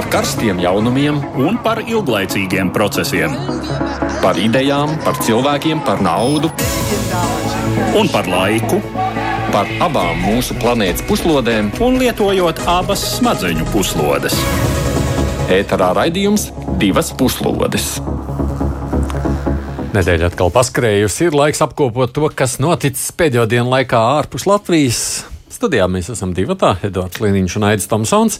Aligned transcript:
par 0.00 0.08
karstiem 0.08 0.56
jaunumiem 0.56 1.18
un 1.36 1.58
par 1.60 1.82
ilglaicīgiem 1.84 2.70
procesiem. 2.72 3.34
Par 4.22 4.38
idejām, 4.40 4.94
par 5.04 5.18
cilvēkiem, 5.20 5.82
par 5.84 6.00
naudu 6.00 6.48
un 7.98 8.08
par 8.08 8.24
laiku. 8.30 8.78
Par 9.52 9.68
abām 9.84 10.22
mūsu 10.24 10.56
planētas 10.62 11.04
puslodēm, 11.04 11.68
un 11.84 11.98
lietojot 12.00 12.62
abas 12.70 13.02
smadzeņu 13.18 13.66
puslodes. 13.74 14.38
Ēterā 15.52 15.90
raidījums 15.98 16.46
divas 16.80 17.10
puslodes. 17.12 17.98
Nedēļa 19.92 20.30
atkal 20.30 20.54
paskrējusi, 20.54 21.28
ir 21.28 21.36
laiks 21.36 21.60
apkopot 21.66 22.16
to, 22.16 22.30
kas 22.32 22.56
noticis 22.62 23.10
pēdējo 23.12 23.44
dienu 23.52 23.68
laikā 23.74 24.00
ārpus 24.14 24.48
Latvijas. 24.48 25.04
Studijā 25.60 25.84
mēs 25.92 26.06
esam 26.08 26.30
divi 26.32 26.54
tā, 26.56 26.70
Edvards 26.86 27.20
Liniņš 27.20 27.54
un 27.58 27.66
Aits 27.68 27.88
Tomsons. 27.90 28.38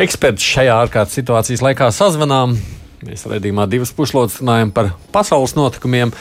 Eksperts 0.00 0.46
šajā 0.48 0.78
ārkārtas 0.86 1.18
situācijas 1.18 1.60
laikā 1.60 1.90
sazvanām. 1.92 2.54
Mēs 3.04 3.26
redzījumā 3.28 3.66
divas 3.68 3.92
puslodes 3.92 4.38
runājam 4.40 4.72
par 4.72 4.88
pasaules 5.12 5.52
notikumiem. 5.58 6.14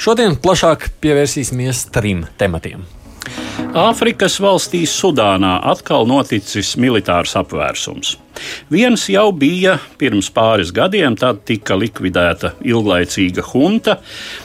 Šodien 0.00 0.38
plašāk 0.40 0.88
pievērsīsimies 1.04 1.84
trim 1.92 2.24
tematiem. 2.40 2.88
Āfrikas 3.70 4.40
valstī 4.42 4.80
Sudānā 4.88 5.60
atkal 5.70 6.06
noticis 6.08 6.72
militārs 6.80 7.36
apvērsums. 7.38 8.16
Viens 8.72 9.04
jau 9.12 9.28
bija 9.36 9.76
pirms 10.00 10.30
pāris 10.34 10.72
gadiem, 10.74 11.14
tad 11.18 11.44
tika 11.46 11.76
likvidēta 11.78 12.54
ilglaicīga 12.66 13.44
hunta, 13.52 13.98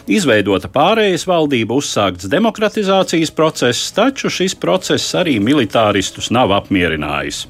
izveidota 0.05 0.69
pārējais 0.69 1.25
valdība, 1.29 1.79
uzsākts 1.79 2.29
demokratizācijas 2.29 3.33
process, 3.33 3.89
taču 3.95 4.29
šis 4.29 4.57
process 4.61 5.15
arī 5.17 5.39
militāristus 5.41 6.29
nav 6.35 6.53
apmierinājis. 6.59 7.45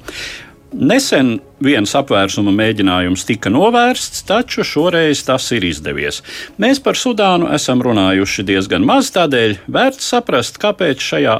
Nesen 0.76 1.36
viens 1.62 1.94
apvērsuma 1.96 2.52
mēģinājums 2.54 3.26
tika 3.28 3.52
novērsts, 3.52 4.24
taču 4.28 4.64
šoreiz 4.66 5.24
tas 5.26 5.48
ir 5.56 5.66
izdevies. 5.68 6.22
Mēs 6.62 6.82
par 6.82 6.98
Sudānu 7.00 7.50
esam 7.56 7.82
runājuši 7.84 8.46
diezgan 8.46 8.86
maz, 8.86 9.10
tādēļ 9.16 9.58
vērts 9.66 10.12
saprast, 10.14 10.60
kāpēc 10.62 11.02
šajā 11.10 11.36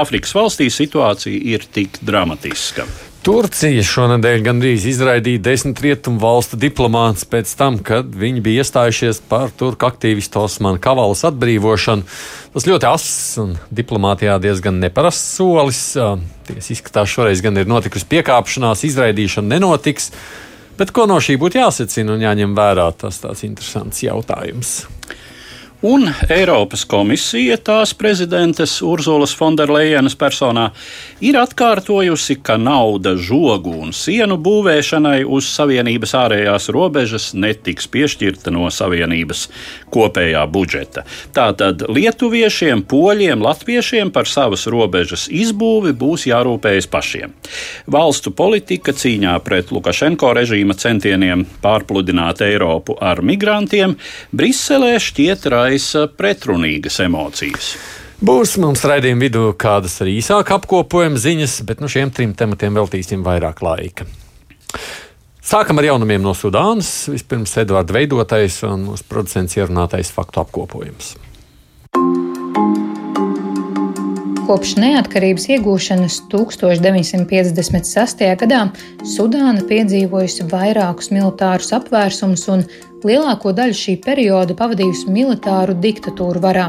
Āfrikas 0.00 0.34
valstī 0.36 0.70
situācija 0.72 1.54
ir 1.54 1.66
tik 1.74 2.02
dramatiska. 2.06 2.88
Turcija 3.20 3.82
šonadēļ 3.84 4.42
gandrīz 4.46 4.86
izraidīja 4.88 5.42
desmit 5.44 5.82
rietumu 5.84 6.22
valstu 6.22 6.56
diplomātus 6.56 7.26
pēc 7.28 7.50
tam, 7.52 7.74
kad 7.84 8.08
viņi 8.16 8.40
bija 8.40 8.62
iestājušies 8.64 9.18
par 9.28 9.50
turku 9.52 9.84
aktīvistu 9.90 10.40
Osmanu 10.40 10.80
Kavalas 10.80 11.26
atbrīvošanu. 11.28 12.06
Tas 12.54 12.68
ļoti 12.70 12.88
ass 12.88 13.34
un 13.42 13.52
diplomātijā 13.76 14.38
diezgan 14.40 14.80
neparasts 14.80 15.36
solis. 15.36 15.82
Ties 16.48 16.72
izskatās, 16.72 17.12
šoreiz 17.12 17.44
gan 17.44 17.60
ir 17.60 17.68
notikusi 17.68 18.08
piekāpšanās, 18.08 18.86
izraidīšana 18.88 19.52
nenotiks. 19.52 20.08
Bet 20.80 20.96
ko 20.96 21.04
no 21.04 21.20
šī 21.20 21.36
būtu 21.42 21.60
jāsacina 21.60 22.16
un 22.16 22.24
jāņem 22.24 22.56
vērā, 22.56 22.88
tas 23.04 23.20
tāds 23.20 23.44
interesants 23.44 24.00
jautājums. 24.00 24.78
Un 25.82 26.10
Eiropas 26.28 26.82
komisija 26.84 27.56
tās 27.56 27.94
prezidentes 27.96 28.74
Urzulas 28.84 29.32
Fonderlejenas 29.32 30.12
personā 30.12 30.66
ir 31.24 31.38
atkārtojusi, 31.40 32.34
ka 32.44 32.58
nauda 32.60 33.14
žogu 33.16 33.72
un 33.86 33.94
sienu 33.96 34.36
būvēšanai 34.44 35.22
uz 35.24 35.48
Savienības 35.48 36.12
ārējās 36.20 36.68
robežas 36.76 37.30
netiks 37.32 37.88
piešķirta 37.88 38.52
no 38.52 38.68
Savienības 38.68 39.46
kopējā 39.88 40.42
budžeta. 40.52 41.06
Tātad 41.32 41.86
lietuviešiem, 41.88 42.84
poļiem, 42.84 43.40
latviešiem 43.40 44.12
par 44.12 44.28
savas 44.28 44.66
robežas 44.68 45.30
izbūvi 45.32 45.94
būs 45.96 46.28
jārūpējas 46.28 46.90
pašiem. 46.92 47.32
Valstu 47.88 48.34
politika 48.36 48.92
cīņā 48.92 49.38
pret 49.48 49.72
Lukašenko 49.72 50.34
režīma 50.42 50.76
centieniem 50.76 51.48
pārpludināt 51.64 52.44
Eiropu 52.44 53.00
ar 53.00 53.24
migrantiem 53.24 53.96
Briselē 54.36 54.98
šķiet 55.00 55.48
raisa 55.48 55.69
raisa 55.70 56.08
pretrunīgas 56.18 56.98
emocijas. 57.04 57.74
Būs 58.20 58.56
mums 58.60 58.82
raidījuma 58.84 59.24
vidū 59.24 59.44
kādas 59.60 60.00
arī 60.02 60.18
īsāk 60.18 60.50
apkopojuma 60.56 61.20
ziņas, 61.20 61.60
bet 61.68 61.80
nu 61.80 61.88
šiem 61.88 62.10
trim 62.12 62.34
tematiem 62.36 62.76
veltīsim 62.76 63.22
vairāk 63.24 63.62
laika. 63.64 64.04
Sākam 65.40 65.80
ar 65.80 65.88
jaunumiem 65.88 66.22
no 66.22 66.34
Sudānas. 66.36 67.08
Vispirms 67.10 67.56
Edvards 67.62 67.94
veidotais 67.96 68.60
un 68.68 68.84
mūsu 68.90 69.06
producents 69.08 69.56
ierunātais 69.56 70.12
faktu 70.14 70.42
apkopojums. 70.42 71.14
Kopš 74.50 74.74
neatkarības 74.82 75.46
iegūšanas 75.54 76.20
1956. 76.32 78.24
gadā 78.42 78.62
Sudāna 79.06 79.62
piedzīvojusi 79.70 80.48
vairākus 80.50 81.12
militārus 81.14 81.70
apvērsumus 81.78 82.48
un 82.50 82.66
lielāko 83.08 83.52
daļu 83.56 83.76
šī 83.76 83.96
perioda 84.04 84.56
pavadījusi 84.58 85.12
militāru 85.12 85.76
diktatūru 85.80 86.42
varā. 86.42 86.66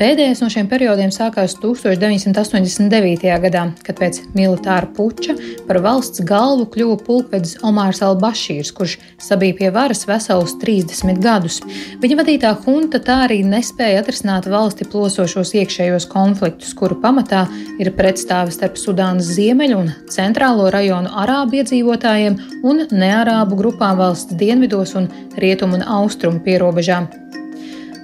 Pēdējais 0.00 0.40
no 0.40 0.46
šiem 0.48 0.64
periodiem 0.64 1.10
sākās 1.12 1.52
1989. 1.60 3.26
gadā, 3.42 3.66
kad 3.84 3.98
pēc 4.00 4.22
militāra 4.32 4.88
puča 4.96 5.34
par 5.68 5.76
valsts 5.84 6.22
galvu 6.24 6.64
kļuva 6.72 6.96
pulkvedis 7.04 7.58
Omārs 7.68 8.00
Albašīrs, 8.06 8.70
kurš 8.72 8.96
sabija 9.20 9.58
pie 9.58 9.68
varas 9.74 10.06
veselus 10.08 10.56
30 10.62 11.20
gadus. 11.20 11.60
Viņa 12.00 12.16
vadītā 12.22 12.54
hunta 12.64 13.02
tā 13.04 13.18
arī 13.26 13.42
nespēja 13.44 14.00
atrisināt 14.00 14.48
valsti 14.48 14.88
plosošos 14.88 15.52
iekšējos 15.60 16.08
konfliktus, 16.08 16.72
kuru 16.72 16.96
pamatā 17.04 17.44
ir 17.76 17.92
pretstāve 17.92 18.56
starp 18.56 18.80
Sudānas 18.80 19.28
ziemeļu 19.36 19.82
un 19.84 19.92
centrālo 20.08 20.72
rajonu 20.72 21.12
arābu 21.12 21.60
iedzīvotājiem 21.60 22.40
un 22.64 22.86
nearābu 22.88 23.60
grupām 23.60 24.00
valsts 24.00 24.32
dienvidos 24.32 24.96
un 24.96 25.12
rietumu 25.36 25.76
un 25.76 25.90
austrumu 26.00 26.40
pierobežām. 26.48 27.12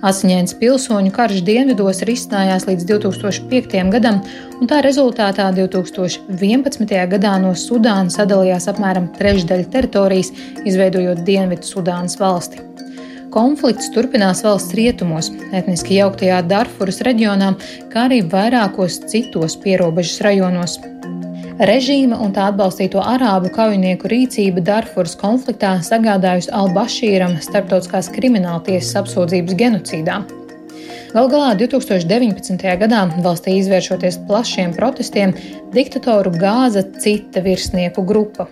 Asiņains 0.06 0.54
pilsoņu 0.60 1.10
karš 1.10 1.40
dienvidos 1.42 2.04
risinājās 2.06 2.68
līdz 2.68 2.84
2005. 2.86 3.72
gadam, 3.90 4.20
un 4.60 4.68
tā 4.70 4.78
rezultātā 4.84 5.48
2011. 5.56 6.94
gadā 7.10 7.32
no 7.42 7.50
Sudānas 7.58 8.14
sadalījās 8.20 8.68
apmēram 8.70 9.08
trešdaļa 9.16 9.66
teritorijas, 9.72 10.30
izveidojot 10.62 11.24
Dienvidu 11.26 11.66
Sudānas 11.66 12.14
valsti. 12.20 12.62
Konflikts 13.34 13.90
turpinās 13.96 14.44
valsts 14.46 14.78
rietumos, 14.78 15.32
etniski 15.50 15.98
jauktajā 15.98 16.38
Darfuras 16.46 17.02
reģionā, 17.02 17.56
kā 17.90 18.06
arī 18.06 18.22
vairākos 18.30 19.02
citos 19.10 19.58
pierobežas 19.64 20.22
rajonos. 20.22 20.78
Režīma 21.56 22.18
un 22.20 22.34
tā 22.36 22.50
atbalstīto 22.50 23.00
arābu 23.00 23.48
kaujinieku 23.48 24.10
rīcība 24.12 24.60
Darfuras 24.60 25.14
konfliktā 25.16 25.70
sagādājusi 25.80 26.50
Al-Bašīram 26.52 27.38
starptautiskās 27.40 28.10
krimināltiesas 28.12 28.98
apsūdzības 29.00 29.56
genocīdā. 29.56 30.18
Galu 31.14 31.30
galā 31.32 31.54
2019. 31.56 32.60
gadā 32.82 33.00
valstī 33.24 33.56
izvēršoties 33.62 34.20
plašiem 34.28 34.76
protestiem, 34.76 35.32
diktatoru 35.72 36.34
gāza 36.36 36.84
cita 37.00 37.40
virsnieku 37.40 38.04
grupa. 38.04 38.50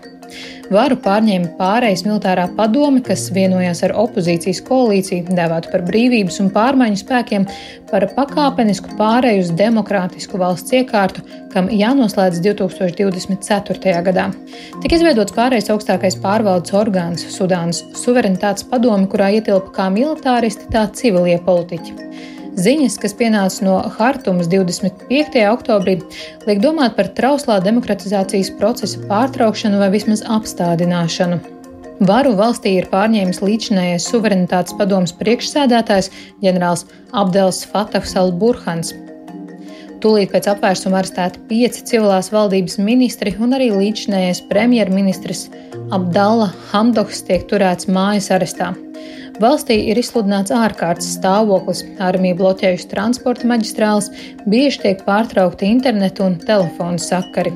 Varu 0.73 0.97
pārņēma 1.05 1.53
pārējais 1.59 2.05
militārā 2.07 2.47
padome, 2.57 3.03
kas 3.05 3.27
vienojās 3.35 3.83
ar 3.85 3.95
opozīcijas 4.01 4.63
koalīciju, 4.65 5.35
dēvētu 5.37 5.73
par 5.73 5.85
brīvības 5.87 6.41
un 6.41 6.51
pārmaiņu 6.55 7.01
spēkiem, 7.03 7.47
par 7.91 8.07
pakāpenisku 8.17 8.97
pārēju 8.99 9.45
uz 9.45 9.53
demokrātisku 9.59 10.41
valsts 10.41 10.75
iekārtu, 10.81 11.25
kam 11.53 11.69
jānoslēdz 11.71 12.41
2024. 12.47 13.97
gadā. 14.09 14.29
Tik 14.83 14.97
izveidots 14.99 15.37
pārējais 15.37 15.73
augstākais 15.75 16.19
pārvaldes 16.25 16.75
orgāns 16.75 17.29
Sudānas 17.35 17.85
suverenitātes 18.01 18.67
padome, 18.71 19.11
kurā 19.13 19.35
ietilpa 19.37 19.77
kā 19.77 19.91
militāristi, 19.93 20.71
tā 20.73 20.89
civilie 20.97 21.37
politiķi. 21.45 22.33
Ziņas, 22.55 23.01
kas 23.03 23.17
pienāca 23.19 23.65
no 23.67 23.79
Hartumas 23.97 24.47
25. 24.47 25.41
oktobrī, 25.51 25.97
liek 26.47 26.61
domāt 26.63 26.95
par 26.95 27.09
trauslā 27.17 27.57
demokratizācijas 27.65 28.53
procesa 28.61 29.01
pārtraukšanu 29.09 29.81
vai 29.81 29.89
vismaz 29.91 30.23
apstādināšanu. 30.37 31.41
Varu 32.07 32.37
valstī 32.39 32.77
ir 32.79 32.87
pārņēmis 32.93 33.43
līdzinājais 33.43 34.07
suverenitātes 34.07 34.77
padomas 34.79 35.15
priekšsēdētājs 35.19 36.13
ģenerālis 36.45 36.87
Abdels 37.11 37.65
Fatahs 37.73 38.15
al-Burhans. 38.23 38.95
Tūlīt 40.05 40.31
pēc 40.31 40.47
apvērsuma 40.55 41.01
arestēti 41.01 41.43
pieci 41.51 41.83
civilās 41.91 42.31
valdības 42.35 42.79
ministri 42.79 43.35
un 43.41 43.57
arī 43.59 43.73
līdzinājais 43.75 44.45
premjerministrs 44.51 45.49
Abdalla 45.91 46.53
Hamdoks 46.71 47.27
tiek 47.27 47.49
turēts 47.51 47.91
mājas 47.91 48.31
arestā. 48.35 48.75
Valstī 49.43 49.81
ir 49.91 49.99
izsludināts 49.99 50.53
ārkārtas 50.55 51.09
stāvoklis, 51.17 51.83
armija 51.99 52.37
bloķējusi 52.39 52.87
transporta 52.93 53.49
maģistrāles, 53.51 54.13
bieži 54.47 54.85
tiek 54.85 55.03
pārtraukti 55.07 55.67
internetu 55.67 56.29
un 56.29 56.37
telefonu 56.39 57.03
sakari. 57.03 57.51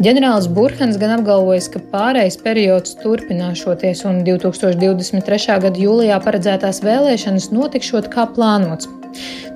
Ģenerālis 0.00 0.46
Burhans 0.54 0.96
gan 1.00 1.16
apgalvojas, 1.18 1.66
ka 1.72 1.82
pārējais 1.90 2.38
periods 2.40 2.94
turpināšoties 3.02 4.04
un 4.08 4.22
2023. 4.24 5.58
gada 5.66 5.82
jūlijā 5.82 6.20
paredzētās 6.24 6.80
vēlēšanas 6.86 7.50
notikšot 7.52 8.08
kā 8.14 8.24
plānots. 8.30 8.88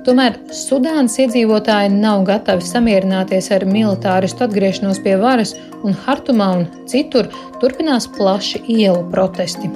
Tomēr 0.05 0.35
Sudānas 0.53 1.15
iedzīvotāji 1.23 1.95
nav 1.95 2.27
gatavi 2.27 2.67
samierināties 2.67 3.49
ar 3.55 3.65
militāristu 3.65 4.45
atgriešanos 4.45 5.01
pie 5.07 5.15
varas, 5.23 5.55
un 5.81 5.97
Hartumā 6.05 6.51
un 6.59 6.69
citur 6.91 7.31
turpinās 7.63 8.11
plaši 8.19 8.61
ielu 8.67 9.01
protesti. 9.09 9.71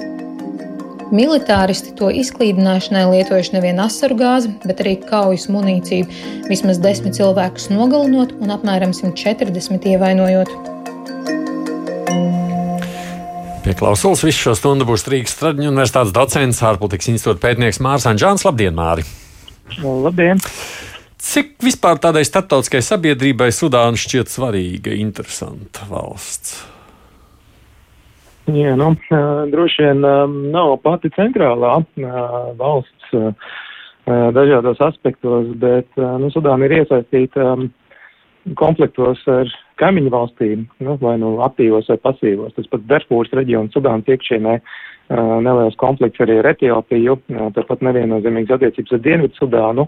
Militāristi 1.09 1.95
to 1.97 2.11
izklīdināšanai 2.13 3.07
lietojuši 3.09 3.55
nevien 3.55 3.79
asaru 3.81 4.13
gāzi, 4.19 4.51
bet 4.61 4.83
arī 4.83 4.93
kaujas 5.01 5.47
munīciju, 5.49 6.05
vismaz 6.45 6.77
desmit 6.83 7.17
cilvēkus 7.17 7.71
nogalinot 7.73 8.35
un 8.37 8.53
apmēram 8.53 8.93
140 8.93 9.89
ievainojot. 9.89 10.53
Pie 13.65 13.75
klausulas 13.81 14.21
visu 14.25 14.45
šo 14.45 14.55
stundu 14.57 14.85
būs 14.85 15.07
Rīgas 15.09 15.33
Stradiņu 15.33 15.73
universitātes 15.73 16.13
docents, 16.13 16.61
ārpolitikas 16.69 17.09
institūta 17.15 17.41
pētnieks 17.47 17.81
Mārs 17.81 18.05
Anģāns. 18.09 18.45
Labdien, 18.45 18.77
Māri! 18.77 19.05
Labdien! 19.81 20.41
Cik 21.19 21.57
vispār 21.65 21.97
tādai 22.01 22.21
starptautiskai 22.25 22.85
sabiedrībai 22.85 23.49
Sudāna 23.53 23.97
šķiet 23.97 24.29
svarīga, 24.29 24.93
interesanta 24.93 25.89
valsts? 25.89 26.59
Jā, 28.49 28.73
nu, 28.79 28.93
droši 29.51 29.83
vien 29.85 29.99
nav 30.53 30.77
pati 30.81 31.11
centrālā 31.13 31.75
valsts 32.57 33.11
dažādos 34.07 34.79
aspektos, 34.81 35.51
bet 35.61 35.99
nu, 35.99 36.31
Sudāna 36.33 36.65
ir 36.65 36.79
iesaistīta 36.79 37.51
konfliktos 38.57 39.21
ar 39.29 39.49
kaimiņu 39.81 40.13
valstīm, 40.13 40.63
nu, 40.81 40.95
vai 41.01 41.17
nu 41.21 41.35
aktīvos 41.45 41.91
vai 41.91 41.99
pasīvos. 42.07 42.55
Tas 42.55 42.69
pats 42.71 42.87
Darfūras 42.89 43.35
reģions 43.37 43.75
Sudānas 43.75 44.09
iekšienē 44.09 44.55
neliels 45.43 45.77
konflikts 45.81 46.21
arī 46.23 46.39
ar 46.39 46.49
Etiopiju, 46.53 47.19
tāpat 47.57 47.85
neviennozīmīgas 47.85 48.57
attiecības 48.57 48.95
ar 48.97 49.03
Dienvidu 49.05 49.39
Sudānu. 49.39 49.87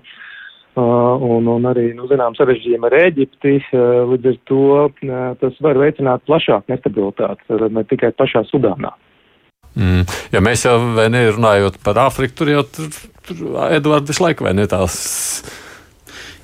Un, 0.79 1.47
un 1.51 1.65
arī, 1.67 1.89
nu, 1.97 2.05
zinām, 2.07 2.35
sarežģījumi 2.37 2.87
ar 2.87 2.93
Ēģipti, 2.95 3.53
līdz 4.07 4.27
ar 4.29 4.37
to 4.47 4.67
tas 5.41 5.57
var 5.65 5.79
veicināt 5.81 6.23
plašāku 6.29 6.71
nestabilitāti, 6.71 7.59
ne 7.75 7.83
tikai 7.89 8.13
pašā 8.15 8.45
Sudānā. 8.47 8.93
Mm. 9.75 10.05
Ja 10.31 10.39
mēs 10.43 10.63
jau 10.63 10.77
nerunājot 10.95 11.81
par 11.83 11.99
Āfriku, 12.05 12.37
tur 12.39 12.53
jau 12.53 12.63
tur, 12.67 12.87
tur 13.27 13.43
Edvards 13.67 14.11
visu 14.11 14.23
laiku 14.23 14.47
vai 14.47 14.55
ne 14.55 14.67
tās. 14.71 14.95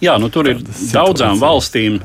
Jā, 0.04 0.18
nu 0.20 0.28
tur 0.32 0.52
ir 0.52 0.60
daudzām 0.92 1.40
valstīm 1.40 2.02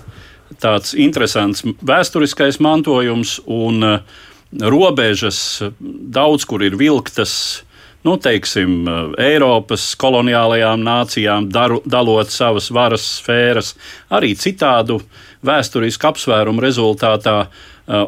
tāds 0.62 0.94
interesants 0.94 1.66
vēsturiskais 1.82 2.60
mantojums 2.62 3.40
un 3.50 3.82
uh, 3.86 4.20
robežas 4.60 5.62
daudz 5.80 6.44
kur 6.44 6.62
ir 6.64 6.76
vilktas 6.76 7.64
nu, 8.06 8.16
teiksim, 8.20 8.86
Eiropas 9.20 9.92
koloniālajām 10.00 10.82
nācijām, 10.86 11.50
daru, 11.52 11.80
dalot 11.86 12.32
savas 12.32 12.70
varas 12.74 13.04
sfēras, 13.18 13.74
arī 14.12 14.34
citādu 14.38 15.00
vēsturisku 15.46 16.10
apsvērumu 16.12 16.64
rezultātā. 16.64 17.44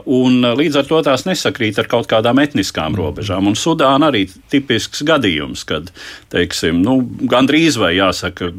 Un 0.06 0.44
līdz 0.54 0.76
ar 0.78 0.86
to 0.86 1.00
tās 1.02 1.24
nesakrīt 1.26 1.80
ar 1.82 1.88
kaut 1.90 2.06
kādām 2.08 2.38
etniskām 2.40 2.94
robežām. 2.94 3.48
Un 3.50 3.58
Sudāna 3.58 4.12
arī 4.12 4.28
tipisks 4.52 5.02
gadījums, 5.06 5.64
kad 5.66 5.90
teiksim, 6.32 6.78
nu, 6.84 7.00
gandrīz 7.30 7.78
vai 7.82 7.96
jāsaka, 7.96 8.52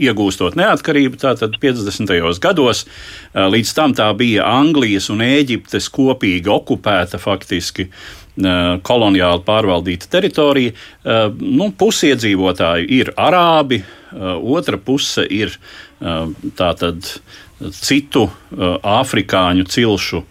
iegūstot 0.00 0.56
neatkarību, 0.58 1.18
tātad 1.22 1.56
50. 1.62 2.12
gados. 2.42 2.84
Līdz 3.34 3.72
tam 3.76 3.94
tā 3.96 4.10
bija 4.18 4.46
Anglijas 4.60 5.08
un 5.14 5.22
Ēģiptes 5.24 5.88
kopīgi 5.94 6.50
okupēta 6.50 7.20
faktiski 7.22 7.88
koloniāli 8.34 9.44
pārvaldīta 9.46 10.08
teritorija. 10.10 10.74
Nu, 11.38 11.70
pusiedzīvotāji 11.78 12.88
ir 12.98 13.12
arābi, 13.20 13.82
otra 14.14 14.78
puse 14.78 15.26
ir 15.30 15.54
tātad 16.58 17.14
citu 17.78 18.26
afrikāņu 18.82 19.66
cilšu 19.70 20.24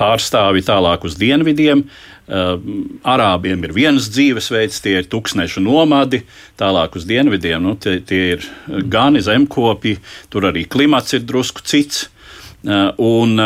pārstāvi 0.00 0.62
tālāk 0.66 1.04
uz 1.08 1.16
dienvidiem. 1.20 1.86
Arābiem 2.30 3.64
ir 3.66 3.72
viens 3.74 4.06
dzīvesveids, 4.12 4.78
tie 4.84 5.00
ir 5.00 5.08
tūkstnešu 5.10 5.64
nomadi, 5.64 6.22
tālāk 6.60 6.94
uz 7.00 7.08
dienvidiem 7.08 7.64
nu, 7.64 7.74
tie, 7.80 7.96
tie 8.06 8.36
ir 8.36 8.46
gani 8.92 9.24
zemkopi, 9.24 9.96
tur 10.30 10.46
arī 10.52 10.66
klimats 10.70 11.16
ir 11.16 11.24
drusku 11.26 11.64
cits. 11.66 12.06
Un, 13.00 13.40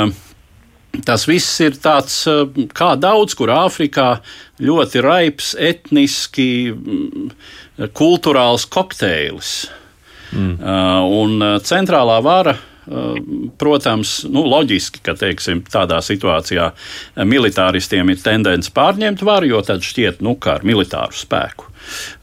Tas 1.03 1.27
viss 1.27 1.61
ir 1.65 1.79
tāds, 1.83 2.21
eh, 2.31 2.67
kā 2.75 2.95
daudz 3.01 3.35
kur 3.35 3.49
Āfrikā, 3.49 4.21
ļoti 4.61 5.03
raips, 5.03 5.55
etniski, 5.59 6.71
mm, 6.71 7.33
kultūrāls 7.93 8.69
kokteils. 8.71 9.67
Mm. 10.35 10.55
Uh, 10.59 11.23
un 11.23 11.43
eh, 11.43 11.59
centrālā 11.61 12.23
vara, 12.23 12.57
protams, 13.57 14.11
nu, 14.29 14.43
loģiski, 14.45 15.01
ka 15.01 15.15
teiksim, 15.17 15.63
tādā 15.73 16.03
situācijā 16.05 16.67
militāristiem 17.25 18.11
ir 18.13 18.21
tendence 18.21 18.69
pārņemt 18.77 19.23
varu, 19.25 19.49
jo 19.55 19.63
tad 19.65 19.81
šķiet, 19.81 20.21
nu, 20.21 20.35
ka 20.37 20.59
ar 20.59 20.67
militāru 20.69 21.17
spēku 21.17 21.71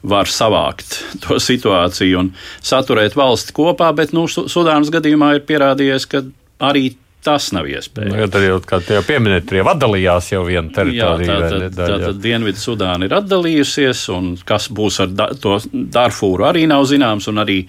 var 0.02 0.30
savākt 0.30 1.00
to 1.24 1.38
situāciju 1.42 2.20
un 2.20 2.32
saturēt 2.62 3.16
valsti 3.18 3.54
kopā, 3.56 3.90
bet 3.96 4.14
nu, 4.14 4.28
Sudānas 4.30 4.92
gadījumā 4.94 5.36
ir 5.36 5.46
pierādījies, 5.48 6.06
ka 6.10 6.22
arī 6.62 6.92
Tas 7.22 7.52
nav 7.54 7.68
iespējams. 7.70 8.16
Nu, 8.18 8.26
tad 8.34 8.42
jau, 8.42 8.56
kā 8.66 8.80
jau 8.82 9.02
pieminēt, 9.06 9.52
jau 9.54 9.66
atdalījās 9.70 10.32
jau 10.32 10.40
viena 10.42 10.72
teritorija. 10.74 11.36
Jā, 11.38 11.50
tā, 11.52 11.60
tā, 11.70 11.86
tā, 11.86 11.98
tad 12.02 12.18
Dienvidu 12.24 12.58
Sudāna 12.58 13.06
ir 13.06 13.14
atdalījusies, 13.14 14.02
un 14.10 14.32
kas 14.46 14.66
būs 14.74 14.98
ar 15.04 15.12
da, 15.14 15.28
to 15.38 15.54
Darfūru 15.70 16.48
arī 16.48 16.64
nav 16.70 16.82
zināms, 16.90 17.30
un 17.30 17.38
arī 17.44 17.60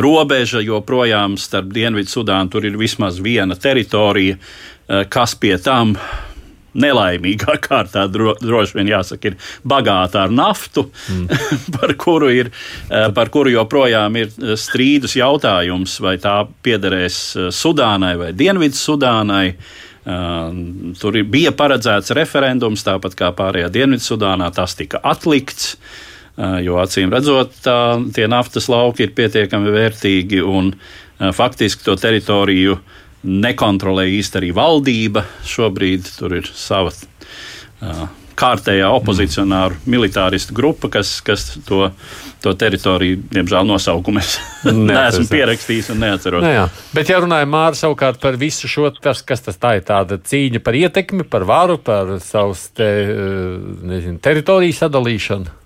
robeža 0.00 0.64
joprojām 0.64 1.36
starp 1.40 1.68
Dienvidu 1.76 2.08
Sudānu 2.08 2.54
tur 2.54 2.64
ir 2.64 2.80
vismaz 2.80 3.20
viena 3.20 3.58
teritorija, 3.60 4.40
eh, 4.40 5.04
kas 5.12 5.36
pie 5.36 5.58
tam 5.60 5.92
nelaimīgā 6.74 7.56
kārtā 7.66 8.06
dro, 8.12 8.34
droši 8.40 8.78
vien 8.78 8.90
jāsaka, 8.92 9.32
ir 9.32 9.52
bagāta 9.68 10.26
ar 10.26 10.34
naftu, 10.34 10.86
mm. 10.88 11.44
par, 11.76 11.94
kuru 12.00 12.32
ir, 12.32 12.52
eh, 12.88 13.08
par 13.14 13.32
kuru 13.34 13.52
joprojām 13.54 14.18
ir 14.20 14.32
eh, 14.32 14.54
strīdus 14.58 15.16
jautājums, 15.18 15.98
vai 16.02 16.16
tā 16.22 16.42
piederēs 16.64 17.22
eh, 17.36 17.50
Sudānai 17.54 18.14
vai 18.20 18.34
Dienvidu 18.36 18.78
Sudānai. 18.78 19.46
Tur 20.02 21.14
bija 21.30 21.52
paredzēts 21.54 22.10
referendums, 22.18 22.82
tāpat 22.82 23.12
kā 23.14 23.28
pārējā 23.38 23.68
Dienvidzudānā, 23.70 24.48
tas 24.50 24.74
tika 24.74 24.98
atlikts. 25.06 25.76
Jo 26.66 26.80
acīm 26.82 27.12
redzot, 27.14 27.52
tā, 27.62 27.76
tie 28.10 28.26
naftas 28.26 28.66
lauki 28.72 29.06
ir 29.06 29.12
pietiekami 29.14 29.70
vērtīgi 29.70 30.42
un 30.42 30.72
faktiski 31.38 31.86
to 31.86 31.94
teritoriju 32.02 32.74
uh, 32.74 32.98
nekontrolē 33.22 34.08
īsti 34.18 34.40
arī 34.40 34.50
valdība. 34.56 35.26
Šobrīd 35.46 36.10
tur 36.18 36.36
ir 36.40 36.50
sava 36.56 36.92
uh, 36.92 38.08
kārtējā 38.38 38.88
opozicionāru 38.96 39.78
militāristu 39.90 40.54
grupa, 40.56 40.90
kas, 40.96 41.14
kas 41.24 41.44
to, 41.66 41.90
to 42.42 42.54
teritoriju, 42.58 43.20
diemžēl, 43.32 43.66
nosaukumu 43.68 44.22
es 44.22 44.36
neesmu 44.90 45.28
pierakstījis 45.30 45.92
un 45.94 46.02
neatceros. 46.02 46.44
Ne, 46.44 46.50
nu 46.50 46.58
jā. 46.60 46.66
Bet, 46.96 47.12
ja 47.12 47.20
runājam 47.22 47.52
Māri 47.54 47.78
savukārt 47.78 48.20
par 48.22 48.38
visu 48.40 48.70
šo, 48.70 48.90
tas, 48.96 49.22
kas 49.26 49.44
tas 49.46 49.60
tā 49.62 49.76
ir, 49.78 49.86
tāda 49.88 50.18
cīņa 50.18 50.62
par 50.64 50.78
ietekmi, 50.78 51.28
par 51.28 51.46
varu, 51.48 51.78
par 51.82 52.16
savus 52.24 52.68
te, 52.76 52.88
nezinu, 53.92 54.18
teritoriju 54.22 54.80
sadalīšanu. 54.80 55.58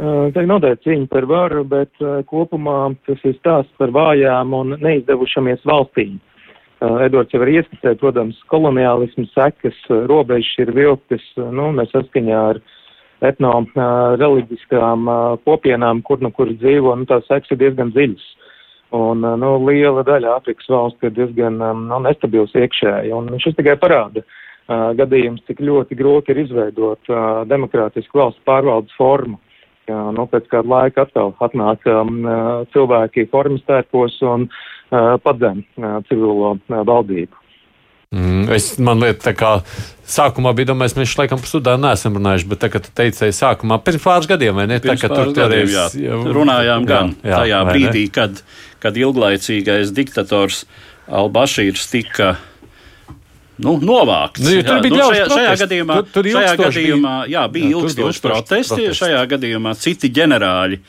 Tiek 0.00 0.46
noteikti 0.48 0.88
cīņa 0.88 1.08
par 1.12 1.26
varu, 1.28 1.62
bet 1.68 2.04
kopumā 2.30 2.94
tas 3.06 3.20
ir 3.28 3.36
stāsts 3.36 3.72
par 3.78 3.92
vājām 3.94 4.54
un 4.56 4.76
neizdevušamies 4.80 5.66
valstīm. 5.68 6.16
Edvards 6.82 7.30
jau 7.30 7.38
var 7.42 7.50
ieskicēt, 7.52 8.00
protams, 8.00 8.38
koloniālismu 8.50 9.28
sekas, 9.30 9.76
robežas 10.10 10.64
ir 10.64 10.72
vilktas, 10.74 11.22
nu, 11.38 11.68
mēs 11.76 11.92
saskaņā 11.94 12.40
ar 12.54 12.58
etno 13.22 13.52
reliģiskām 14.18 15.06
kopienām, 15.46 16.02
kur 16.02 16.24
nu 16.24 16.32
kur 16.34 16.50
dzīvo, 16.50 16.96
nu, 16.98 17.06
tās 17.06 17.28
sekas 17.28 17.54
ir 17.54 17.60
diezgan 17.60 17.92
dziļas. 17.94 18.24
Un, 18.98 19.22
nu, 19.40 19.52
liela 19.68 20.02
daļa 20.04 20.34
Āfrikas 20.40 20.68
valstu 20.68 21.08
ir 21.08 21.14
diezgan, 21.20 21.60
nu, 21.60 22.00
nestabils 22.02 22.56
iekšēji, 22.58 23.14
un 23.14 23.30
šis 23.40 23.54
tikai 23.60 23.78
parāda 23.80 24.24
gadījums, 24.98 25.44
cik 25.46 25.62
ļoti 25.62 25.96
grūti 26.00 26.34
ir 26.34 26.42
izveidot 26.44 27.14
demokrātisku 27.48 28.24
valsts 28.24 28.42
pārvaldes 28.48 28.98
formu. 28.98 29.38
Jā, 29.90 30.00
nu, 30.14 30.28
pēc 30.30 30.46
kāda 30.50 30.70
laika 30.70 31.06
atkal 31.06 31.32
atnāk 31.42 31.86
um, 31.90 32.22
cilvēki 32.70 33.26
formas 33.32 33.64
tērpos 33.66 34.20
un 34.30 34.46
uh, 34.46 35.16
padzem 35.24 35.64
uh, 35.80 35.98
civilo 36.06 36.52
uh, 36.54 36.82
valdību. 36.86 37.42
Mm, 38.12 38.44
es, 38.52 38.74
man 38.76 39.00
liekas, 39.00 39.24
tā 39.24 39.32
kā 39.32 39.50
sākumā 40.12 40.52
bija 40.54 40.68
domājis, 40.68 40.94
mēs 40.98 41.14
laikam 41.16 41.40
par 41.40 41.48
Sudānu 41.48 41.86
neesam 41.86 42.18
runājuši, 42.18 42.48
bet 42.50 42.60
tagad, 42.60 42.84
kad 42.84 42.98
teicēji 43.00 43.34
sākumā, 43.38 43.78
pirms 43.86 44.04
pāris 44.04 44.28
gadiem, 44.28 44.58
vai 44.60 44.66
ne? 44.68 44.78
Pirms 44.84 45.00
tā, 45.00 45.08
pāris 45.08 45.32
gadiem, 45.38 45.70
jā, 45.72 45.86
jau, 46.04 46.18
runājām 46.36 46.84
jā, 46.84 46.90
gan 46.90 47.14
jā, 47.16 47.38
tajā 47.38 47.60
brīdī, 47.70 48.04
kad, 48.12 48.42
kad 48.84 49.00
ilglaicīgais 49.00 49.94
diktators 49.96 50.66
Albašīrs 51.08 51.88
tika 51.90 52.34
nu, 53.62 53.76
novākts. 53.82 54.42
Nu, 54.44 54.54
jā, 54.56 54.76
nu, 54.80 54.98
šajā, 54.98 55.26
šajā 55.32 55.54
gadījumā, 55.64 55.96
tur, 56.02 56.12
tur 56.16 56.30
šajā 56.36 56.52
gadījumā 56.60 57.16
jā, 57.32 57.46
bija 57.52 57.68
jā, 57.68 57.72
ilgstoši 57.78 58.24
protesti. 58.24 58.76
protesti. 58.76 59.00
Šajā 59.02 59.24
gadījumā 59.34 59.74
citi 59.80 60.12
ģenerāļi 60.16 60.80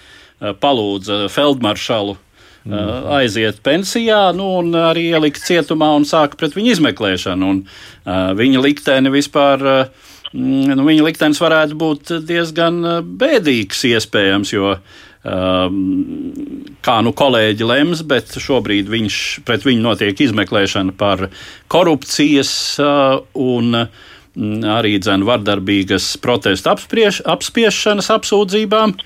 palūdza 0.64 1.20
feldmaršalu 1.32 2.16
mm. 2.16 3.12
aiziet 3.20 3.62
pensijā, 3.64 4.26
nu, 4.36 4.50
un 4.62 4.74
arī 4.80 5.10
ielikt 5.12 5.44
cietumā 5.44 5.94
un 5.98 6.08
sāka 6.08 6.40
pret 6.40 6.58
viņu 6.58 6.78
izmeklēšanu. 6.78 7.54
Un, 7.54 7.62
uh, 7.64 8.32
viņa 8.40 8.66
likteni 8.68 9.14
vispār. 9.14 9.70
Uh, 9.76 10.10
Nu, 10.34 10.82
viņa 10.82 11.04
liktenis 11.06 11.38
varētu 11.38 11.76
būt 11.78 12.12
diezgan 12.26 12.80
bēdīgs, 13.22 13.84
iespējams, 13.92 14.54
jo 14.56 14.72
um, 14.74 14.80
kā 15.24 16.96
nu 17.06 17.14
kolēģi 17.16 17.68
lems, 17.68 18.02
bet 18.08 18.34
šobrīd 18.44 18.90
viņš, 18.92 19.20
pret 19.48 19.64
viņu 19.64 19.86
notiek 19.86 20.20
izmeklēšana 20.26 20.96
par 21.00 21.30
korupcijas 21.72 22.52
uh, 22.84 23.22
un 23.40 23.86
arī 24.34 24.98
dzēnu 25.00 25.28
vardarbīgas 25.30 26.16
protesta 26.20 26.74
apspriež, 26.74 27.22
apspiešanas 27.30 28.10
apsūdzībām. 28.18 28.98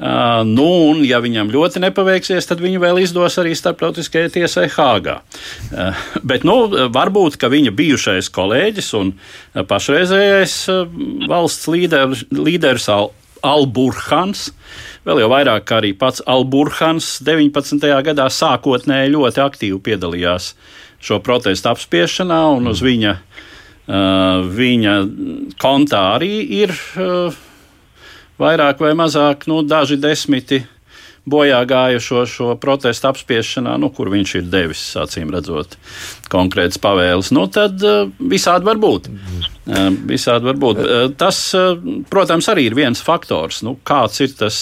Uh, 0.00 0.40
nu, 0.48 0.64
un, 0.88 1.02
ja 1.04 1.18
viņam 1.20 1.52
ļoti 1.52 1.82
nepaveiksies, 1.84 2.48
tad 2.48 2.62
viņu 2.64 2.80
vēl 2.80 3.02
izdos 3.02 3.36
arī 3.38 3.52
starptautiskajai 3.54 4.32
tiesai 4.32 4.66
Hāgā. 4.72 5.18
Uh, 5.68 6.02
bet, 6.24 6.46
nu, 6.48 6.64
varbūt, 6.90 7.36
viņa 7.36 7.74
bijušais 7.76 8.32
kolēģis 8.32 8.90
un 8.96 9.12
pašreizējais 9.54 10.56
uh, 10.72 11.00
valsts 11.28 11.68
līder, 11.68 12.16
līderis 12.32 12.88
Al 12.90 13.12
Alburhans, 13.46 14.50
vēl 15.06 15.22
jau 15.22 15.30
vairāk 15.32 15.74
arī 15.76 15.92
pats 15.98 16.24
Alburhans 16.28 17.18
19. 17.26 17.84
gadā 18.06 18.28
sākotnēji 18.32 19.14
ļoti 19.14 19.44
aktīvi 19.44 19.80
piedalījās 19.90 20.54
šo 21.00 21.20
protestu 21.24 21.70
apspiešanā, 21.70 22.40
un 22.56 22.68
uz 22.70 22.82
viņa, 22.84 23.14
uh, 23.16 24.42
viņa 24.44 24.96
kontā 25.60 26.02
arī 26.16 26.34
ir. 26.60 26.74
Uh, 26.96 27.46
vairāk 28.40 28.80
vai 28.80 28.92
mazāk 28.96 29.46
nu, 29.50 29.60
daži 29.66 29.98
desmiti 30.00 30.62
bojā 31.30 31.60
gājušo 31.68 32.24
šo 32.28 32.54
protestu 32.60 33.10
apspiešanā, 33.10 33.76
nu, 33.80 33.90
kur 33.94 34.08
viņš 34.12 34.34
ir 34.40 34.46
devis, 34.50 34.84
acīm 34.98 35.32
redzot, 35.34 35.76
konkrētas 36.32 36.80
pavēles. 36.80 37.32
Nu, 37.36 37.46
tad 37.52 37.80
uh, 37.84 38.08
visādi 38.18 38.68
var 38.68 38.80
būt. 38.80 39.10
Uh, 39.10 39.48
visādi 40.10 40.50
var 40.50 40.60
būt. 40.60 40.82
Uh, 40.82 41.06
tas, 41.18 41.40
protams, 42.10 42.50
arī 42.52 42.68
ir 42.70 42.78
viens 42.78 43.02
faktors. 43.04 43.62
Nu, 43.66 43.78
kāds 43.84 44.22
ir 44.24 44.36
tas? 44.38 44.60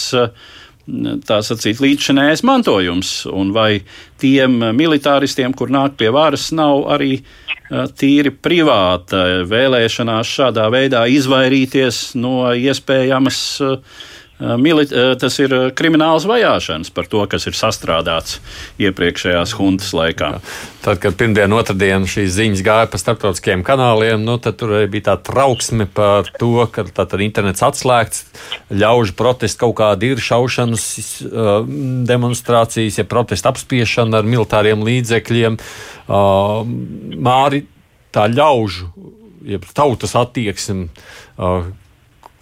Tā 0.89 1.35
sacīt, 1.45 1.77
līdzšinējais 1.83 2.41
mantojums, 2.49 3.09
un 3.29 3.51
vai 3.53 3.83
tiem 4.17 4.55
militāristiem, 4.73 5.53
kur 5.53 5.69
nāk 5.69 5.99
pie 5.99 6.07
varas, 6.09 6.47
nav 6.55 6.87
arī 6.89 7.19
tīri 7.69 8.31
privāta 8.33 9.43
vēlēšanās 9.45 10.31
šādā 10.39 10.65
veidā 10.73 11.03
izvairīties 11.13 11.99
no 12.17 12.49
iespējamas 12.57 13.43
Milit, 14.39 14.93
tas 15.19 15.35
ir 15.43 15.51
krimināls 15.75 16.23
vajāšanas 16.23 16.93
par 16.95 17.09
to, 17.11 17.19
kas 17.27 17.43
ir 17.49 17.57
sastrādāts 17.59 18.37
iepriekšējās 18.79 19.51
huntas 19.59 19.89
laikā. 19.91 20.29
Tad, 20.79 21.01
kad 21.03 21.17
pirmdien, 21.19 21.51
otrdien 21.51 22.05
šīs 22.07 22.37
ziņas 22.37 22.61
gāja 22.63 22.87
pa 22.87 23.01
starptautiskiem 23.01 23.65
kanāliem, 23.67 24.23
nu, 24.23 24.37
tad 24.39 24.55
tur 24.61 24.71
bija 24.87 25.09
tā 25.09 25.15
trauksme 25.27 25.89
par 25.91 26.31
to, 26.39 26.53
ka 26.71 26.85
tātad 26.87 27.19
internets 27.25 27.65
atslēgts, 27.67 28.23
ļaužu 28.71 29.17
protestu 29.19 29.65
kaut 29.65 29.75
kādi 29.81 30.13
ir 30.13 30.23
šaušanas 30.23 30.87
demonstrācijas, 32.07 33.01
ja 33.01 33.07
protesta 33.11 33.51
apspiešana 33.51 34.23
ar 34.23 34.31
militāriem 34.31 34.87
līdzekļiem. 34.87 35.59
Māri 37.27 37.65
tā 38.15 38.29
ļaužu, 38.31 38.87
jeb 39.51 39.67
tautas 39.75 40.15
attieksme 40.15 40.87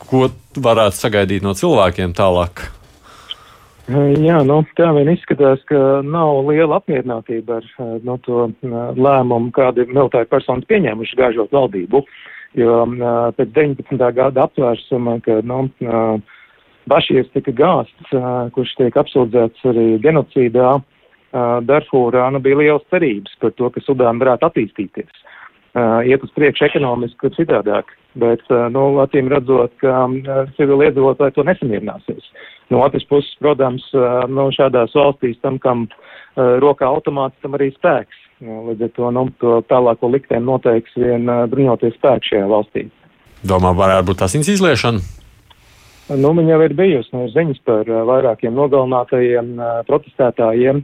ko 0.09 0.27
varētu 0.63 0.97
sagaidīt 0.97 1.45
no 1.45 1.53
cilvēkiem 1.57 2.15
tālāk? 2.17 2.65
Jā, 3.87 4.41
nu, 4.43 4.59
tā 4.75 4.89
vien 4.97 5.13
izskatās, 5.13 5.61
ka 5.69 6.01
nav 6.03 6.41
liela 6.49 6.81
apmierinātība 6.81 7.61
ar 7.61 7.67
no, 8.03 8.17
to 8.25 8.49
lēmumu, 8.67 9.53
kādu 9.55 9.85
militāri 9.87 10.27
personas 10.27 10.67
pieņēmuši 10.67 11.19
gāžot 11.19 11.55
valdību. 11.55 12.03
Jo 12.57 12.81
pēc 13.37 13.53
19. 13.55 14.03
gada 14.17 14.47
apvērsuma, 14.47 15.19
kad 15.23 15.47
nu, 15.47 15.61
Bašīrs 16.87 17.31
tika 17.35 17.53
gāsts, 17.55 18.11
kurš 18.55 18.75
tiek 18.79 18.99
apsūdzēts 18.99 19.65
arī 19.71 19.87
genocīdā, 20.03 20.77
Darfūrā, 21.67 22.27
nu, 22.33 22.39
bija 22.43 22.59
liels 22.59 22.85
cerības 22.91 23.39
par 23.39 23.55
to, 23.59 23.71
ka 23.71 23.83
Sudāna 23.83 24.23
varētu 24.23 24.47
attīstīties 24.47 25.27
iet 26.05 26.24
uz 26.24 26.31
priekšu 26.36 26.67
ekonomiski 26.67 27.31
citādāk. 27.36 27.91
Bet, 28.17 28.41
uh, 28.50 28.65
nu, 28.74 28.89
acīm 29.03 29.29
redzot, 29.29 29.74
ka 29.81 30.05
uh, 30.07 30.48
civili 30.57 30.88
iedzīvotāji 30.88 31.36
to 31.36 31.46
nesamierināsies. 31.48 32.31
No 32.74 32.81
otras 32.84 33.05
puses, 33.07 33.31
protams, 33.39 33.84
nu, 34.27 34.50
šādās 34.51 34.91
valstīs 34.91 35.38
tam, 35.39 35.55
kam 35.63 35.86
rokā 36.36 36.84
automāts, 36.84 37.38
tam 37.39 37.53
arī 37.55 37.69
spēks. 37.72 38.17
Nu, 38.43 38.57
līdz 38.67 38.84
ar 38.84 38.91
to, 38.98 39.12
nu, 39.15 39.24
to 39.39 39.53
tālāko 39.72 40.10
likteni 40.12 40.43
noteiks 40.43 40.98
vien 41.00 41.31
bruņoties 41.48 41.96
spēks 41.96 42.34
šajā 42.34 42.50
valstī. 42.51 42.84
Domā, 43.48 43.72
varētu 43.72 44.10
būt 44.10 44.25
asins 44.27 44.51
izliešana? 44.51 45.00
Nu, 46.19 46.34
man 46.36 46.51
jau 46.51 46.60
ir 46.65 46.75
bijusi 46.75 47.15
no 47.15 47.29
ziņas 47.31 47.63
par 47.63 47.88
vairākiem 47.88 48.51
nogalinātajiem 48.60 49.55
protestētājiem 49.88 50.84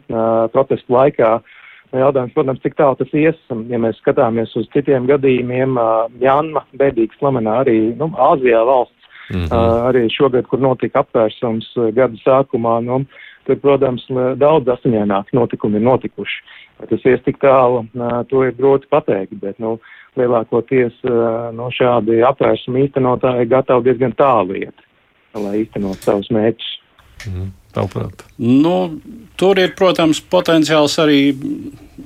protestu 0.55 0.95
laikā. 0.95 1.33
Uh, 1.41 1.59
Jautājums, 1.93 2.33
protams, 2.33 2.61
cik 2.63 2.73
tālu 2.79 2.97
tas 2.97 3.11
ies, 3.13 3.37
ja 3.69 3.79
mēs 3.81 3.99
skatāmies 4.01 4.55
uz 4.57 4.65
citiem 4.73 5.05
gadījumiem, 5.09 5.77
Jānma, 6.23 6.63
bēdīgi 6.79 7.19
slamenā 7.19 7.59
arī, 7.61 7.77
nu, 7.99 8.09
Āzijā 8.17 8.63
valsts, 8.65 9.09
mm 9.29 9.43
-hmm. 9.43 9.85
arī 9.89 10.07
šogad, 10.09 10.47
kur 10.49 10.59
notika 10.59 11.03
apvērsums 11.03 11.69
gada 11.93 12.17
sākumā, 12.25 12.79
nu, 12.83 13.03
tur, 13.45 13.59
protams, 13.61 14.07
daudz 14.37 14.67
asiņaināki 14.67 15.37
notikumi 15.37 15.77
ir 15.77 15.85
notikuši. 15.85 16.41
Vai 16.79 16.87
tas 16.87 17.05
ies 17.05 17.21
tik 17.25 17.37
tālu, 17.37 17.85
to 18.29 18.43
ir 18.43 18.57
grūti 18.57 18.89
pateikt, 18.89 19.37
bet, 19.41 19.59
nu, 19.59 19.79
lielākoties, 20.17 20.93
nu, 21.53 21.69
šādi 21.69 22.23
apvērsumi 22.25 22.87
īstenotāji 22.87 23.49
gatavi 23.49 23.83
diezgan 23.83 24.13
tālu 24.17 24.55
iet, 24.55 24.87
lai 25.33 25.61
īstenot 25.61 26.01
savus 26.01 26.29
mērķus. 26.31 26.79
Mm. 27.29 27.51
Tavuprāt? 27.73 28.21
Nu, 28.37 28.99
tur 29.39 29.57
ir, 29.61 29.73
protams, 29.77 30.21
potenciāls 30.29 30.99
arī 31.01 31.21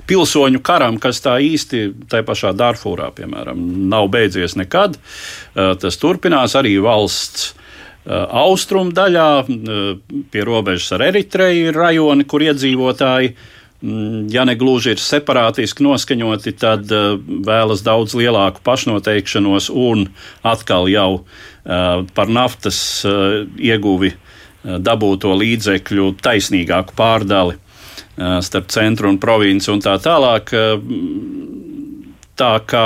pilsoņu 0.08 0.62
karam, 0.64 1.00
kas 1.02 1.20
tā 1.24 1.38
īsti 1.44 1.82
tajā 2.12 2.26
pašā 2.28 2.54
Darfūrā, 2.56 3.10
piemēram, 3.16 3.60
nav 3.92 4.08
beidzies 4.14 4.56
nekad. 4.60 4.96
Tas 5.56 6.00
turpinās 6.00 6.56
arī 6.60 6.78
valsts. 6.84 7.54
Austrumu 8.08 8.94
daļā, 8.96 9.30
pie 10.32 10.44
robežas 10.48 10.94
ar 10.96 11.04
Eritreju, 11.10 11.66
ir 11.68 11.76
rajoni, 11.76 12.24
kur 12.24 12.46
iedzīvotāji, 12.46 13.34
ja 14.32 14.46
ne 14.48 14.56
gluži 14.58 14.94
ir 14.96 15.02
separātiski 15.04 15.84
noskaņoti, 15.84 16.54
tad 16.62 16.88
vēlas 16.88 17.84
daudz 17.84 18.16
lielāku 18.16 18.64
pašnoteikšanos 18.64 19.68
un 19.76 20.08
atkal 20.48 20.88
jau 20.88 21.10
par 21.68 22.32
naftas 22.32 22.80
ieguvi 23.04 24.14
dabūto 24.68 25.32
līdzekļu 25.38 26.12
taisnīgāku 26.24 26.96
pārdali 26.98 27.58
starp 28.18 28.72
centru 28.74 29.12
un 29.12 29.20
provinci 29.22 29.72
un 29.72 29.82
tā 29.84 29.96
tālāk. 30.02 30.52
Tā 32.38 32.54
kā 32.70 32.86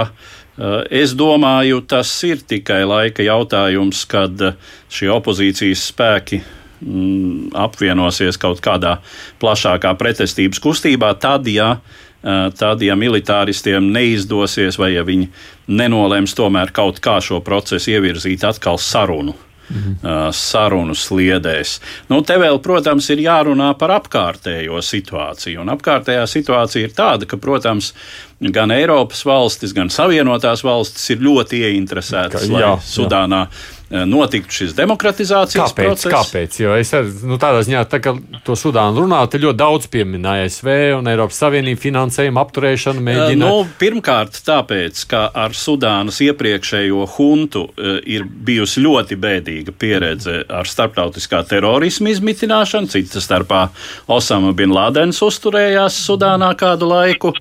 es 0.92 1.16
domāju, 1.18 1.82
tas 1.88 2.12
ir 2.28 2.44
tikai 2.48 2.84
laika 2.88 3.24
jautājums, 3.26 4.04
kad 4.12 4.44
šie 4.92 5.10
opozīcijas 5.14 5.88
spēki 5.92 6.42
mm, 6.44 7.52
apvienosies 7.58 8.40
kaut 8.42 8.62
kādā 8.64 8.98
plašākā 9.42 9.96
pretestības 10.00 10.62
kustībā, 10.62 11.14
tad, 11.20 11.48
ja, 11.52 11.78
tad, 12.22 12.84
ja 12.84 12.98
militāristiem 13.00 13.90
neizdosies 13.96 14.78
vai 14.80 14.94
ja 14.98 15.06
viņi 15.08 15.32
nenolems 15.72 16.36
tomēr 16.38 16.76
kaut 16.76 17.00
kā 17.04 17.18
šo 17.24 17.40
procesu 17.46 17.96
ievirzīt 17.96 18.44
atkal 18.48 18.80
sarunu 18.82 19.38
mhm. 19.72 20.32
sarunu 20.36 20.96
sliedēs. 20.98 21.78
Nu, 22.12 22.22
te 22.28 22.38
vēl, 22.42 22.60
protams, 22.64 23.10
ir 23.14 23.24
jārunā 23.26 23.72
par 23.80 23.96
apkārtējo 24.00 24.82
situāciju. 24.86 25.62
Un 25.64 25.74
apkārtējā 25.76 26.28
situācija 26.30 26.90
ir 26.90 26.98
tāda, 26.98 27.30
ka, 27.30 27.40
protams, 27.42 27.94
gan 28.42 28.74
Eiropas 28.74 29.22
valstis, 29.28 29.76
gan 29.78 29.92
Savienotās 29.94 30.66
valstis 30.66 31.14
ir 31.14 31.22
ļoti 31.22 31.62
ieinteresētas, 31.68 32.50
lai 32.50 32.66
jā, 32.66 32.74
Sudānā. 32.82 33.46
Jā 33.46 33.80
Eh, 33.92 34.06
notiktu 34.08 34.54
šis 34.56 34.72
demokratizācijas 34.72 35.74
kāpēc, 35.74 35.88
process. 35.90 36.14
Kāpēc? 36.14 36.58
Jo 36.62 36.76
es 36.80 36.94
nu, 37.28 37.36
tādā 37.42 37.60
ziņā, 37.68 37.82
tā, 37.92 37.98
ka 38.00 38.14
to 38.48 38.56
Sudānu 38.56 39.04
runā, 39.04 39.20
te 39.28 39.40
ļoti 39.42 39.60
daudz 39.60 39.90
pieminēja 39.92 40.46
ASV 40.48 40.70
un 40.96 41.10
Eiropas 41.12 41.42
Savienība 41.44 41.82
finansējumu 41.82 42.40
apturēšanu 42.40 43.04
mēģina. 43.04 43.34
Eh, 43.34 43.42
nu, 43.42 43.66
pirmkārt, 43.82 44.38
tāpēc, 44.48 45.02
ka 45.12 45.26
ar 45.36 45.52
Sudānas 45.60 46.22
iepriekšējo 46.24 47.04
huntu 47.18 47.66
uh, 47.68 47.98
ir 48.08 48.24
bijusi 48.24 48.86
ļoti 48.86 49.18
bēdīga 49.20 49.76
pieredze 49.76 50.38
ar 50.48 50.72
starptautiskā 50.72 51.42
terorismu 51.50 52.14
izmitināšanu, 52.14 52.94
citas 52.96 53.28
starpā 53.28 53.66
Osama 54.08 54.56
bin 54.56 54.72
Ladens 54.72 55.20
uzturējās 55.20 56.00
Sudānā 56.06 56.54
kādu 56.56 56.88
laiku 56.94 57.34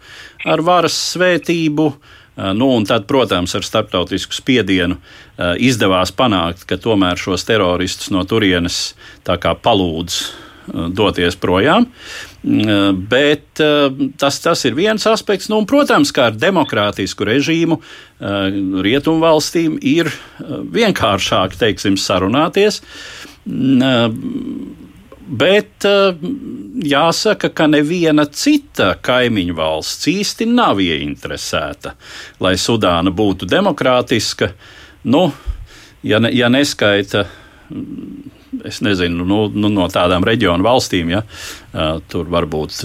ar 0.45 0.63
varas 0.65 0.97
svētību. 1.15 1.87
Eh, 1.91 2.53
nu, 2.57 2.71
un 2.77 2.87
tad, 2.89 3.07
protams, 3.11 3.55
ar 3.59 3.67
starptautisku 3.67 4.37
spiedienu 4.37 4.97
eh, 4.97 5.57
izdevās 5.71 6.13
panākt, 6.17 6.67
ka 6.69 6.79
tomēr 6.81 7.21
šos 7.21 7.47
teroristus 7.49 8.13
no 8.15 8.25
turienes 8.29 8.95
palūdz 9.27 10.23
doties 10.95 11.35
projām. 11.41 11.87
Bet 13.11 13.59
tas, 14.21 14.37
tas 14.45 14.61
ir 14.69 14.77
viens 14.77 15.07
aspekts. 15.09 15.49
Nu, 15.51 15.59
un, 15.59 15.67
protams, 15.67 16.13
kā 16.15 16.29
ar 16.31 16.37
demokrātisku 16.39 17.27
režīmu 17.27 17.81
rietumvalstīm 18.85 19.81
ir 19.83 20.13
vienkāršāk 20.77 21.57
teiksim, 21.59 21.99
sarunāties. 21.99 22.83
Bet 25.31 25.85
jāsaka, 26.91 27.53
ka 27.55 27.69
neviena 27.71 28.25
cita 28.27 28.97
kaimiņu 28.99 29.55
valsts 29.55 30.09
īsti 30.11 30.49
nav 30.51 30.81
ieinteresēta, 30.83 31.95
lai 32.43 32.57
Sudāna 32.59 33.13
būtu 33.15 33.47
demokrātiska. 33.47 34.51
Nu, 35.07 35.29
ja, 36.03 36.19
ne, 36.19 36.33
ja 36.35 36.51
neskaita 36.51 37.29
es 38.65 38.81
nezinu, 38.85 39.25
nu, 39.27 39.41
nu, 39.55 39.71
no 39.73 39.87
tādām 39.93 40.25
reģionu 40.27 40.65
valstīm, 40.67 41.13
ja. 41.15 41.23
Tur 42.11 42.27
varbūt, 42.33 42.81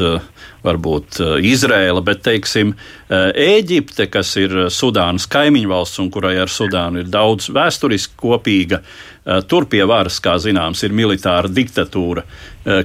varbūt 0.65 1.19
Izrēla, 1.45 2.03
bet 2.05 2.21
teiksim, 2.27 2.75
Ēģipte, 3.09 4.07
kas 4.13 4.35
ir 4.41 4.67
Sudānas 4.73 5.25
kaimiņu 5.31 5.71
valsts 5.71 6.01
un 6.03 6.11
kurai 6.13 6.35
ar 6.41 6.51
Sudānu 6.51 7.01
ir 7.01 7.09
daudz 7.11 7.49
vēsturiski 7.53 8.17
kopīga, 8.21 8.81
tur 9.49 9.65
pie 9.69 9.81
varas, 9.89 10.19
kā 10.21 10.35
zināms, 10.41 10.83
ir 10.85 10.93
militāra 10.93 11.49
diktatūra, 11.49 12.25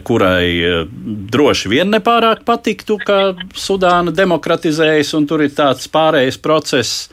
kurai 0.04 0.86
droši 1.32 1.72
vien 1.72 1.92
nepārāk 1.92 2.46
patiktu, 2.48 2.96
ka 3.04 3.34
Sudāna 3.56 4.14
demokratizējas 4.16 5.12
un 5.18 5.28
tur 5.28 5.44
ir 5.44 5.52
tāds 5.56 5.88
pārējais 5.92 6.40
process 6.40 7.10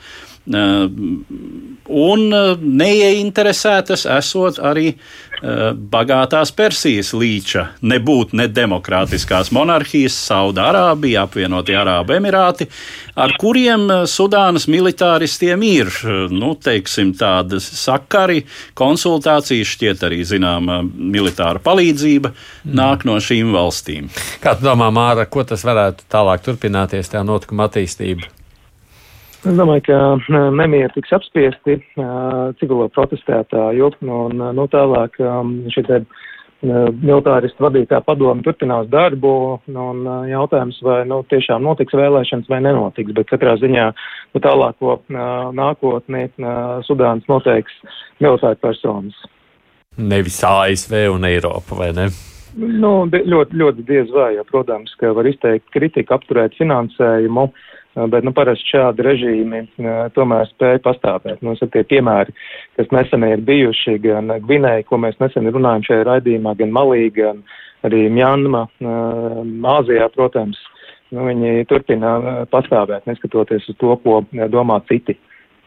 un 1.88 2.24
neieinteresētas 2.80 4.06
esot 4.16 4.60
arī 4.64 4.92
bagātās 5.38 6.50
Persijas 6.56 7.12
līča, 7.14 7.68
nebūt 7.80 8.34
nedemokrātiskās 8.38 9.52
monarhijas, 9.54 10.16
Saudārābija, 10.28 11.26
apvienotie 11.28 11.76
Arābu 11.78 12.16
Emirāti, 12.16 12.68
ar 13.18 13.34
kuriem 13.40 13.86
Sudānas 14.10 14.68
militāristiem 14.70 15.62
ir 15.66 15.92
nu, 16.34 16.54
teiksim, 16.58 17.14
tādas 17.18 17.68
sakari, 17.78 18.44
konsultācijas, 18.78 19.74
šķiet 19.76 20.06
arī 20.08 20.22
zināma 20.26 20.80
militāra 20.84 21.62
palīdzība 21.62 22.32
mm. 22.32 22.74
nāk 22.78 23.06
no 23.08 23.18
šīm 23.22 23.54
valstīm. 23.54 24.10
Kā 24.42 24.56
tu 24.58 24.66
domā, 24.66 24.90
Māra, 24.94 25.28
ko 25.30 25.46
tas 25.46 25.62
varētu 25.66 26.08
tālāk 26.10 26.42
turpināties, 26.46 27.12
tā 27.14 27.22
notikuma 27.26 27.68
attīstība? 27.68 28.37
Es 29.46 29.54
domāju, 29.54 29.84
ka 29.86 29.98
nemieri 30.50 30.90
tiks 30.96 31.12
apspiesti 31.14 31.76
civilo 32.58 32.88
protestētāju, 32.90 33.92
un 34.02 34.42
nu, 34.56 34.64
tālāk 34.72 35.14
šī 35.70 35.84
te 35.86 36.00
militāristu 36.58 37.62
vadītā 37.62 38.00
padoma 38.02 38.42
turpinās 38.42 38.88
darbu, 38.90 39.30
un 39.70 40.08
jautājums, 40.26 40.80
vai 40.82 41.04
nu, 41.06 41.20
tiešām 41.30 41.62
notiks 41.62 41.94
vēlēšanas 41.94 42.50
vai 42.50 42.58
nenotiks, 42.66 43.14
bet 43.14 43.30
katrā 43.30 43.54
ziņā 43.62 43.86
nu, 43.94 44.42
tālāko 44.42 44.98
nākotni 45.54 46.26
Sudāns 46.88 47.30
noteiks 47.30 47.78
militāri 48.18 48.58
personas. 48.58 49.22
Nevis 49.98 50.42
ASV 50.42 50.98
un 51.14 51.30
Eiropa, 51.30 51.78
vai 51.78 51.92
ne? 51.94 52.10
Nu, 52.58 53.06
ļoti, 53.06 53.54
ļoti 53.54 53.86
diez 53.86 54.10
vai, 54.10 54.32
jo, 54.34 54.42
protams, 54.50 54.90
ka 54.98 55.12
var 55.14 55.30
izteikt 55.30 55.68
kritiku, 55.70 56.16
apturēt 56.16 56.56
finansējumu, 56.58 57.44
uh, 57.46 57.77
bet 58.12 58.26
nu, 58.26 58.32
parasti 58.36 58.70
šādi 58.74 59.04
režīmi 59.06 59.62
tomēr 60.14 60.46
spēja 60.52 60.80
pastāvēt. 60.84 61.42
Mums 61.42 61.62
ir 61.64 61.72
tie 61.74 61.82
piemēri, 61.88 62.34
kas 62.78 62.90
nesen 62.94 63.26
ir 63.26 63.42
bijuši 63.48 63.98
gan 64.04 64.30
Gvinēja, 64.44 64.86
ko 64.86 65.00
mēs 65.02 65.18
nesen 65.22 65.50
runājam 65.50 65.86
šajā 65.88 66.06
raidījumā, 66.12 66.54
gan 66.60 66.74
Malī, 66.74 67.08
gan 67.14 67.42
arī 67.86 68.06
Mjanma, 68.12 68.66
Āzijā, 69.78 70.08
protams. 70.14 70.60
Nu, 71.08 71.24
viņi 71.24 71.64
turpina 71.70 72.44
pastāvēt, 72.52 73.06
neskatoties 73.08 73.70
uz 73.72 73.76
to, 73.80 73.94
ko 74.02 74.20
domā 74.52 74.82
citi 74.90 75.14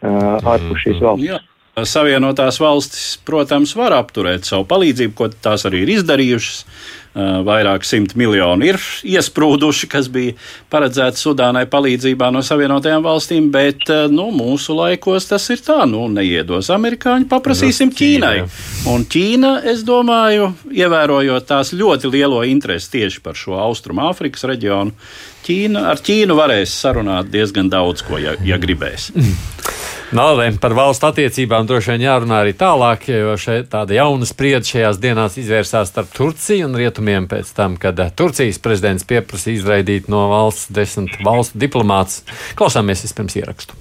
ārpus 0.05 0.83
šīs 0.83 1.00
valsts. 1.01 1.25
Jā. 1.25 1.39
Savienotās 1.88 2.57
valstis, 2.59 3.15
protams, 3.25 3.71
var 3.79 3.95
apturēt 3.95 4.43
savu 4.43 4.65
palīdzību, 4.70 5.13
ko 5.15 5.29
tās 5.31 5.63
arī 5.70 5.85
ir 5.85 5.94
izdarījušas. 5.94 6.65
Vairāk 7.11 7.83
simt 7.83 8.13
miljoni 8.15 8.69
ir 8.71 8.77
iesprūduši, 9.03 9.89
kas 9.91 10.07
bija 10.11 10.37
paredzēti 10.71 11.19
Sudānai 11.19 11.65
palīdzībā 11.67 12.29
no 12.31 12.39
Savienotajām 12.45 13.03
valstīm, 13.03 13.50
bet 13.51 13.83
nu, 14.13 14.29
mūsu 14.31 14.77
laikos 14.77 15.27
tas 15.27 15.50
ir 15.51 15.59
tā, 15.65 15.81
nu, 15.91 16.05
neiedos 16.07 16.71
amerikāņi, 16.71 17.27
paprasīsim 17.31 17.91
Ķīnai. 18.00 18.45
Un 18.93 19.03
Ķīna, 19.11 19.57
es 19.74 19.83
domāju, 19.87 20.53
ievērojot 20.71 21.50
tās 21.51 21.74
ļoti 21.75 22.13
lielo 22.15 22.45
interesi 22.47 22.93
tieši 22.95 23.19
par 23.25 23.35
šo 23.35 23.59
Austrumāfrikas 23.59 24.47
reģionu, 24.47 24.95
Ķīna, 25.43 25.89
ar 25.91 26.00
Ķīnu 26.00 26.39
varēs 26.39 26.79
sarunāt 26.79 27.31
diezgan 27.33 27.67
daudz 27.71 28.07
ko, 28.07 28.24
ja, 28.24 28.39
ja 28.45 28.61
gribēs. 28.61 29.11
Nālēm 30.11 30.57
par 30.59 30.74
valstu 30.75 31.07
attiecībām 31.07 31.63
droši 31.69 31.93
vien 31.93 32.01
jārunā 32.03 32.41
arī 32.43 32.51
tālāk, 32.59 33.05
jo 33.07 33.37
šeit 33.39 33.69
tāda 33.71 33.95
jauna 33.95 34.27
spriedze 34.27 34.74
šajās 34.74 35.00
dienās 35.00 35.37
izvērsās 35.39 35.87
starp 35.93 36.11
Turciju 36.11 36.67
un 36.67 36.75
Rietumiem 36.75 37.29
pēc 37.31 37.53
tam, 37.55 37.77
kad 37.79 38.00
eh, 38.03 38.11
Turcijas 38.11 38.59
prezidents 38.59 39.07
pieprasīja 39.07 39.61
izraidīt 39.61 40.11
no 40.11 40.25
valsts 40.33 40.67
desmit 40.75 41.15
valstu 41.24 41.63
diplomātus. 41.63 42.25
Klausāmies 42.59 43.07
vispirms 43.07 43.39
ierakstu. 43.39 43.79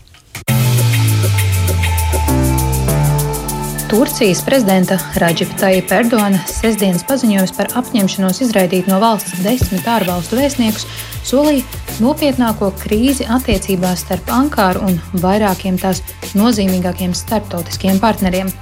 Turcijas 3.90 4.38
prezidenta 4.46 4.94
Raģipa 5.18 5.56
Tajipa 5.58 5.96
Erdogana 5.98 6.38
sestdienas 6.46 7.02
paziņojums 7.08 7.52
par 7.56 7.72
apņemšanos 7.80 8.38
izraidīt 8.44 8.86
no 8.86 9.00
valsts 9.02 9.40
desmit 9.42 9.88
ārvalstu 9.90 10.38
vēstniekus 10.38 10.84
solīja 11.26 11.98
nopietnāko 11.98 12.68
krīzi 12.78 13.26
attiecībās 13.26 14.04
starp 14.04 14.30
Ankāru 14.30 14.84
un 14.86 15.00
vairākiem 15.24 15.80
tās 15.82 16.04
nozīmīgākiem 16.38 17.16
starptautiskiem 17.18 17.98
partneriem. 17.98 18.52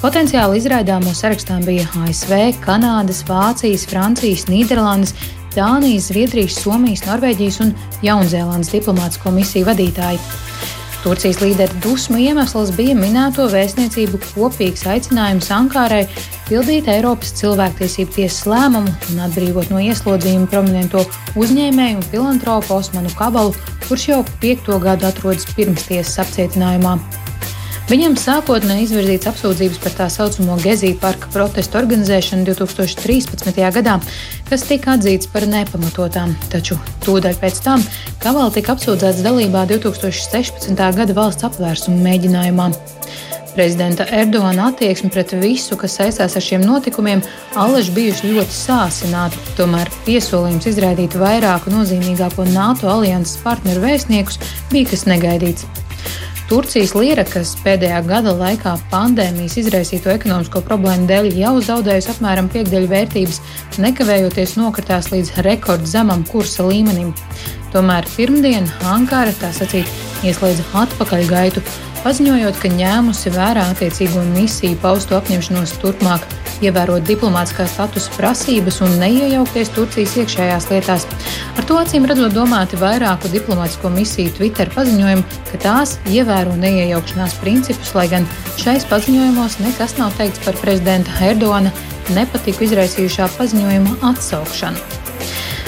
Potenciāli 0.00 0.62
izraidāmo 0.62 1.12
sarakstā 1.12 1.58
bija 1.66 1.84
ASV, 2.06 2.32
Kanādas, 2.64 3.20
Vācijas, 3.28 3.84
Francijas, 3.90 4.46
Nīderlandes, 4.48 5.12
Dānijas, 5.52 6.08
Zviedrijas, 6.08 6.56
Somijas, 6.64 7.04
Norvēģijas 7.04 7.60
un 7.66 7.76
Jaunzēlandes 8.06 8.72
diplomātsko 8.72 9.36
misiju 9.36 9.68
vadītāji. 9.68 10.24
Turcijas 11.04 11.42
līderu 11.42 11.82
dusmu 11.84 12.16
iemesls 12.16 12.70
bija 12.78 12.94
minēto 12.96 13.44
vēstniecību 13.52 14.22
kopīgs 14.24 14.86
aicinājums 14.88 15.50
Ankārai 15.52 16.06
pildīt 16.46 16.88
Eiropas 16.88 17.34
cilvēktiesību 17.42 18.14
tiesas 18.14 18.46
lēmumu 18.48 18.88
un 19.12 19.20
atbrīvot 19.26 19.68
no 19.68 19.82
ieslodzījuma 19.84 20.48
prominento 20.48 21.02
uzņēmēju 21.36 21.98
un 22.00 22.08
filantropu 22.08 22.78
Osmanu 22.78 23.12
Kabalu, 23.18 23.52
kurš 23.84 24.08
jau 24.14 24.22
piekto 24.40 24.80
gadu 24.80 25.10
atrodas 25.10 25.44
pirmstiesas 25.52 26.22
apcietinājumā. 26.24 26.96
Viņam 27.84 28.14
sākotnēji 28.16 28.86
izvirzīts 28.86 29.28
apsūdzības 29.28 29.80
par 29.82 29.92
tā 29.98 30.04
saucamo 30.08 30.54
Gezija 30.62 30.96
parka 31.02 31.28
protestu 31.34 31.76
organizēšanu 31.76 32.46
2013. 32.48 33.60
gadā, 33.76 33.98
kas 34.48 34.64
tika 34.64 34.94
atzīts 34.96 35.28
par 35.28 35.44
nepamatotām. 35.50 36.32
Taču 36.48 36.78
tūdaļ 37.04 37.36
pēc 37.42 37.60
tam 37.66 37.84
Kavala 38.24 38.54
tika 38.56 38.72
apsūdzēts 38.72 39.20
dalībā 39.26 39.66
2016. 39.68 40.80
gada 40.96 41.18
valsts 41.20 41.44
apvērsuma 41.50 42.00
mēģinājumā. 42.08 42.70
Prezidenta 43.52 44.08
Erdogana 44.08 44.70
attieksme 44.72 45.12
pret 45.12 45.36
visu, 45.38 45.76
kas 45.76 46.00
saistās 46.00 46.34
ar 46.40 46.42
šiem 46.42 46.64
notikumiem, 46.64 47.20
allaž 47.52 47.92
bijuši 47.94 48.32
ļoti 48.32 48.60
sāsināti. 48.64 49.44
Tomēr 49.60 49.92
piesolījums 50.08 50.72
izraidīt 50.72 51.20
vairāku 51.20 51.76
nozīmīgāko 51.76 52.48
NATO 52.56 52.88
alianses 52.96 53.38
partneru 53.44 53.84
vēstniekus 53.84 54.40
bija 54.72 54.96
kas 54.96 55.04
negaidīts. 55.06 55.68
Turcijas 56.44 56.90
lira, 56.92 57.22
kas 57.24 57.54
pēdējā 57.64 58.02
gada 58.04 58.34
laikā 58.36 58.74
pandēmijas 58.90 59.54
izraisīto 59.62 60.10
ekonomisko 60.12 60.60
problēmu 60.66 61.08
dēļ 61.08 61.30
jau 61.38 61.54
zaudējusi 61.64 62.10
apmēram 62.12 62.50
piekdaļu 62.52 62.90
vērtības, 62.90 63.38
nekavējoties 63.80 64.52
nokritās 64.60 65.08
līdz 65.14 65.38
rekordzemam 65.46 66.26
kursa 66.28 66.66
līmenim. 66.68 67.14
Tomēr 67.72 68.04
pirmdien 68.12 68.68
Ankara 68.92 69.32
tā 69.40 69.54
sacīt 69.56 69.88
ieslēdza 70.20 70.68
atpakaļgaitu, 70.84 71.64
paziņojot, 72.04 72.60
ka 72.60 72.70
ņēmusi 72.70 73.32
vērā 73.34 73.64
attiecīgo 73.72 74.22
misiju 74.34 74.76
paustu 74.82 75.16
apņemšanos 75.18 75.74
turpmāk 75.82 76.26
ievērot 76.64 77.04
diplomātiskā 77.08 77.66
statusa 77.68 78.12
prasības 78.16 78.80
un 78.84 78.96
neiejaukties 79.00 79.72
Turcijas 79.74 80.16
iekšējās 80.22 80.68
lietās. 80.70 81.06
Ar 81.58 81.68
to 81.68 81.78
acīm 81.80 82.06
redzot 82.08 82.34
domāti 82.36 82.78
vairāku 82.80 83.30
diplomātisko 83.32 83.92
misiju 83.94 84.34
Twitter 84.38 84.70
paziņojumu, 84.74 85.24
ka 85.50 85.62
tās 85.64 85.96
ievēro 86.12 86.56
neiejaukšanās 86.60 87.38
principus, 87.42 87.94
lai 87.96 88.08
gan 88.12 88.28
šais 88.60 88.86
paziņojumos 88.90 89.60
nekas 89.64 89.96
nav 90.00 90.14
teikts 90.20 90.44
par 90.46 90.58
prezidenta 90.60 91.16
Erdogana 91.24 91.72
nepatiku 92.14 92.68
izraisījušā 92.68 93.32
paziņojuma 93.38 93.98
atsaukšanu. 94.12 95.03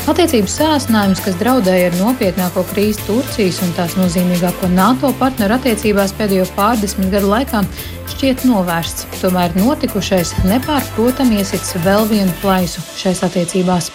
Attiecību 0.07 0.47
sāsinājums, 0.47 1.19
kas 1.19 1.35
draudēja 1.41 1.89
ar 1.91 1.97
nopietnāko 1.99 2.63
krīzi 2.69 3.03
Turcijas 3.09 3.57
un 3.67 3.73
tās 3.75 3.97
nozīmīgāko 3.99 4.69
NATO 4.71 5.09
partneru 5.19 5.57
attiecībās 5.57 6.13
pēdējo 6.15 6.45
pārdesmit 6.55 7.09
gadu 7.11 7.33
laikā, 7.33 7.65
šķiet 8.13 8.45
novērsts, 8.47 9.09
tomēr 9.19 9.57
notikušais 9.59 10.31
nepārprotami 10.47 11.41
iesits 11.41 11.75
vēl 11.83 12.07
vienu 12.13 12.31
plaisu 12.39 12.85
šais 12.95 13.25
attiecībās. 13.27 13.91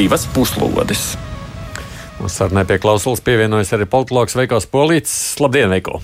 Divas 0.00 0.24
puslodes. 0.32 1.04
Mums 2.22 2.40
sarunai 2.40 2.64
pie 2.72 2.80
klausulas 2.80 3.20
pievienojas 3.20 3.76
arī 3.76 3.84
politologs 3.84 4.40
Veikos 4.40 4.64
Polīts. 4.72 5.12
Labdien, 5.44 5.68
Veiko! 5.76 6.00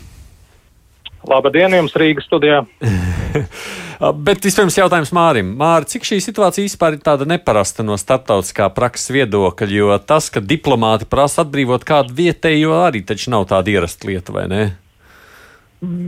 Labdien, 1.26 1.74
jums 1.74 1.96
Rīgas 1.98 2.28
studijā! 2.28 2.62
Bet 4.26 4.44
vispirms 4.46 4.76
jautājums 4.78 5.10
Mārim. 5.14 5.50
Māri, 5.58 5.88
cik 5.90 6.06
šī 6.06 6.20
situācija 6.22 6.62
vispār 6.62 6.94
ir 6.94 7.02
tāda 7.02 7.26
neparasta 7.26 7.82
no 7.82 7.96
starptautiskā 7.98 8.68
prakses 8.76 9.10
viedokļa? 9.16 9.68
Jo 9.74 9.96
tas, 9.98 10.28
ka 10.30 10.38
diplomāti 10.38 11.08
prasa 11.10 11.42
atbrīvot 11.42 11.82
kādu 11.88 12.14
vietējo, 12.20 12.76
arī 12.84 13.02
taču 13.06 13.32
nav 13.34 13.48
tāda 13.50 13.74
ierasta 13.74 14.06
lieta, 14.06 14.34
vai 14.36 14.46
ne? 14.52 14.62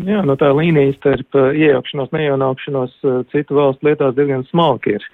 Jā, 0.07 0.23
no 0.27 0.35
tā 0.39 0.53
līnija 0.55 0.95
starp 0.99 1.35
iejaukšanos, 1.35 2.15
neiejaukšanos 2.15 2.95
citu 3.35 3.59
valstu 3.59 3.91
lietās 3.91 4.15
diezgan 4.17 4.47
smalki 4.51 4.97
ir. 4.99 5.11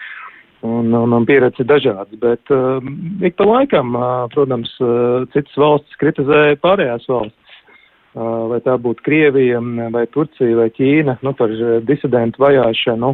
Un, 0.66 0.88
un, 0.96 1.12
un 1.12 1.26
pieredze 1.28 1.62
ir 1.62 1.68
dažādas, 1.68 2.16
bet 2.18 2.50
uh, 2.50 2.80
ik 3.24 3.36
pa 3.38 3.44
laikam, 3.46 3.92
uh, 3.94 4.24
protams, 4.32 4.72
uh, 4.82 5.26
citas 5.34 5.52
valstis 5.60 5.98
kritizē 6.00 6.56
pārējās 6.64 7.04
valsts 7.12 7.45
vai 8.16 8.60
tā 8.64 8.76
būtu 8.80 9.04
Krievija, 9.04 9.60
vai 9.92 10.06
Turcija, 10.08 10.56
vai 10.56 10.70
Ķīna, 10.72 11.18
nu, 11.26 11.32
par 11.36 11.52
disidentu 11.84 12.42
vajāšanu, 12.44 13.12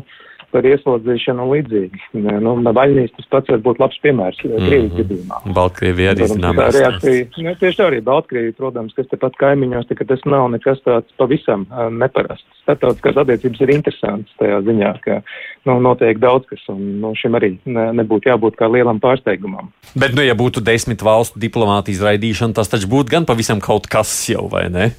par 0.53 0.67
ieslodzīšanu 0.69 1.45
un 1.45 1.53
līdzīgi. 1.57 2.01
Nu, 2.45 2.55
Vaļnīs 2.73 3.13
tas 3.17 3.29
pats 3.33 3.53
var 3.53 3.63
būt 3.65 3.81
labs 3.83 3.99
piemērs 4.05 4.39
mm 4.43 4.51
-hmm. 4.51 4.69
Krievijas 4.69 4.95
gadījumā. 5.01 5.41
Baltkrievija 5.59 6.15
arī 6.15 6.29
zināmā 6.31 6.69
reakcija. 6.77 7.27
Nu, 7.45 7.55
tieši 7.61 7.79
tā 7.79 7.89
arī 7.91 8.01
Baltkrievija, 8.05 8.57
protams, 8.59 8.95
kas 8.97 9.11
tepat 9.11 9.37
kaimiņos, 9.41 9.89
tā, 9.89 9.99
ka 9.99 10.09
tas 10.09 10.25
nav 10.25 10.49
nekas 10.55 10.83
tāds 10.87 11.13
pavisam 11.21 11.67
uh, 11.71 11.89
neparasts. 11.91 12.49
Startautiskās 12.63 13.17
attiecības 13.25 13.61
ir 13.61 13.75
interesants 13.75 14.37
tajā 14.39 14.61
ziņā, 14.69 14.93
ka 15.05 15.21
nu, 15.67 15.81
notiek 15.81 16.19
daudz 16.23 16.47
kas, 16.51 16.63
un 16.69 17.01
nu, 17.03 17.15
šim 17.19 17.35
arī 17.35 17.57
ne, 17.65 17.89
nebūtu 18.03 18.31
jābūt 18.31 18.57
kā 18.61 18.71
lielam 18.71 19.01
pārsteigumam. 19.03 19.73
Bet, 19.95 20.15
nu, 20.15 20.23
ja 20.23 20.35
būtu 20.39 20.63
desmit 20.65 21.03
valstu 21.03 21.43
diplomāta 21.43 21.91
izraidīšana, 21.91 22.55
tas 22.55 22.71
taču 22.71 22.89
būtu 22.93 23.11
gan 23.17 23.27
pavisam 23.27 23.61
kaut 23.61 23.91
kas 23.91 24.13
jau, 24.31 24.47
vai 24.53 24.69
ne? 24.71 24.93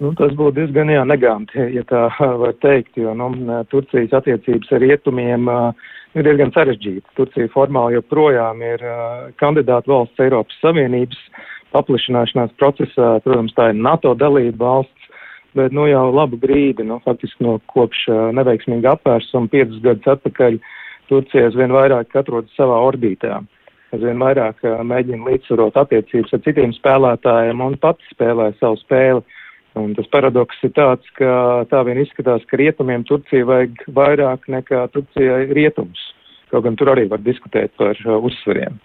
Nu, 0.00 0.14
tas 0.16 0.32
būtu 0.32 0.56
diezgan 0.56 0.88
jā, 0.88 1.02
neganti, 1.04 1.60
ja 1.74 1.82
tā 1.88 2.06
var 2.40 2.54
teikt, 2.64 2.96
jo 2.96 3.12
nu, 3.16 3.28
Turcijas 3.68 4.14
attiecības 4.16 4.70
ar 4.72 4.80
rietumiem 4.80 5.48
uh, 5.52 5.90
ir 6.16 6.24
diezgan 6.24 6.52
sarežģītas. 6.54 7.12
Turcija 7.18 7.50
formāli 7.52 7.98
joprojām 7.98 8.62
ir 8.64 8.80
uh, 8.80 9.26
kandidāta 9.42 9.92
valsts 9.92 10.22
Eiropas 10.24 10.56
Savienības 10.64 11.20
paplašināšanās 11.74 12.56
procesā. 12.58 13.12
Protams, 13.26 13.52
tā 13.58 13.70
ir 13.74 13.82
NATO 13.84 14.14
dalība 14.16 14.64
valsts, 14.64 15.10
bet 15.58 15.74
nu, 15.76 15.84
jau 15.90 16.06
labu 16.14 16.38
brīdi, 16.40 16.86
nu, 16.86 16.96
faktiski 17.04 17.44
no 17.44 17.58
kopš 17.74 18.06
uh, 18.08 18.22
neveiksmīga 18.38 18.96
apvērsuma 18.96 19.52
piecus 19.52 19.82
gadus 19.84 20.14
atpakaļ 20.16 20.56
Turcija 21.10 21.50
aizvien 21.50 21.74
vairāk 21.74 22.16
atrodas 22.16 22.54
savā 22.56 22.78
orbītā. 22.86 23.42
Aizvien 23.92 24.22
vairāk 24.22 24.64
uh, 24.64 24.80
mēģina 24.86 25.28
līdzsvarot 25.28 25.76
attiecības 25.84 26.38
ar 26.38 26.42
citiem 26.48 26.72
spēlētājiem 26.78 27.62
un 27.68 27.76
pats 27.84 28.14
spēlē 28.14 28.48
savu 28.62 28.80
spēli. 28.80 29.26
Un 29.78 29.92
tas 29.94 30.08
paradoks 30.10 30.58
ir 30.66 30.72
tāds, 30.74 31.06
ka 31.14 31.62
tā 31.70 31.82
vien 31.86 32.00
izskatās, 32.02 32.42
ka 32.50 32.58
rietumiem 32.58 33.04
Turcija 33.06 33.46
vajag 33.46 33.84
vairāk 33.94 34.48
nekā 34.50 34.86
Turcijai 34.94 35.44
rietums. 35.54 36.00
Kaut 36.50 36.64
gan 36.66 36.78
tur 36.78 36.90
arī 36.90 37.06
var 37.10 37.22
diskutēt 37.22 37.76
par 37.78 37.94
uh, 38.02 38.16
uzsvariem. 38.18 38.80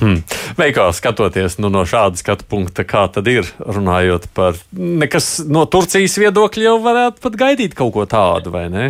Hmm. 0.00 0.22
Veikā 0.56 0.86
skatoties 0.96 1.58
nu, 1.60 1.68
no 1.68 1.84
šāda 1.84 2.16
skatu 2.16 2.46
punkta, 2.48 2.86
kā 2.88 3.04
tad 3.12 3.28
ir 3.28 3.44
runājot 3.60 4.30
par 4.32 4.56
nekas 4.72 5.42
no 5.44 5.66
Turcijas 5.68 6.16
viedokļa, 6.22 6.64
jau 6.70 6.78
varētu 6.80 7.20
pat 7.26 7.36
gaidīt 7.44 7.76
kaut 7.76 7.92
ko 7.92 8.08
tādu, 8.08 8.54
vai 8.54 8.70
ne? 8.72 8.86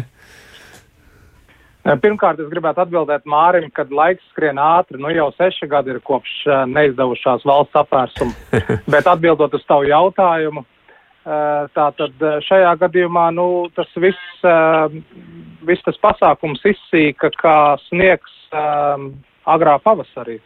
Pirmkārt, 1.83 2.39
es 2.39 2.47
gribētu 2.47 2.85
atbildēt 2.85 3.25
Mārim, 3.27 3.67
kad 3.75 3.91
laiks 3.91 4.23
skrien 4.31 4.61
ātri. 4.63 5.01
Nu, 5.03 5.11
jau 5.11 5.33
seši 5.35 5.67
gadi 5.67 5.91
ir 5.91 5.99
kopš 6.07 6.37
uh, 6.47 6.61
neizdevušās 6.71 7.43
valsts 7.43 7.81
apvērsuma. 7.83 8.63
Bet 8.95 9.11
atbildot 9.11 9.59
uz 9.59 9.67
tavu 9.67 9.91
jautājumu, 9.91 10.63
Eh, 10.63 10.82
tātad 11.25 12.23
eh, 12.23 12.39
šajā 12.43 12.73
gadījumā 12.81 13.29
nu, 13.37 13.49
tas 13.77 13.91
viss, 14.03 14.39
eh, 14.43 14.95
viss 15.69 15.85
tas 15.87 15.99
pasākums 16.03 16.63
izsīka 16.67 17.31
kā 17.39 17.59
sniegs 17.89 18.39
agrā 19.49 19.79
pavasarī. 19.81 20.37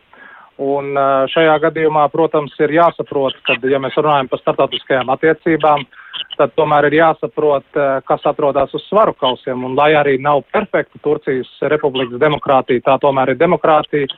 Un 0.63 0.95
šajā 1.29 1.57
gadījumā, 1.67 2.07
protams, 2.09 2.55
ir 2.63 2.71
jāsaprot, 2.79 3.35
ka, 3.45 3.57
ja 3.69 3.81
mēs 3.83 3.97
runājam 3.99 4.29
par 4.31 4.41
startautiskajām 4.41 5.11
attiecībām, 5.13 5.83
tad 6.39 6.55
tomēr 6.57 6.87
ir 6.87 6.97
jāsaprot, 7.01 7.67
kas 8.07 8.29
atrodas 8.31 8.73
uz 8.79 8.87
svaru 8.87 9.13
kausiem. 9.19 9.67
Un 9.67 9.75
lai 9.77 9.91
arī 9.99 10.15
nav 10.23 10.45
perfekta 10.55 11.03
Turcijas 11.03 11.51
republikas 11.75 12.23
demokrātija, 12.23 12.85
tā 12.87 12.95
tomēr 13.03 13.35
ir 13.35 13.43
demokrātija. 13.43 14.09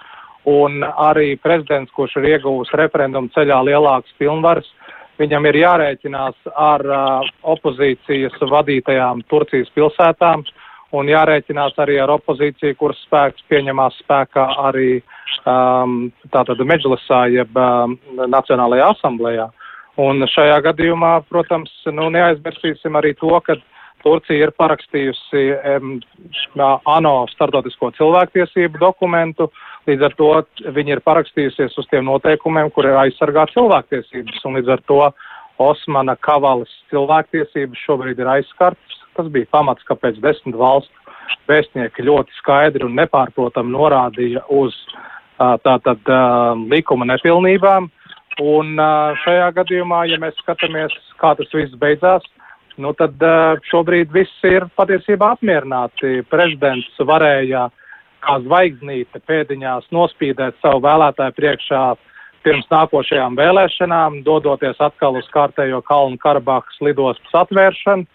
Un 0.45 0.85
arī 0.85 1.33
prezidents, 1.41 1.91
kurš 1.97 2.21
ir 2.21 2.29
ieguvis 2.37 2.77
referendumu 2.77 3.33
ceļā 3.35 3.59
lielākas 3.73 4.15
pilnvaras, 4.21 4.69
viņam 5.19 5.47
ir 5.51 5.61
jārēķinās 5.63 6.53
ar 6.55 6.85
uh, 6.87 7.29
opozīcijas 7.55 8.39
vadītajām 8.51 9.25
Turcijas 9.31 9.71
pilsētām 9.75 10.45
un 10.97 11.09
jārēķinās 11.11 11.77
arī 11.83 11.99
ar 12.01 12.13
opozīciju, 12.17 12.77
kuras 12.81 13.01
spēks 13.07 13.45
pieņemās 13.53 13.99
spēkā 14.03 14.45
arī 14.71 14.91
um, 15.45 16.09
tātad 16.33 16.61
Medžlisā 16.65 17.27
jeb 17.33 17.57
um, 17.57 17.99
Nacionālajā 18.17 18.93
asamblējā. 18.95 19.49
Un 19.99 20.23
šajā 20.31 20.61
gadījumā, 20.69 21.19
protams, 21.29 21.73
nu, 21.91 22.07
neaizmirsīsim 22.15 22.97
arī 22.97 23.17
to, 23.19 23.35
ka 23.45 23.59
Turcija 24.05 24.47
ir 24.47 24.53
parakstījusi 24.55 25.43
um, 25.75 25.97
ANO 26.87 27.17
startautisko 27.33 27.91
cilvēktiesību 27.99 28.79
dokumentu, 28.81 29.51
Līdz 29.89 30.05
ar 30.05 30.15
to 30.19 30.29
viņi 30.77 30.93
ir 30.93 31.01
parakstījusies 31.01 31.79
uz 31.81 31.87
tiem 31.89 32.05
noteikumiem, 32.11 32.69
kur 32.75 32.85
ir 32.85 32.99
aizsargā 33.01 33.47
cilvēktiesības, 33.55 34.43
un 34.45 34.59
līdz 34.59 34.73
ar 34.75 34.83
to 34.91 34.99
Osmana 35.65 36.15
Kavalas 36.21 36.73
cilvēktiesības 36.93 37.85
šobrīd 37.87 38.21
ir 38.21 38.29
aizskartas. 38.37 38.99
Tas 39.17 39.31
bija 39.33 39.49
pamats, 39.51 39.87
kāpēc 39.89 40.21
desmit 40.23 40.59
valstu 40.61 40.93
vēstnieki 41.49 42.05
ļoti 42.05 42.37
skaidri 42.37 42.85
un 42.85 42.99
nepārprotami 43.01 43.73
norādīja 43.73 44.45
uz 44.53 44.77
tātad 45.39 46.13
likuma 46.69 47.09
nepilnībām. 47.09 47.89
Un 48.45 48.77
šajā 49.25 49.49
gadījumā, 49.57 50.05
ja 50.13 50.21
mēs 50.21 50.37
skatāmies, 50.45 50.93
kā 51.19 51.33
tas 51.41 51.51
viss 51.57 51.81
beidzās, 51.81 52.29
nu 52.77 52.93
tad 52.95 53.17
šobrīd 53.73 54.13
viss 54.15 54.45
ir 54.47 54.69
patiesībā 54.79 55.33
apmierināti. 55.35 56.21
Prezidents 56.31 57.03
varēja 57.09 57.67
uh, 57.67 57.85
kā 58.25 58.39
zvaigznīte 58.45 59.21
pēdiņās 59.29 59.89
nospīdēt 59.95 60.59
savu 60.63 60.83
vēlētāju 60.85 61.37
priekšā 61.37 61.83
pirms 62.47 62.69
nākošajām 62.71 63.37
vēlēšanām, 63.39 64.23
dodoties 64.27 64.79
atkal 64.83 65.19
uz 65.19 65.27
kārtējo 65.35 65.83
Kalnu 65.87 66.19
Karabahas 66.23 66.79
lidostas 66.85 67.35
atvēršanu, 67.43 68.07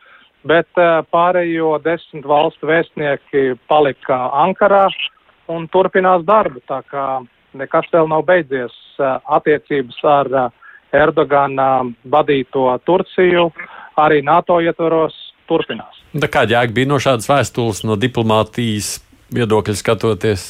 bet 0.47 0.81
eh, 0.81 0.95
pārējo 1.13 1.75
desmit 1.83 2.25
valstu 2.27 2.69
vēstnieki 2.69 3.53
palika 3.71 4.19
Ankarā 4.43 4.87
un 5.51 5.67
turpinās 5.71 6.25
darbu, 6.27 6.63
tā 6.69 6.81
kā 6.89 7.07
nekas 7.59 7.89
vēl 7.93 8.09
nav 8.11 8.25
beidzies 8.27 8.75
eh, 8.99 9.15
attiecības 9.37 10.03
ar 10.15 10.31
eh, 10.43 10.51
Erdogana 10.93 11.87
vadīto 12.05 12.67
Turciju, 12.85 13.47
arī 13.97 14.21
NATO 14.25 14.59
ietvaros 14.61 15.15
turpinās. 15.49 16.01
Kāda 16.13 16.59
jēga 16.59 16.75
bija 16.75 16.91
no 16.91 16.99
šādas 17.01 17.25
vēstules 17.31 17.81
no 17.87 17.97
diplomātijas 17.97 18.99
viedokļa 19.35 19.75
skatoties? 19.77 20.45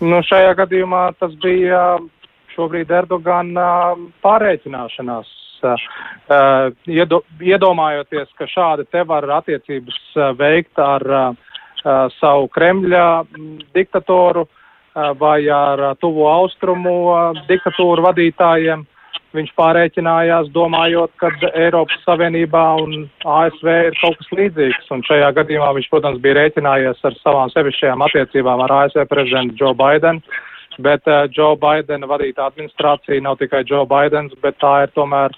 Nu, 0.00 0.20
šajā 0.24 0.52
gadījumā 0.58 1.08
tas 1.20 1.32
bija 1.40 1.96
šobrīd 2.56 2.92
Erdogana 2.92 3.96
pārreikināšanās. 4.24 5.32
Uh, 5.66 6.68
iedo, 6.92 7.22
iedomājoties, 7.40 8.28
ka 8.38 8.46
šādi 8.46 8.84
te 8.92 9.00
var 9.08 9.24
attiecības 9.38 9.96
veikt 10.36 10.78
ar 10.78 11.04
uh, 11.08 11.46
savu 12.20 12.50
Kremļa 12.52 13.06
diktatoru 13.74 14.44
uh, 14.44 14.52
vai 15.18 15.48
ar 15.52 15.96
tuvo 16.00 16.28
austrumu 16.30 16.96
diktatūru 17.48 18.04
vadītājiem, 18.06 18.84
viņš 19.36 19.52
pārēķinājās, 19.58 20.50
domājot, 20.54 21.12
ka 21.20 21.30
Eiropas 21.52 22.02
Savienībā 22.04 22.64
un 22.82 23.06
ASV 23.22 23.70
ir 23.90 23.98
kaut 24.00 24.18
kas 24.20 24.32
līdzīgs. 24.38 24.90
Un 24.94 25.04
šajā 25.06 25.30
gadījumā 25.38 25.70
viņš, 25.76 25.88
protams, 25.92 26.22
bija 26.24 26.38
rēķinājies 26.40 27.04
ar 27.06 27.16
savām 27.22 27.52
sevišķajām 27.54 28.04
attiecībām 28.08 28.64
ar 28.66 28.76
ASV 28.82 29.06
prezidentu 29.10 29.58
Joe 29.60 29.76
Biden. 29.78 30.22
Bet 30.82 31.08
uh, 31.08 31.24
Joe 31.32 31.56
Bidena 31.60 32.08
vadīta 32.08 32.50
administrācija 32.50 33.22
nav 33.24 33.38
tikai 33.40 33.62
Joe 33.68 33.86
Bidens, 33.88 34.34
bet 34.42 34.58
tā 34.60 34.74
ir 34.84 34.92
tomēr 34.96 35.32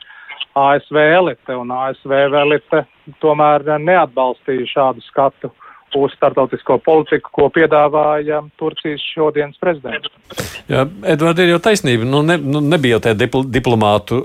ASV 0.59 0.99
elite. 1.05 1.55
Un 1.55 1.71
ASV 1.75 2.15
elite 2.27 2.85
tomēr 3.23 3.67
neatbalstīja 3.79 4.67
šādu 4.73 5.05
skatu. 5.07 5.53
Uz 5.97 6.13
startautisko 6.17 6.79
politiku, 6.85 7.31
ko 7.33 7.49
piedāvāja 7.55 8.43
Turcijas 8.61 9.03
šodienas 9.15 9.57
prezidents. 9.61 10.11
Jā, 10.69 10.85
Edvards, 11.09 11.41
ir 11.41 11.55
jau 11.55 11.61
taisnība. 11.65 12.05
Nu, 12.05 12.21
ne, 12.27 12.37
nu, 12.37 12.61
nebija 12.61 12.99
jau 12.99 13.05
tā 13.07 13.15
dipl 13.17 13.47
diplomātu 13.49 14.21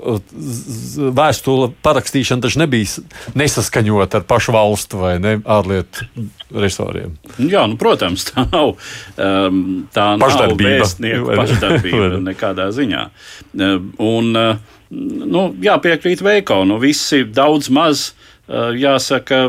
vēstule 1.16 1.70
parakstīšana, 1.84 2.44
taču 2.44 2.60
nebija 2.60 3.04
nesaskaņot 3.38 4.18
ar 4.18 4.26
pašu 4.28 4.54
valstu 4.56 5.00
vai 5.00 5.14
ne 5.22 5.38
ārlietu 5.40 6.08
resoriem. 6.52 7.16
Jā, 7.38 7.64
nu, 7.70 7.78
protams, 7.80 8.26
tā 8.28 8.44
nav. 8.50 8.74
Um, 9.16 9.64
tā 9.94 10.06
pašdarbība. 10.20 10.90
nav 11.00 11.32
pašdarbība 11.40 12.20
nekādā 12.30 12.68
ziņā. 12.74 13.06
Um, 13.54 13.88
un, 14.02 14.30
uh, 14.36 14.78
nu, 14.90 15.48
jāpiekrīt 15.64 16.22
Veiko, 16.24 16.62
nu 16.68 16.78
visi 16.82 17.24
daudz 17.24 17.70
maz, 17.74 18.10
uh, 18.12 18.70
jāsaka, 18.76 19.46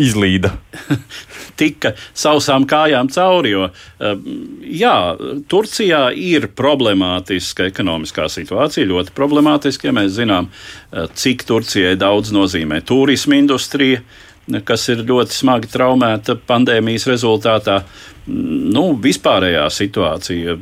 izlīda. 0.00 0.54
tika 1.62 1.92
sausām 2.14 2.66
kājām 2.68 3.10
cauri. 3.12 3.54
Jo, 3.54 3.68
uh, 3.68 4.26
jā, 4.66 4.96
Turcijā 5.50 6.04
ir 6.16 6.48
problemātiska 6.58 7.68
ekonomiskā 7.70 8.28
situācija, 8.32 8.88
ļoti 8.90 9.14
problemātiska. 9.16 9.90
Ja 9.90 9.96
mēs 9.96 10.16
zinām, 10.18 10.50
uh, 10.50 11.08
cik 11.14 11.46
Turcijai 11.48 11.96
daudz 12.00 12.32
nozīmē 12.34 12.82
turisma 12.88 13.38
industrija, 13.40 14.02
kas 14.66 14.88
ir 14.90 15.04
ļoti 15.06 15.36
smagi 15.36 15.70
traumēta 15.70 16.34
pandēmijas 16.48 17.06
rezultātā. 17.10 17.82
Nu, 18.26 18.92
vispārējā 19.02 19.62
situācija, 19.70 20.56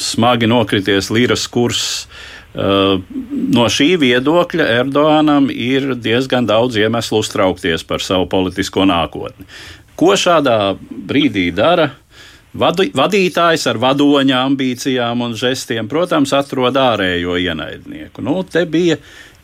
smagi 0.00 0.48
nokrities 0.48 1.10
līras 1.12 1.44
kurs, 1.52 1.82
Uh, 2.02 2.31
no 2.54 3.64
šī 3.72 3.94
viedokļa 4.02 4.66
Erdoganam 4.80 5.48
ir 5.52 5.94
diezgan 5.96 6.46
daudz 6.48 6.76
iemeslu 6.76 7.22
uztraukties 7.22 7.84
par 7.88 8.04
savu 8.04 8.28
politisko 8.28 8.84
nākotni. 8.88 9.46
Ko 9.96 10.12
šādā 10.18 10.74
brīdī 10.80 11.50
dara? 11.54 11.90
Vadu, 12.52 12.84
vadītājs 12.92 13.64
ar 13.70 13.78
vadoņa 13.80 14.42
ambīcijām 14.44 15.22
un 15.24 15.36
žestiem, 15.40 15.86
protams, 15.88 16.34
atrod 16.36 16.76
ārējo 16.76 17.38
ienaidnieku. 17.40 18.20
Nu, 18.20 18.42
te 18.44 18.66
bija 18.68 18.98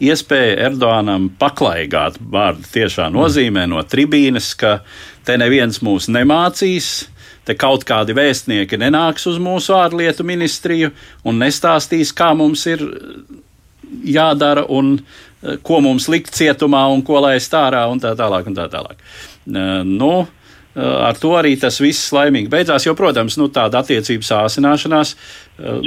iespēja 0.04 0.58
Erdoganam 0.68 1.30
paklaigāt 1.40 2.18
vārdu 2.20 2.68
tiešā 2.74 3.08
nozīmē 3.14 3.64
no 3.70 3.80
tribīnes, 3.80 4.52
ka 4.60 4.82
te 5.24 5.38
neviens 5.40 5.80
mūs 5.80 6.10
nemācīs, 6.12 7.08
te 7.48 7.56
kaut 7.56 7.87
kādi 7.88 8.16
vēstnieki 8.16 8.78
nenāks 8.80 9.24
uz 9.30 9.40
mūsu 9.40 9.76
ārlietu 9.78 10.26
ministriju 10.28 10.92
un 11.24 11.40
nestāstīs, 11.40 12.12
kā 12.16 12.34
mums 12.37 12.66
ir 12.68 12.84
jādara 14.04 14.66
un 14.68 14.96
eh, 14.98 15.56
ko 15.64 15.80
mums 15.84 16.11
likt 16.12 16.34
cietumā 16.37 16.84
un 16.92 17.04
ko 17.06 17.22
laist 17.24 17.54
ārā 17.56 17.87
un 17.90 18.02
tā 18.02 18.12
tālāk. 18.18 18.50
Un 18.50 18.58
tā 18.58 18.68
tālāk. 18.72 19.00
Eh, 19.00 19.80
nu, 19.88 20.12
eh, 20.76 20.82
ar 21.08 21.16
to 21.20 21.32
arī 21.38 21.54
tas 21.61 21.80
viss 21.80 22.12
laimīgi 22.12 22.52
beidzās. 22.52 22.84
Jo, 22.84 22.92
protams, 22.98 23.38
nu, 23.40 23.48
tāda 23.48 23.80
attiecību 23.80 24.28
sāsināšanās, 24.28 25.16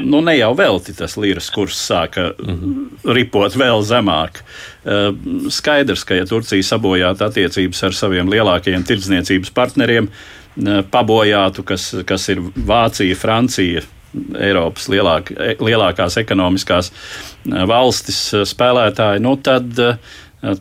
nu, 0.02 0.20
ne 0.20 0.34
jau 0.36 0.50
velti 0.58 0.92
tas 0.98 1.14
līras 1.16 1.46
kurs 1.54 1.78
sāka 1.80 2.34
mm 2.34 2.58
-hmm. 2.58 3.14
ripot 3.16 3.54
vēl 3.56 3.86
zemāk. 3.88 4.42
Skaidrs, 5.48 6.04
ka 6.04 6.16
ja 6.16 6.26
Turcija 6.26 6.64
sabojātu 6.64 7.24
attiecības 7.24 7.84
ar 7.84 7.94
saviem 7.94 8.28
lielākajiem 8.28 8.84
tirdzniecības 8.84 9.54
partneriem, 9.56 10.10
pabojātu, 10.92 11.64
kas, 11.68 11.90
kas 12.08 12.28
ir 12.34 12.42
Vācija, 12.42 13.16
Francija, 13.16 13.84
Eiropas 14.12 14.90
lielāk, 14.92 15.32
e, 15.32 15.54
lielākās 15.64 16.18
ekonomiskās 16.20 16.92
valstis 17.48 18.20
spēlētāji, 18.52 19.24
nu 19.24 19.38
tad 19.40 19.72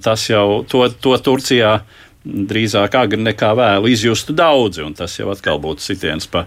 tas 0.04 0.26
jau 0.28 0.62
to, 0.68 0.84
to 1.02 1.16
Turcijā 1.24 1.80
drīzāk 2.24 2.94
agri 3.00 3.20
nekā 3.24 3.54
vēlu 3.56 3.90
izjustu 3.90 4.36
daudzi, 4.36 4.84
un 4.84 4.94
tas 4.94 5.16
jau 5.18 5.30
atkal 5.32 5.58
būtu 5.62 5.82
sitiens 5.82 6.28
pa 6.30 6.44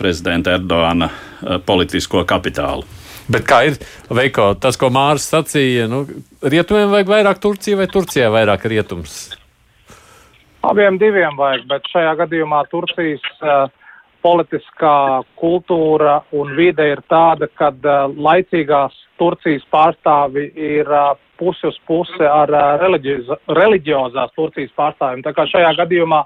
prezidenta 0.00 0.54
Erdogana 0.56 1.10
politisko 1.68 2.24
kapitālu. 2.28 2.86
Bet 3.28 3.44
kā 3.44 3.60
ir 3.68 3.76
Veiko, 4.08 4.54
tas, 4.56 4.78
ko 4.80 4.88
Mārcis 4.92 5.28
sacīja, 5.34 5.84
nu, 5.90 6.06
rietumiem 6.40 6.88
vajag 6.94 7.10
vairāk 7.12 7.42
Turcija 7.44 7.76
vai 7.76 7.88
Turcijai 7.92 8.30
vairāk 8.32 8.64
rietums? 8.72 9.18
Abiem 10.68 10.98
diviem 11.00 11.36
vajag, 11.38 11.62
bet 11.70 11.86
šajā 11.88 12.10
gadījumā 12.18 12.58
Turcijas 12.68 13.22
uh, 13.40 13.70
politiskā 14.20 15.22
kultūra 15.40 16.18
un 16.36 16.50
vide 16.58 16.84
ir 16.92 17.00
tāda, 17.08 17.48
ka 17.56 17.70
uh, 17.72 18.12
laicīgās 18.12 18.96
Turcijas 19.20 19.64
pārstāvi 19.72 20.50
ir 20.52 20.90
uh, 20.92 21.14
pusi 21.40 21.70
uz 21.70 21.78
pusi 21.88 22.26
ar 22.26 22.52
reliģioz, 22.82 23.32
reliģiozās 23.56 24.34
Turcijas 24.36 24.74
pārstāvjiem. 24.76 25.24
Tā 25.24 25.32
kā 25.32 25.48
šajā 25.48 25.72
gadījumā 25.80 26.20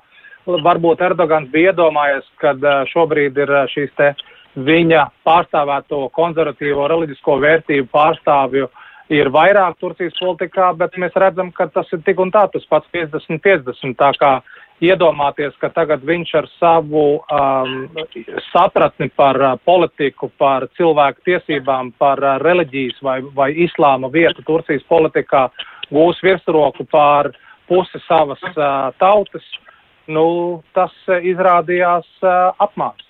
varbūt 0.66 1.04
Erdogans 1.06 1.52
bija 1.52 1.70
iedomājies, 1.70 2.26
ka 2.42 2.56
šobrīd 2.90 3.38
ir 3.44 3.52
šīs 3.70 3.92
te 4.00 4.14
viņa 4.58 5.04
pārstāvēto 5.22 6.08
konservatīvo 6.16 6.88
reliģisko 6.90 7.38
vērtību 7.44 7.92
pārstāvju 7.94 8.66
uh, 8.66 8.81
ir 9.12 9.30
vairāk 9.32 9.78
Turcijas 9.80 10.16
politikā, 10.20 10.72
bet 10.78 10.96
mēs 11.00 11.14
redzam, 11.18 11.52
ka 11.54 11.68
tas 11.72 11.88
ir 11.92 12.02
tik 12.06 12.20
un 12.22 12.32
tā, 12.34 12.46
tas 12.52 12.64
pats 12.70 12.88
50-50. 12.94 13.94
Tā 13.98 14.10
kā 14.18 14.32
iedomāties, 14.82 15.54
ka 15.62 15.70
tagad 15.74 16.02
viņš 16.06 16.32
ar 16.40 16.48
savu 16.56 17.04
um, 17.20 17.76
sapratni 18.50 19.10
par 19.16 19.38
uh, 19.40 19.52
politiku, 19.64 20.30
par 20.38 20.66
cilvēku 20.78 21.22
tiesībām, 21.28 21.92
par 22.02 22.22
uh, 22.24 22.36
reliģijas 22.42 22.98
vai, 23.04 23.20
vai 23.36 23.52
islāma 23.66 24.10
vietu 24.12 24.44
Turcijas 24.46 24.84
politikā 24.90 25.46
gūs 25.92 26.18
virsroku 26.24 26.88
pār 26.90 27.30
pusi 27.70 28.02
savas 28.08 28.42
uh, 28.56 28.90
tautas, 28.98 29.46
nu, 30.10 30.26
tas 30.74 30.92
uh, 31.08 31.22
izrādījās 31.22 32.08
uh, 32.24 32.50
apmāns. 32.62 33.06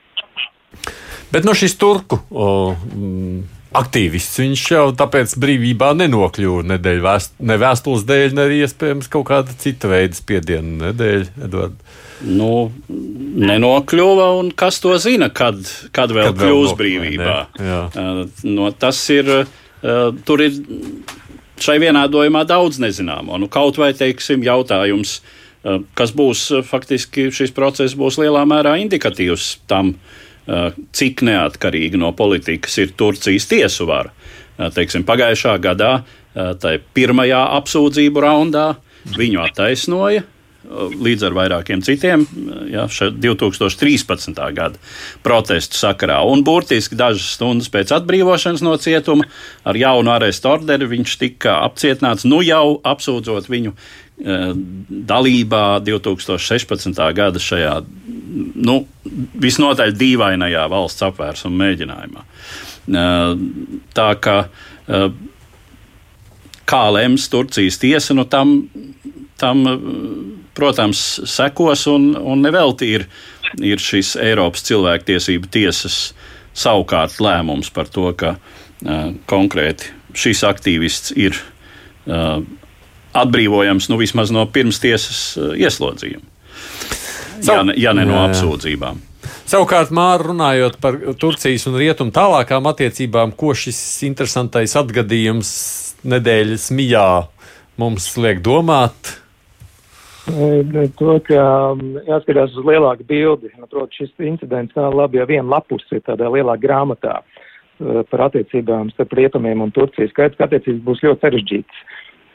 Bet 1.33 1.49
no 1.49 1.57
šīs 1.57 1.79
turku. 1.81 2.21
O, 2.31 2.47
mm 2.93 3.62
aktīvists. 3.77 4.41
Viņš 4.43 4.63
jau 4.73 4.85
tāpēc 4.97 5.35
brīvībā 5.41 5.93
nenokļuva 5.99 6.79
vēst, 7.03 7.35
ne 7.41 7.59
vēstules 7.61 8.07
dēļ, 8.09 8.37
ne 8.37 8.47
arī 8.47 8.63
iespējams 8.67 9.11
kaut 9.13 9.27
kāda 9.31 9.57
cita 9.59 9.91
veida 9.93 10.19
spiediena 10.19 10.89
nedēļ. 10.89 11.27
Edvard. 11.49 11.77
Nu, 12.23 12.71
nenokļuva, 12.89 14.29
un 14.39 14.53
kas 14.55 14.79
to 14.83 14.95
zina, 15.03 15.31
kad, 15.35 15.59
kad 15.95 16.13
vēl 16.15 16.31
kad 16.31 16.43
kļūs 16.45 16.71
vēl 16.71 16.79
brīvībā. 16.79 17.37
Uh, 17.59 18.25
no, 18.47 18.71
tas 18.71 19.01
ir, 19.15 19.31
uh, 19.43 20.03
tur 20.27 20.45
ir 20.45 20.59
šai 21.63 21.79
vienādojumā 21.83 22.45
daudz 22.49 22.79
nezināmo. 22.83 23.41
Nu, 23.43 23.51
kaut 23.51 23.81
vai, 23.83 23.91
teiksim, 23.99 24.45
jautājums, 24.47 25.19
uh, 25.65 25.81
kas 25.99 26.15
būs, 26.15 26.49
faktiski 26.69 27.31
šis 27.35 27.55
process 27.57 27.99
būs 27.99 28.21
lielā 28.23 28.45
mērā 28.47 28.77
indikatīvs 28.85 29.57
tam, 29.71 29.97
uh, 29.97 30.21
cik 30.47 31.23
neatkarīgi 31.27 32.01
no 32.01 32.13
politikas 32.19 32.79
ir 32.83 32.95
Turcijas 32.99 33.47
tiesu 33.51 33.87
vara. 33.91 34.13
Teiksim, 34.75 35.07
pagājušā 35.09 35.57
gadā, 35.63 35.93
tai 36.35 36.77
pirmajā 36.95 37.41
apsūdzību 37.59 38.23
raundā, 38.25 38.67
viņu 39.17 39.43
attaisnoja 39.43 40.25
līdz 41.03 41.25
ar 41.27 41.35
vairākiem 41.37 41.81
citiem 41.83 42.25
ja, 42.71 42.85
2013. 42.87 44.39
gada 44.55 44.79
protestu 45.25 45.79
sakarā. 45.79 46.21
Un 46.29 46.45
burtiski 46.47 46.99
dažas 46.99 47.35
stundas 47.37 47.71
pēc 47.73 47.93
atbrīvošanas 47.97 48.63
no 48.65 48.77
cietuma 48.81 49.27
ar 49.67 49.79
jaunu 49.79 50.15
arestu 50.15 50.53
orderi 50.53 50.89
viņš 50.93 51.17
tika 51.19 51.59
apcietināts, 51.67 52.27
nu 52.29 52.43
jau 52.47 52.79
apsūdzot 52.79 53.51
viņu 53.51 53.75
dalībā 54.23 55.65
2016. 55.83 57.01
gada 57.17 57.43
šajā 57.43 57.75
nu, 58.63 58.77
visnotaļ 59.43 59.95
dīvainajā 59.99 60.67
valsts 60.71 61.05
apvērsuma 61.09 61.65
mēģinājumā. 61.65 62.25
Tā 63.97 64.09
kā 64.23 64.37
kā 66.73 66.83
lems 66.95 67.29
Turcijas 67.33 67.79
tiesa, 67.83 68.15
nu 68.15 68.25
tam, 68.25 68.55
tam 69.41 69.65
protams, 70.57 71.03
sekos 71.29 71.87
un, 71.91 72.13
un 72.17 72.45
nevelti 72.45 72.93
ir, 72.97 73.07
ir 73.61 73.83
šis 73.83 74.15
Eiropas 74.23 74.65
cilvēktiesību 74.69 75.51
tiesas 75.53 76.13
savukārt 76.55 77.19
lēmums 77.23 77.73
par 77.75 77.91
to, 77.93 78.11
ka 78.17 78.37
konkrēti 79.31 79.93
šis 80.19 80.43
aktīvists 80.45 81.15
ir 81.17 81.37
atbrīvojams 83.13 83.89
nu, 83.93 83.99
vismaz 84.01 84.33
no 84.35 84.47
pirmstiesas 84.51 85.25
uh, 85.37 85.53
ieslodzījuma 85.59 86.33
ja, 87.47 87.63
ne, 87.63 87.75
ja 87.77 87.93
ne 87.97 88.05
no 88.09 88.21
apsūdzībām. 88.27 89.01
Savukārt, 89.49 89.93
Mārā 89.95 90.29
runājot 90.31 90.79
par 90.83 90.97
Turcijas 91.21 91.67
un 91.69 91.77
Rietumu 91.81 92.15
tālākām 92.15 92.67
attiecībām, 92.71 93.35
ko 93.37 93.53
šis 93.59 93.79
interesantais 94.07 94.75
atgadījums 94.79 95.51
nedēļas 96.09 96.71
mijā 96.75 97.09
mums 97.81 98.09
liek 98.19 98.41
domāt? 98.45 99.19
To, 100.23 101.17
ka 101.27 101.43
jāskatās 102.07 102.55
uz 102.55 102.67
lielāku 102.67 103.05
bildi. 103.09 103.51
Nu, 103.59 103.67
protams, 103.67 103.99
šis 103.99 104.13
incidents 104.23 104.75
kā 104.77 104.87
labi 104.95 105.19
jau 105.19 105.27
viena 105.29 105.57
lapus 105.57 105.85
ir 105.91 106.05
tādā 106.07 106.31
lielā 106.31 106.55
grāmatā 106.63 107.19
par 107.83 108.29
attiecībām 108.29 108.93
starp 108.95 109.17
rietumiem 109.19 109.65
un 109.65 109.73
Turciju. 109.75 110.13
Skaidrs, 110.13 110.39
ka 110.39 110.47
attiecības 110.47 110.85
būs 110.87 111.03
ļoti 111.03 111.27
sarežģītas. 111.27 111.83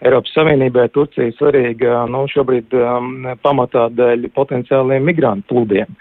Eiropas 0.05 0.33
Savienībai 0.35 0.85
Turcija 0.93 1.33
svarīga 1.39 2.03
nu, 2.11 2.27
šobrīd 2.29 2.73
um, 2.77 3.25
pamatā 3.41 3.87
dēļ 3.97 4.27
potenciāliem 4.35 5.07
migrantu 5.09 5.49
plūdiem. 5.49 5.95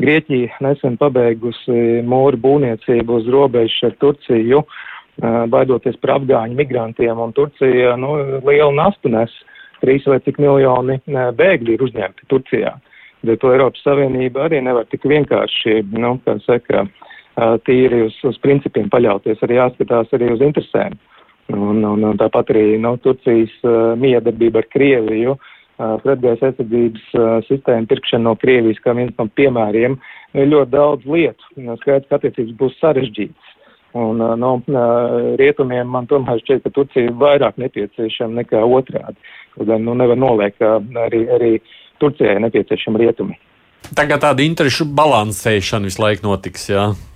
Grieķija 0.00 0.62
nesen 0.64 0.96
pabeigusi 0.98 2.00
mūru 2.08 2.40
būvniecību 2.40 3.18
uz 3.20 3.28
robežas 3.34 3.90
ar 3.90 3.98
Turciju, 4.00 4.62
uh, 4.64 5.42
baidoties 5.52 6.00
par 6.00 6.16
afgāņu 6.16 6.56
migrantiem, 6.62 7.20
un 7.20 7.36
Turcija 7.36 7.92
nu, 8.00 8.14
lielu 8.40 8.72
nastu 8.78 9.12
nes. 9.12 9.34
Trīs 9.82 10.06
vai 10.08 10.20
cik 10.24 10.40
miljoni 10.40 10.96
uh, 11.02 11.28
bēgļi 11.36 11.76
ir 11.76 11.84
uzņemti 11.84 12.30
Turcijā. 12.32 12.72
Bet 13.22 13.42
to 13.44 13.52
Eiropas 13.52 13.84
Savienība 13.84 14.46
arī 14.48 14.62
nevar 14.64 14.88
tik 14.88 15.04
vienkārši, 15.12 15.82
nu, 15.92 16.16
kā 16.24 16.38
saka, 16.46 16.86
uh, 16.88 17.58
tīri 17.68 18.06
uz, 18.08 18.16
uz 18.32 18.40
principiem 18.40 18.88
paļauties, 18.88 19.44
arī 19.44 19.60
jāskatās 19.60 20.16
arī 20.16 20.32
uz 20.32 20.40
interesēm. 20.40 20.96
Un, 21.50 21.82
un, 21.84 22.04
un 22.06 22.20
tāpat 22.20 22.52
arī 22.54 22.76
nu, 22.80 22.94
Turcijas 23.02 23.52
uh, 23.66 23.92
miedarbība 23.98 24.62
ar 24.62 24.68
Krieviju, 24.72 25.34
uh, 25.36 25.96
pretgaisa 26.04 26.52
aizsardzības 26.52 27.08
uh, 27.18 27.32
sistēma 27.48 27.88
pirkšana 27.90 28.28
no 28.28 28.36
Krievijas 28.40 28.80
kā 28.84 28.94
viens 28.96 29.12
no 29.18 29.26
piemēriem, 29.40 29.98
ir 30.38 30.48
ļoti 30.52 30.72
daudz 30.72 31.08
lietu. 31.08 31.50
Skaidrs, 31.82 32.08
ka 32.08 32.20
attiecības 32.20 32.56
būs 32.60 32.78
sarežģītas. 32.80 33.52
Un 33.98 34.22
uh, 34.24 34.32
no 34.40 34.54
uh, 34.62 35.36
rietumiem 35.40 35.90
man 35.92 36.08
tomēr 36.08 36.40
šķiet, 36.40 36.64
ka 36.64 36.72
Turcija 36.78 37.10
ir 37.10 37.16
vairāk 37.20 37.58
nepieciešama 37.60 38.40
nekā 38.40 38.62
otrādi. 38.64 39.18
Gan 39.60 39.84
nu, 39.84 39.98
nevar 39.98 40.16
noliekt, 40.16 40.62
ka 40.62 40.78
arī, 41.04 41.26
arī 41.36 41.54
Turcijai 42.00 42.40
nepieciešama 42.46 43.02
rietumi. 43.02 43.36
Tagad 43.92 44.22
tāda 44.22 44.44
interešu 44.46 44.86
balansēšana 44.96 45.90
visu 45.90 46.00
laiku 46.00 46.24
notiks, 46.30 46.70
jā. 46.70 46.92
Mm, 46.94 47.11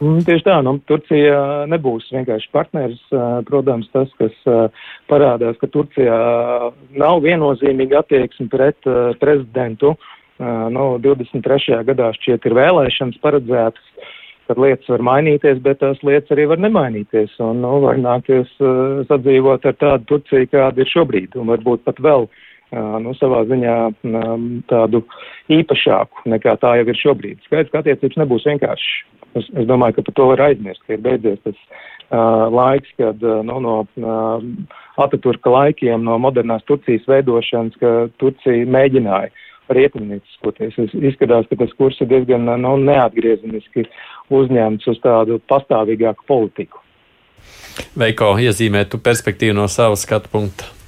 tieši 0.00 0.46
tā, 0.46 0.56
nu, 0.64 0.78
Turcija 0.88 1.66
nebūs 1.68 2.08
vienkārši 2.14 2.48
partneris. 2.54 3.02
Protams, 3.48 3.90
tas, 3.92 4.08
kas 4.20 4.36
parādās, 5.10 5.58
ka 5.60 5.68
Turcijā 5.68 6.16
nav 6.96 7.20
viennozīmīga 7.26 8.00
attieksme 8.00 8.48
pret 8.52 8.88
prezidentu. 9.20 9.94
Nu, 10.40 10.94
23. 11.04 11.82
gadā 11.84 12.14
šķiet 12.16 12.48
ir 12.48 12.56
vēlēšanas 12.56 13.20
paredzētas, 13.20 13.90
kad 14.48 14.58
lietas 14.58 14.88
var 14.88 15.04
mainīties, 15.04 15.60
bet 15.62 15.82
tās 15.82 16.00
lietas 16.06 16.32
arī 16.32 16.48
var 16.48 16.62
nemainīties. 16.64 17.36
Un, 17.44 17.60
nu, 17.60 17.76
var 17.84 18.00
nākties 18.00 18.54
sadzīvot 19.10 19.68
ar 19.68 19.76
tādu 19.76 20.08
Turciju, 20.14 20.48
kāda 20.54 20.80
ir 20.80 20.90
šobrīd, 20.90 21.36
un 21.36 21.52
varbūt 21.52 21.84
pat 21.84 22.00
vēl 22.00 22.24
nu, 23.04 23.12
savā 23.20 23.44
ziņā 23.50 23.76
tādu 24.70 25.04
īpašāku 25.52 26.30
nekā 26.32 26.56
tā 26.62 26.76
jau 26.80 26.88
ir 26.88 27.00
šobrīd. 27.04 27.40
Skaidrs, 27.44 27.72
ka 27.74 27.84
attiecības 27.84 28.22
nebūs 28.24 28.48
vienkāršas. 28.48 29.19
Es, 29.38 29.46
es 29.54 29.66
domāju, 29.68 29.98
ka 29.98 30.06
par 30.08 30.16
to 30.18 30.26
var 30.32 30.42
aizmirst, 30.48 30.82
ka 30.86 30.96
ir 30.96 31.04
beidzies 31.04 31.38
tas 31.44 31.58
uh, 31.58 32.48
laiks, 32.50 32.90
kad 32.98 33.22
uh, 33.22 33.40
nu, 33.46 33.60
no 33.62 33.76
uh, 33.84 34.42
Ataturka 35.00 35.52
laikiem, 35.52 36.02
no 36.04 36.18
modernās 36.20 36.66
Turcijas 36.68 37.06
veidošanas, 37.08 37.78
ka 37.80 37.94
Turcija 38.22 38.66
mēģināja 38.66 39.30
rietumnieciskoties. 39.70 40.78
Izskatās, 40.98 41.46
ka 41.50 41.60
tas 41.62 41.72
kurs 41.78 42.00
ir 42.02 42.10
diezgan 42.10 42.48
nu, 42.62 42.74
neatgriezeniski 42.82 43.86
uzņemts 44.34 44.90
uz 44.90 44.98
tādu 45.04 45.38
pastāvīgāku 45.50 46.26
politiku. 46.26 46.82
Veiko, 47.98 48.34
iezīmē 48.42 48.84
tu 48.90 49.00
perspektīvu 49.00 49.56
no 49.56 49.70
savas 49.70 50.04
skatu 50.04 50.32
punkta. 50.32 50.79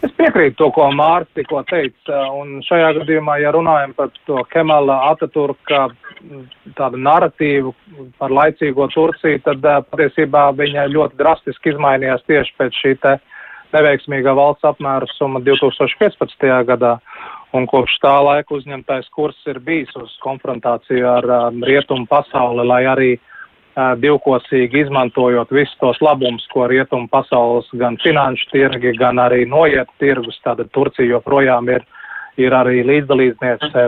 Es 0.00 0.12
piekrītu 0.16 0.56
to, 0.56 0.68
ko 0.72 0.86
Mārcis 0.96 1.34
tikko 1.36 1.60
teica, 1.68 2.20
un 2.32 2.62
šajā 2.64 2.94
gadījumā, 3.00 3.36
ja 3.42 3.50
runājam 3.52 3.92
par 3.96 4.08
to 4.28 4.40
Kemala 4.52 4.96
Ataturka 5.10 5.88
tādu 6.78 7.00
narratīvu 7.04 7.74
par 8.20 8.32
laicīgo 8.32 8.88
Turciju, 8.94 9.42
tad 9.44 9.66
patiesībā 9.92 10.46
viņa 10.56 10.86
ļoti 10.94 11.20
drastiski 11.20 11.74
izmainījās 11.74 12.24
tieši 12.28 12.56
pēc 12.56 12.80
šī 12.80 12.94
te 13.02 13.18
neveiksmīgā 13.76 14.32
valsts 14.36 14.66
apmērusuma 14.72 15.42
2015. 15.44 16.48
gadā. 16.72 16.96
Un 17.52 17.66
kopš 17.66 17.96
tā 18.00 18.14
laika 18.24 18.54
uzņemtais 18.56 19.08
kurs 19.12 19.36
ir 19.50 19.58
bijis 19.66 19.90
uz 19.98 20.12
konfrontāciju 20.24 21.06
ar 21.10 21.26
um, 21.34 21.64
rietumu 21.66 22.06
pasauli, 22.08 22.62
lai 22.66 22.84
arī 22.88 23.10
uh, 23.16 23.39
divkosīgi 23.76 24.84
izmantojot 24.84 25.50
visus 25.54 25.76
tos 25.80 26.00
labumus, 26.02 26.46
ko 26.52 26.66
rietumu 26.70 27.08
pasaules 27.10 27.68
gan 27.78 27.98
finanšu 28.02 28.50
tirgi, 28.50 28.94
gan 28.98 29.20
arī 29.22 29.46
noiet 29.48 29.88
tirgus. 30.02 30.40
Tātad 30.44 30.70
Turcija 30.74 31.06
joprojām 31.06 31.68
ir, 31.70 31.84
ir 32.40 32.54
arī 32.56 32.82
līdzdalībniece 32.86 33.86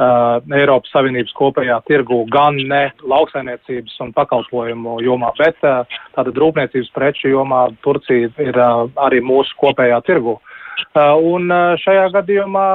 uh, 0.00 0.56
Eiropas 0.56 0.90
Savienības 0.94 1.34
kopējā 1.38 1.78
tirgu 1.86 2.24
gan 2.32 2.58
ne 2.70 2.88
lauksainiecības 3.02 4.00
un 4.04 4.12
pakalpojumu 4.16 4.98
jomā, 5.04 5.32
bet 5.38 5.58
uh, 5.62 5.84
tātad 6.16 6.34
rūpniecības 6.34 6.90
preču 6.96 7.30
jomā 7.34 7.68
Turcija 7.84 8.32
ir 8.42 8.58
uh, 8.58 8.88
arī 9.06 9.22
mūsu 9.22 9.54
kopējā 9.62 10.02
tirgu. 10.08 10.40
Uh, 10.94 11.14
un 11.36 11.50
uh, 11.52 11.76
šajā 11.78 12.10
gadījumā, 12.16 12.66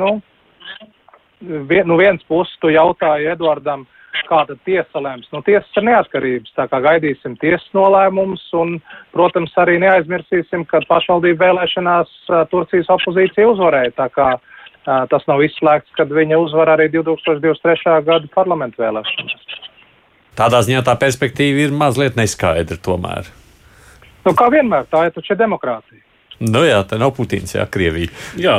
nu, 0.00 0.18
vien, 1.40 1.86
nu 1.86 1.98
viens 2.00 2.22
puses 2.28 2.56
tu 2.60 2.72
jautāji 2.72 3.30
Eduardam, 3.30 3.84
kā 3.84 3.90
tad 4.28 4.58
tiesa 4.66 5.02
lems. 5.02 5.28
Nu, 5.34 5.42
tiesas 5.46 5.70
ir 5.78 5.86
neatkarības, 5.88 6.52
tā 6.56 6.66
kā 6.70 6.80
gaidīsim 6.84 7.36
tiesas 7.40 7.66
nolēmumus 7.76 8.42
un, 8.58 8.76
protams, 9.14 9.54
arī 9.60 9.78
neaizmirsīsim, 9.82 10.66
ka 10.70 10.82
pašvaldību 10.90 11.40
vēlēšanās 11.42 12.12
Turcijas 12.52 12.90
opozīcija 12.94 13.48
uzvarēja. 13.50 13.96
Tā 13.98 14.08
kā 14.14 14.28
tas 14.84 15.26
nav 15.28 15.42
izslēgts, 15.44 15.92
kad 15.98 16.12
viņa 16.14 16.38
uzvar 16.40 16.74
arī 16.76 16.88
2023. 16.94 17.98
gada 18.06 18.30
parlamentu 18.34 18.82
vēlēšanas. 18.82 19.58
Tādā 20.38 20.62
ziņā 20.64 20.84
tā 20.86 20.94
perspektīva 20.98 21.66
ir 21.66 21.74
mazliet 21.74 22.16
neskaidra 22.16 22.78
tomēr. 22.80 23.28
Nu, 24.24 24.32
kā 24.36 24.46
vienmēr, 24.52 24.86
tā 24.92 25.08
ir 25.08 25.16
taču 25.16 25.36
demokrātija. 25.36 26.04
Nu 26.40 26.62
jā, 26.64 26.78
tā 26.88 26.96
nav 26.96 27.10
Putins, 27.18 27.52
jā, 27.52 27.66
Krievija. 27.68 28.08
Jā, 28.40 28.54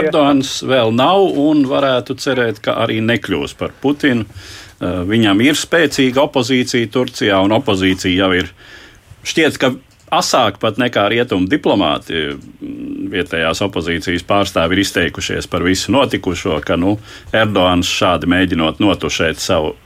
Erdogans 0.00 0.56
vēl 0.66 0.90
nav 0.96 1.22
un 1.38 1.62
varētu 1.70 2.16
cerēt, 2.18 2.58
ka 2.64 2.74
arī 2.82 2.98
nekļūs 3.06 3.54
par 3.60 3.70
Putinu. 3.82 4.26
Viņam 4.82 5.40
ir 5.44 5.54
spēcīga 5.58 6.24
opozīcija 6.24 6.90
Turcijā, 6.90 7.38
un 7.44 7.54
opozīcija 7.54 8.24
jau 8.24 8.32
ir 8.34 8.48
šķiet, 9.22 9.58
ka 9.62 9.70
asāk 10.12 10.58
pat 10.62 10.80
nekā 10.82 11.04
rietumu 11.12 11.46
diplomāti. 11.50 12.32
Vietējās 13.12 13.62
opozīcijas 13.66 14.24
pārstāvi 14.26 14.76
ir 14.76 14.82
izteikušies 14.82 15.48
par 15.52 15.64
visu 15.66 15.92
notikušo, 15.94 16.58
ka 16.66 16.78
nu, 16.80 16.96
Erdogans 17.32 17.90
šādi 17.90 18.30
mēģinot 18.32 18.82
notušēt 18.82 19.40
savu 19.42 19.76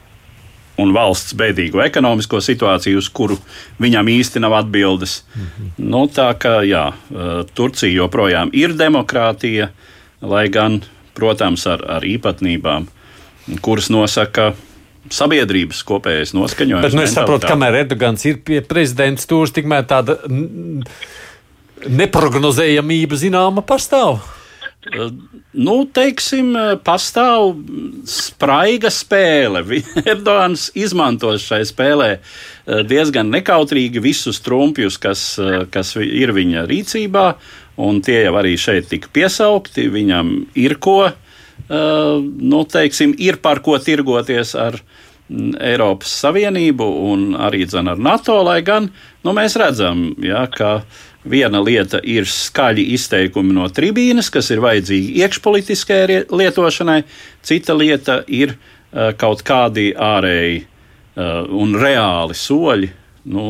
un 0.80 0.92
valsts 0.92 1.34
bēdīgo 1.36 1.80
ekonomisko 1.84 2.40
situāciju, 2.44 3.00
uz 3.00 3.08
kuru 3.08 3.38
viņam 3.80 4.10
īsti 4.12 4.42
nav 4.44 4.58
atbildes. 4.58 5.22
Mm 5.34 5.46
-hmm. 5.46 5.70
nu, 5.92 6.04
tā 6.06 6.28
kā 6.40 6.60
jā, 6.68 6.92
Turcija 7.54 7.92
joprojām 7.92 8.50
ir 8.52 8.76
demokrātija, 8.76 9.70
lai 10.20 10.48
gan, 10.48 10.82
protams, 11.14 11.66
ar, 11.66 11.84
ar 11.88 12.02
īpatnībām, 12.04 12.86
kuras 13.60 13.88
nosaka 13.90 14.52
sabiedrības 15.14 15.82
kopējais 15.86 16.34
noskaņojums. 16.36 16.86
Bet 16.86 16.96
nu, 16.96 17.04
es 17.06 17.14
saprotu, 17.16 17.48
kamēr 17.50 17.82
Erdogans 17.82 18.24
ir 18.28 18.40
pie 18.46 18.62
prezidenta 18.66 19.22
stūra, 19.22 19.52
tikmēr 19.58 19.86
tāda 19.90 20.18
neprognozējamība 21.86 23.18
zināma 23.20 23.64
pastāv. 23.66 24.20
Nu, 25.56 25.74
teiksim, 25.90 26.52
pastāv 26.86 27.56
spraiga 28.06 28.90
spēle. 28.92 29.62
Erdogans 30.12 30.68
izmantos 30.78 31.46
šai 31.48 31.62
spēlē 31.66 32.10
diezgan 32.86 33.32
nekautrīgi 33.34 34.02
visus 34.04 34.42
trumpjus, 34.44 34.98
kas, 35.02 35.24
kas 35.74 35.94
ir 36.02 36.34
viņa 36.36 36.66
rīcībā, 36.70 37.26
un 37.82 38.02
tie 38.04 38.22
jau 38.26 38.36
arī 38.38 38.54
šeit 38.60 38.90
tika 38.92 39.10
piesaukti. 39.16 39.88
Viņam 39.92 40.36
ir 40.60 40.76
ko, 40.82 41.00
nu, 41.70 42.62
teiksim, 42.70 43.16
ir 43.18 43.40
par 43.42 43.64
ko 43.64 43.78
tirgoties 43.82 44.54
ar 44.60 44.78
Eiropas 45.28 46.12
Savienību 46.22 46.86
un 47.10 47.28
arī 47.48 47.64
dzen, 47.66 47.90
ar 47.90 47.98
NATO, 47.98 48.38
lai 48.46 48.60
gan 48.66 48.90
nu, 49.24 49.34
mēs 49.34 49.58
redzam, 49.58 50.12
ja, 50.22 50.44
ka 50.52 50.80
Viena 51.26 51.58
lieta 51.58 51.98
ir 52.06 52.26
skaļi 52.30 52.84
izteikumi 52.94 53.54
no 53.56 53.66
tribīnes, 53.74 54.28
kas 54.30 54.52
ir 54.54 54.62
vajadzīgi 54.62 55.16
iekšpolitiskajai 55.24 56.20
lietošanai, 56.30 57.00
cita 57.42 57.74
lieta 57.74 58.20
ir 58.30 58.54
uh, 58.54 59.10
kaut 59.18 59.42
kādi 59.46 59.88
ārēji 59.90 60.60
uh, 60.62 61.42
un 61.50 61.74
reāli 61.80 62.36
soļi, 62.38 62.92
nu, 63.34 63.48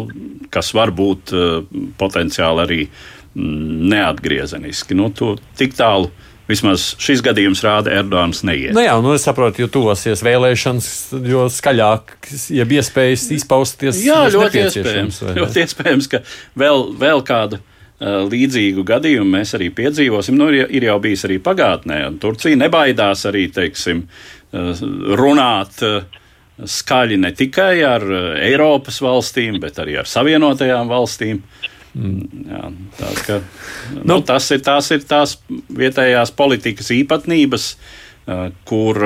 kas 0.52 0.72
var 0.76 0.94
būt 0.96 1.34
uh, 1.36 1.58
potenciāli 2.00 2.64
arī 2.64 2.80
mm, 2.86 3.84
neatgriezeniski. 3.92 4.96
Nu, 4.96 5.10
to, 5.12 5.34
tik 5.60 5.76
tālu 5.76 6.08
Vismaz 6.46 6.92
šis 7.02 7.22
gadījums 7.26 7.60
rāda, 7.66 7.90
Erdogans 7.98 8.44
neiet. 8.46 8.74
Nu 8.76 8.84
jā, 8.84 8.94
nu 9.02 9.14
es 9.16 9.24
saprotu, 9.26 9.64
jo 9.64 9.70
tuvosies 9.72 10.22
vēlēšanas, 10.22 10.90
jo 11.26 11.46
skaļāk, 11.50 12.12
ja 12.54 12.66
iespējas 12.78 13.24
izpausties. 13.34 13.98
Jā, 14.06 14.20
ļoti 14.30 14.62
iespējams. 14.62 15.18
Ļoti 15.40 15.64
iespējams, 15.64 16.10
ka 16.12 16.22
vēl, 16.62 16.86
vēl 17.02 17.24
kādu 17.26 17.58
uh, 17.58 18.22
līdzīgu 18.30 18.86
gadījumu 18.86 19.26
mēs 19.34 19.56
arī 19.58 19.72
piedzīvosim. 19.74 20.38
Nu, 20.38 20.52
ir, 20.54 20.70
ir 20.70 20.86
jau 20.86 21.00
bijis 21.02 21.26
arī 21.26 21.40
pagātnē, 21.42 22.04
un 22.12 22.20
Turcija 22.22 22.62
nebaidās 22.62 23.26
arī, 23.26 23.48
teiksim, 23.54 24.06
uh, 24.06 24.86
runāt. 25.18 25.82
Uh, 25.82 26.22
skaļi 26.56 27.18
ne 27.20 27.34
tikai 27.36 27.82
ar 27.84 28.04
Eiropas 28.40 29.02
valstīm, 29.04 29.58
bet 29.60 29.76
arī 29.82 29.98
ar 30.00 30.06
Savienotajām 30.08 30.88
valstīm. 30.88 31.42
Mm. 31.42 31.74
Jā, 31.96 32.66
tā, 32.98 33.10
ka, 33.24 33.38
nu, 33.94 34.02
nu, 34.10 34.18
tas, 34.26 34.50
ir, 34.52 34.60
tās 34.64 34.90
ir 34.92 35.06
tās 35.08 35.36
vietējās 35.72 36.32
politikas 36.36 36.92
īpatnības, 36.92 37.70
uh, 37.72 38.50
kur 38.68 39.02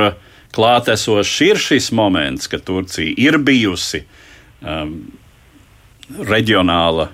klātesošs 0.56 1.36
ir 1.46 1.60
šis 1.62 1.90
moments, 1.94 2.50
ka 2.50 2.58
Turcija 2.58 3.14
ir 3.14 3.38
bijusi 3.46 4.02
um, 4.64 4.96
reģionāla 6.18 7.10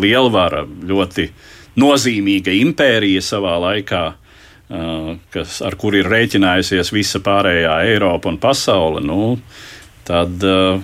lielvara, 0.00 0.64
ļoti 0.66 1.28
nozīmīga 1.80 2.52
impērija 2.58 3.22
savā 3.22 3.54
laikā, 3.62 4.04
uh, 4.10 5.12
kas, 5.30 5.60
ar 5.62 5.78
kuru 5.78 6.02
ir 6.02 6.10
rēķinājusies 6.10 6.90
visa 6.96 7.22
pārējā 7.22 7.78
Eiropa 7.92 8.32
un 8.32 8.40
pasaule. 8.42 9.04
Nu, 9.06 9.36
tad 10.08 10.42
uh, 10.42 10.80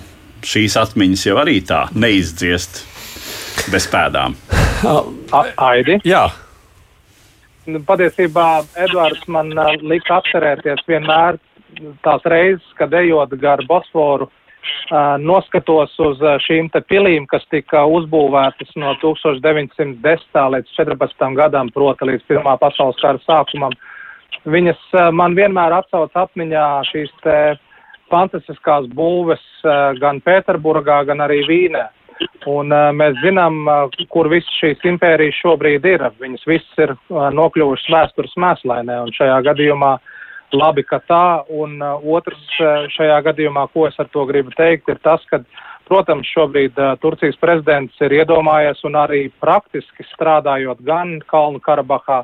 šīs 0.47 0.79
atmiņas 0.79 1.27
jau 1.27 1.41
arī 1.43 1.59
tā 1.67 1.89
neizdziest 1.91 2.85
bez 3.71 3.87
pēdām. 3.91 4.35
Aidi? 5.69 5.99
Jā. 6.07 6.27
Nu, 7.67 7.81
patiesībā 7.83 8.63
Edvards 8.79 9.25
man 9.27 9.51
lika 9.83 10.21
atcerēties 10.21 10.85
vienmēr 10.87 11.39
tās 12.05 12.23
reizes, 12.25 12.67
kad 12.79 12.93
ejot 12.95 13.33
gar 13.41 13.63
Bosforu, 13.67 14.29
noskatos 15.19 15.93
uz 16.03 16.23
šīm 16.45 16.69
te 16.71 16.81
pilīm, 16.83 17.27
kas 17.29 17.43
tika 17.51 17.83
uzbūvētas 17.91 18.73
no 18.79 18.93
1910. 19.03 20.41
līdz 20.55 20.73
14. 20.79 21.27
gadam, 21.35 21.71
proti 21.75 22.07
līdz 22.11 22.25
Pirmā 22.29 22.57
pasaules 22.61 22.99
kara 23.03 23.21
sākumam. 23.25 23.75
Viņas 24.47 24.79
man 25.15 25.35
vienmēr 25.35 25.75
atsauc 25.81 26.15
atmiņā 26.15 26.65
šīs 26.91 27.11
te 27.23 27.37
fantastiskās 28.11 28.87
būves 28.95 29.43
gan 29.99 30.21
Pēterburgā, 30.23 31.01
gan 31.07 31.23
arī 31.27 31.43
Vīnē. 31.47 31.87
Un 32.47 32.71
uh, 32.71 32.89
mēs 32.95 33.17
zinām, 33.21 33.63
uh, 33.67 34.05
kur 34.13 34.29
visas 34.31 34.51
šīs 34.61 34.83
impērijas 34.87 35.39
šobrīd 35.41 35.85
ir. 35.89 36.05
Viņas 36.21 36.45
visas 36.49 36.83
ir 36.85 36.93
uh, 36.95 37.27
nokļuvušas 37.35 37.89
vēstures 37.93 38.37
mēslainē, 38.39 39.01
un 39.05 39.11
šajā 39.15 39.41
gadījumā 39.49 39.97
labi, 40.55 40.85
ka 40.87 41.01
tā. 41.09 41.25
Un 41.51 41.77
uh, 41.83 41.97
otrs 42.17 42.39
uh, 42.61 42.87
šajā 42.93 43.19
gadījumā, 43.29 43.67
ko 43.73 43.87
es 43.89 43.99
ar 43.99 44.09
to 44.13 44.25
gribu 44.29 44.53
teikt, 44.57 44.89
ir 44.89 45.01
tas, 45.03 45.23
ka, 45.31 45.41
protams, 45.89 46.29
šobrīd 46.33 46.79
uh, 46.79 46.95
Turcijas 47.03 47.37
prezidents 47.41 47.99
ir 48.05 48.15
iedomājies 48.21 48.81
un 48.87 48.97
arī 48.99 49.27
praktiski 49.43 50.07
strādājot 50.13 50.81
gan 50.87 51.17
Kalnu 51.27 51.61
Karabahā, 51.63 52.23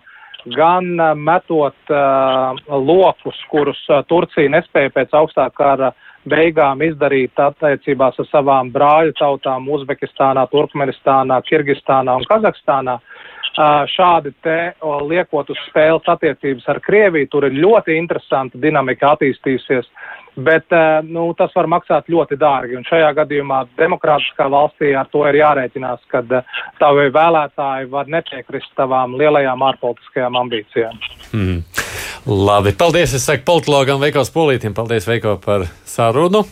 gan 0.56 0.96
uh, 0.96 1.12
metot 1.20 1.94
uh, 1.94 2.56
lokus, 2.72 3.38
kurus 3.52 3.84
uh, 3.92 4.02
Turcija 4.08 4.56
nespēja 4.56 4.96
pēc 4.96 5.20
augstā 5.20 5.50
kara 5.56 5.92
uh, 5.92 6.10
beigām 6.30 6.82
izdarīt 6.86 7.40
attiecībās 7.40 8.20
ar 8.20 8.30
savām 8.32 8.72
brāļu 8.74 9.16
tautām 9.20 9.68
Uzbekistānā, 9.76 10.46
Turkmenistānā, 10.52 11.42
Kirgistānā 11.50 12.18
un 12.20 12.28
Kazahstānā. 12.30 13.00
Šādi 13.94 14.32
te 14.42 14.74
liekot 14.82 15.52
uz 15.54 15.60
spēles 15.68 16.08
attiecības 16.10 16.66
ar 16.74 16.80
Krieviju, 16.82 17.30
tur 17.30 17.46
ir 17.46 17.60
ļoti 17.62 18.00
interesanta 18.00 18.58
dinamika 18.58 19.12
attīstījusies, 19.14 19.92
bet 20.42 20.74
nu, 21.06 21.28
tas 21.38 21.54
var 21.54 21.70
maksāt 21.70 22.10
ļoti 22.10 22.40
dārgi. 22.42 22.80
Un 22.80 22.88
šajā 22.88 23.12
gadījumā 23.20 23.60
demokrātiskā 23.78 24.48
valstī 24.50 24.96
ar 24.98 25.12
to 25.14 25.22
ir 25.30 25.38
jārēķinās, 25.44 26.02
kad 26.10 26.34
tavi 26.82 27.12
vēlētāji 27.14 27.92
var 27.94 28.10
nepiekrist 28.10 28.74
tavām 28.80 29.14
lielajām 29.22 29.70
ārpolitiskajām 29.70 30.42
ambīcijām. 30.42 30.98
Mm. 31.34 31.62
Labi, 32.26 32.72
paldies. 32.72 33.14
Es 33.14 33.26
saku 33.28 33.44
politologam 33.44 34.00
Veikos 34.00 34.30
Polītim. 34.32 34.72
Paldies, 34.74 35.04
Veiko, 35.10 35.36
par 35.44 35.66
sarunu. 35.84 36.46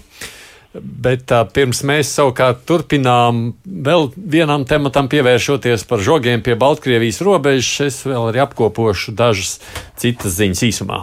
Bet 0.75 1.31
uh, 1.31 1.45
pirms 1.51 1.81
mēs 1.87 2.11
savukārt 2.15 2.65
turpinām 2.67 3.53
vēl 3.63 4.09
vienam 4.15 4.63
tematam 4.67 5.07
pievēršoties 5.11 5.83
par 5.87 6.03
žogiem 6.03 6.43
pie 6.43 6.55
Baltkrievijas 6.59 7.19
robežas, 7.27 7.71
es 7.87 7.97
vēl 8.07 8.29
arī 8.29 8.39
apkopošu 8.43 9.11
dažas 9.15 9.57
citas 9.99 10.37
ziņas 10.39 10.63
īsumā. 10.67 11.01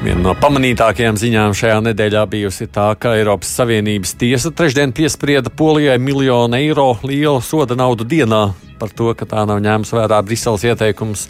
Viena 0.00 0.20
no 0.20 0.36
pamanītākajām 0.36 1.16
ziņām 1.20 1.56
šajā 1.56 1.80
nedēļā 1.88 2.24
bijusi 2.28 2.68
tā, 2.72 2.90
ka 3.00 3.16
Eiropas 3.20 3.52
Savienības 3.56 4.16
tiesa 4.20 4.52
trešdien 4.52 4.96
piesprieda 4.96 5.52
Polijai 5.52 5.96
miljonu 6.00 6.60
eiro 6.60 6.90
lielu 7.04 7.40
soda 7.44 7.76
naudu 7.76 8.08
dienā 8.08 8.50
par 8.80 8.94
to, 8.96 9.12
ka 9.16 9.28
tā 9.28 9.44
nav 9.48 9.60
ņēmusi 9.64 9.98
vērā 9.98 10.22
Briseles 10.26 10.64
ieteikums 10.66 11.26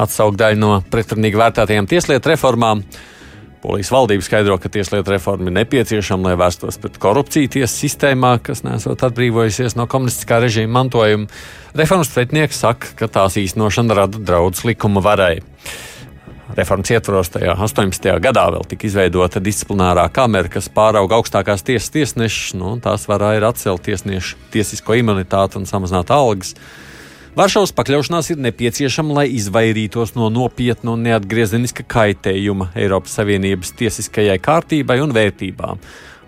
atsaukt 0.00 0.40
daļu 0.40 0.62
no 0.62 0.72
pretrunīgi 0.92 1.38
vērtētajām 1.42 1.90
tieslietu 1.90 2.32
reformām. 2.32 2.82
Polijas 3.66 3.88
valdība 3.90 4.22
skaidro, 4.22 4.58
ka 4.62 4.70
tieslietu 4.70 5.10
reforma 5.10 5.48
ir 5.50 5.56
nepieciešama, 5.56 6.28
lai 6.28 6.36
vērstos 6.38 6.76
pret 6.78 7.00
korupciju 7.02 7.50
tiesu 7.56 7.80
sistēmā, 7.80 8.36
kas 8.44 8.62
nesot 8.62 9.00
atbrīvojusies 9.08 9.74
no 9.78 9.88
komunistiskā 9.90 10.38
režīma 10.44 10.76
mantojuma. 10.76 11.26
Reformas 11.76 12.12
pretinieks 12.14 12.60
saka, 12.62 12.92
ka 13.00 13.08
tās 13.10 13.38
īstenošana 13.40 13.96
rada 13.98 14.22
draudus 14.22 14.62
likuma 14.68 15.02
varai. 15.02 15.40
Reformas 16.54 16.92
ietvaros 16.94 17.32
tajā 17.34 17.56
18. 17.58 18.06
gadā 18.22 18.44
vēl 18.54 18.62
tika 18.70 18.86
izveidota 18.86 19.42
disciplinārā 19.42 20.06
kamera, 20.14 20.46
kas 20.52 20.70
pārauga 20.70 21.18
augstākās 21.18 21.66
tiesas 21.66 21.90
tiesnešus. 21.90 22.54
Nu, 22.60 22.76
tās 22.82 23.08
varā 23.10 23.34
ir 23.34 23.48
atcelt 23.48 23.82
tiesnešu 23.88 24.38
tiesisko 24.54 24.94
imunitāti 25.00 25.58
un 25.58 25.66
samazināt 25.66 26.12
algas. 26.14 26.54
Varšavas 27.36 27.74
pakļaušanās 27.76 28.30
ir 28.32 28.38
nepieciešama, 28.40 29.18
lai 29.18 29.26
izvairītos 29.36 30.14
no 30.16 30.30
nopietna 30.32 30.94
un 30.94 31.02
neatgriezeniska 31.04 31.84
kaitējuma 31.84 32.70
Eiropas 32.80 33.18
Savienības 33.18 33.74
tiesiskajai 33.76 34.38
kārtībai 34.40 34.96
un 35.04 35.12
vērtībām, 35.12 35.82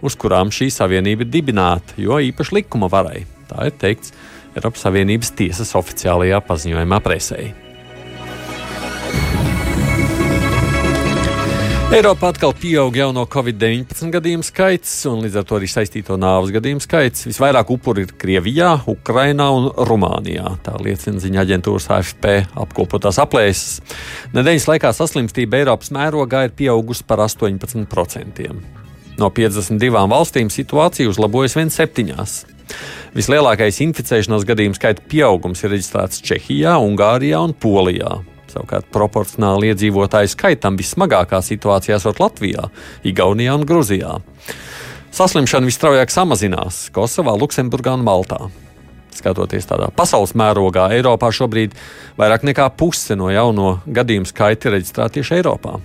uz 0.05 0.17
kurām 0.21 0.53
šī 0.53 0.69
savienība 0.75 1.25
ir 1.25 1.31
dibināta, 1.33 1.97
jo 1.97 2.19
īpaši 2.21 2.59
likuma 2.59 2.91
varai. 2.93 3.23
Tā 3.49 3.71
ir 3.71 3.79
teikts 3.81 4.13
Eiropas 4.53 4.85
Savienības 4.85 5.33
tiesas 5.41 5.73
oficiālajā 5.81 6.43
paziņojumā 6.45 7.01
presēji. 7.09 7.68
Eiropā 11.89 12.29
atkal 12.35 12.53
pieaug 12.53 12.93
jauno 12.93 13.23
Covid-19 13.33 14.11
gadījumu 14.13 14.45
skaits, 14.45 14.91
un 15.09 15.23
līdz 15.25 15.39
ar 15.41 15.47
to 15.49 15.57
arī 15.57 15.71
saistīto 15.73 16.19
nāves 16.21 16.53
gadījumu 16.53 16.85
skaits. 16.85 17.25
Visvairāk 17.31 17.73
upuri 17.73 18.05
ir 18.05 18.13
Krievijā, 18.13 18.75
Ukrainā 18.93 19.47
un 19.57 19.71
Rumānijā. 19.89 20.53
Tā 20.67 20.77
liecina 20.85 21.17
ziņa 21.25 21.41
aģentūras 21.47 21.89
AFP 21.97 22.29
apkopotās 22.61 23.17
aplēses. 23.25 23.81
Nedēļas 24.37 24.69
laikā 24.69 24.93
saslimstība 25.01 25.63
Eiropas 25.63 25.89
mērogā 25.97 26.45
ir 26.51 26.57
pieaugusi 26.61 27.09
par 27.09 27.25
18%. 27.25 28.53
No 29.17 29.33
52 29.33 30.07
valstīm 30.13 30.53
situācija 30.53 31.09
uzlabojas 31.09 31.57
vien 31.57 31.73
septiņās. 31.73 32.41
Vislielākais 33.17 33.81
inficēšanās 33.89 34.45
gadījumu 34.45 34.77
skaita 34.77 35.09
pieaugums 35.09 35.65
ir 35.65 35.79
reģistrēts 35.79 36.21
Čehijā, 36.21 36.77
Ungārijā 36.85 37.41
un 37.49 37.57
Polijā. 37.57 38.19
Savukārt 38.59 38.89
proporcionāli 38.91 39.71
iedzīvotāju 39.71 40.33
skaitam 40.33 40.75
vismagākā 40.79 41.39
situācijā 41.47 41.95
esot 42.01 42.19
Latvijā, 42.19 42.65
Igaunijā 43.07 43.55
un 43.55 43.67
Gruzijā. 43.69 44.17
Saslimšana 45.15 45.69
visstraujāk 45.69 46.11
samazinās 46.11 46.89
Kosovā, 46.91 47.37
Luksemburgā 47.39 47.95
un 47.95 48.03
Maltā. 48.03 48.49
Skatoties 49.15 49.71
tādā 49.71 49.93
pasaules 49.95 50.35
mērogā, 50.35 50.89
Eiropā 50.97 51.31
šobrīd 51.31 51.79
vairāk 52.19 52.49
nekā 52.51 52.67
puse 52.75 53.15
no 53.19 53.31
jauno 53.31 53.79
gadījumu 53.87 54.27
skaita 54.27 54.69
ir 54.69 54.79
reģistrēta 54.79 55.21
tieši 55.21 55.39
Eiropā. 55.39 55.79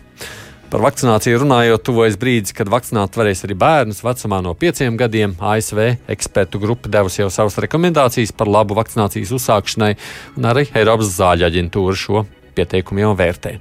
Par 0.74 0.82
vakcināciju 0.82 1.44
runājot, 1.44 1.86
tuvojas 1.86 2.18
brīdis, 2.18 2.58
kad 2.58 2.74
vakcināt 2.74 3.14
varēs 3.14 3.46
arī 3.46 3.54
bērnus 3.62 4.02
vecumā 4.02 4.42
no 4.42 4.56
pieciem 4.58 4.98
gadiem. 4.98 5.38
ASV 5.38 5.84
ekspertu 6.10 6.58
grupa 6.64 6.90
devusi 6.90 7.22
jau 7.22 7.30
savas 7.30 7.62
rekomendācijas 7.62 8.34
par 8.34 8.50
labu 8.50 8.82
vakcinācijas 8.82 9.38
uzsākšanai, 9.38 9.98
un 10.42 10.50
arī 10.50 10.72
Eiropas 10.74 11.14
zāļu 11.14 11.46
aģentūra 11.52 12.00
šo 12.02 12.26
pieteikumu 12.56 13.06
jau 13.08 13.14
vērtē. 13.18 13.60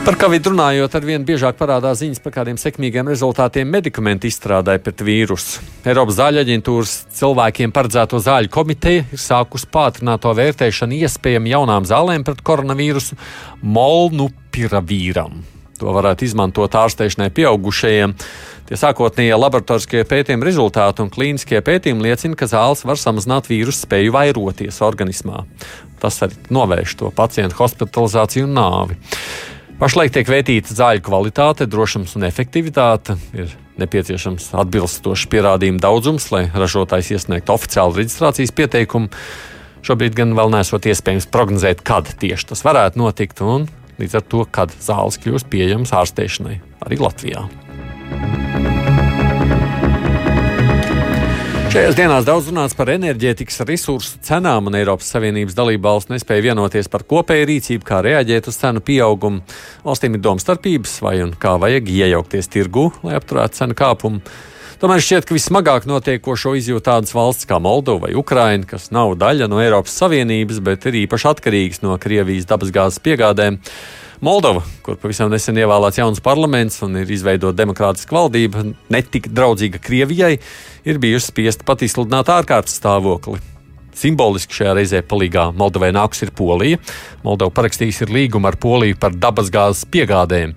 Par 0.00 0.16
Covid 0.16 0.46
runājot, 0.48 0.94
ar 0.96 1.04
vien 1.04 1.22
biežāk 1.22 1.58
parādās 1.58 2.00
ziņas 2.00 2.22
par 2.24 2.32
kādiem 2.34 2.56
sekmīgiem 2.58 3.06
rezultātiem 3.12 3.68
medikamentu 3.68 4.30
izstrādē 4.30 4.78
pret 4.80 5.04
vīrusu. 5.04 5.60
Eiropas 5.84 6.16
zāļu 6.16 6.40
aģentūras 6.40 6.94
cilvēkiem 7.18 7.74
paredzēto 7.76 8.18
zāļu 8.24 8.50
komiteja 8.50 9.04
ir 9.04 9.20
sākusi 9.20 9.68
pātrināto 9.70 10.32
vērtēšanu 10.34 10.98
iespējami 11.04 11.52
jaunām 11.52 11.86
zālēm 11.86 12.24
pret 12.24 12.40
koronavīrusu 12.42 13.20
molnupiravīram. 13.76 15.42
To 15.80 15.92
varētu 15.94 16.26
izmantot 16.26 16.74
ārstēšanai 16.80 17.30
pieaugušajiem. 17.36 18.16
Tie 18.70 18.78
sākotnējie 18.78 19.34
laboratoriskie 19.34 20.04
pētījumi 20.06 20.46
rezultāti 20.46 21.02
un 21.02 21.08
klīniskie 21.10 21.58
pētījumi 21.66 22.04
liecina, 22.06 22.36
ka 22.38 22.46
zāles 22.46 22.84
var 22.86 23.00
samazināt 23.02 23.48
vīrusu 23.50 23.82
spēju 23.82 24.12
vairoties 24.14 24.76
organismā. 24.86 25.40
Tas 25.98 26.20
arī 26.22 26.36
novērš 26.54 26.92
to 27.00 27.08
pacientu 27.10 27.58
hospitalizāciju 27.58 28.46
un 28.46 28.52
nāvi. 28.54 28.98
Pašlaik 29.80 30.14
tiek 30.14 30.30
vērtīta 30.30 30.76
zāļu 30.76 31.02
kvalitāte, 31.02 31.66
drošums 31.66 32.14
un 32.14 32.28
efektivitāte. 32.28 33.16
Ir 33.34 33.50
nepieciešams 33.82 34.52
atbilstošs 34.62 35.26
pierādījumu 35.32 35.82
daudzums, 35.82 36.28
lai 36.30 36.44
ražotājs 36.54 37.10
iesniegtu 37.16 37.56
oficiālu 37.56 37.98
reģistrācijas 37.98 38.54
pieteikumu. 38.54 39.10
Šobrīd 39.82 40.14
gan 40.14 40.36
vēl 40.38 40.54
nesot 40.54 40.86
iespējams 40.86 41.26
prognozēt, 41.34 41.82
kad 41.82 42.12
tieši 42.22 42.52
tas 42.52 42.62
varētu 42.68 43.02
notikt, 43.02 43.42
un 43.42 43.66
līdz 43.98 44.20
ar 44.20 44.28
to, 44.30 44.44
kad 44.46 44.78
zāles 44.78 45.18
kļūs 45.24 45.48
pieejamas 45.50 45.96
ārstēšanai 46.04 46.60
arī 46.86 47.00
Latvijā. 47.02 47.48
Šajās 51.70 51.94
dienās 51.94 52.24
daudz 52.26 52.48
runāts 52.50 52.74
par 52.74 52.90
enerģētikas 52.90 53.60
resursu 53.62 54.16
cenām, 54.26 54.66
un 54.66 54.74
Eiropas 54.74 55.06
Savienības 55.14 55.54
dalība 55.54 55.92
valsts 55.92 56.10
nespēja 56.10 56.48
vienoties 56.48 56.90
par 56.90 57.04
kopēju 57.06 57.46
rīcību, 57.46 57.86
kā 57.86 58.00
reaģēt 58.02 58.48
uz 58.50 58.58
cenu 58.58 58.82
pieaugumu. 58.82 59.44
Valstīm 59.84 60.16
ir 60.18 60.24
domstarpības, 60.24 60.96
vai 61.06 61.20
un 61.22 61.30
kā 61.38 61.52
vajag 61.62 61.92
iejaukties 61.94 62.50
tirgu, 62.50 62.88
lai 63.06 63.14
apturētu 63.20 63.60
cenu 63.60 63.78
kāpumu. 63.78 64.18
Tomēr 64.82 65.04
šķiet, 65.06 65.28
ka 65.28 65.36
vismagāk 65.38 65.86
notiekošo 65.86 66.56
izjūt 66.58 66.88
tādas 66.90 67.14
valsts 67.14 67.46
kā 67.46 67.60
Moldova 67.62 68.08
vai 68.08 68.18
Ukraina, 68.18 68.66
kas 68.66 68.90
nav 68.90 69.14
daļa 69.22 69.46
no 69.52 69.62
Eiropas 69.62 69.94
Savienības, 70.02 70.58
bet 70.66 70.90
ir 70.90 71.04
īpaši 71.04 71.30
atkarīgas 71.36 71.84
no 71.86 71.94
Krievijas 72.02 72.50
dabasgāzes 72.50 72.98
piegādēm. 73.06 73.62
Moldova, 74.20 74.60
kur 74.84 74.98
pavisam 75.00 75.30
nesen 75.32 75.56
ievēlēts 75.56 75.96
jauns 75.96 76.18
parlaments 76.20 76.82
un 76.84 76.98
ir 77.00 77.08
izveidota 77.08 77.56
demokrātiska 77.56 78.12
valdība, 78.12 78.66
netik 78.92 79.30
draudzīga 79.32 79.80
Krievijai, 79.80 80.34
ir 80.84 81.00
bijusi 81.00 81.30
spiesta 81.30 81.64
pat 81.64 81.86
izsludināt 81.86 82.28
ārkārtas 82.28 82.76
stāvokli. 82.76 83.40
Simboliski 83.96 84.58
šajā 84.58 84.74
reizē 84.76 85.00
palīgā 85.08 85.46
Moldovai 85.56 85.88
nāks 85.96 86.20
ir 86.26 86.34
Polija. 86.36 86.82
Moldova 87.24 87.54
parakstījusi 87.56 88.10
līgumu 88.12 88.52
ar 88.52 88.60
Poliju 88.60 89.00
par 89.00 89.16
dabasgāzes 89.16 89.88
piegādēm. 89.88 90.52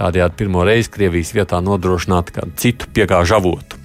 Tādējādi 0.00 0.38
pirmo 0.40 0.64
reizi 0.64 0.94
Krievijas 0.96 1.36
vietā 1.36 1.60
nodrošināt 1.60 2.32
kādu 2.32 2.56
citu 2.64 2.88
piegāžu 2.96 3.36
avotu. 3.36 3.81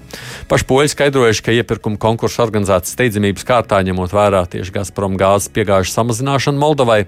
Paši 0.47 0.67
poļi 0.69 0.91
skaidrojuši, 0.93 1.43
ka 1.43 1.55
iepirkuma 1.57 1.99
konkurss 2.01 2.39
organizēts 2.43 2.93
steidzamības 2.95 3.47
kārtā, 3.47 3.81
ņemot 3.87 4.15
vērā 4.15 4.45
tieši 4.51 4.75
Gazprom 4.79 5.17
gāzes 5.19 5.51
piegāžu 5.53 5.91
samazināšanu 5.93 6.61
Moldovai. 6.61 7.03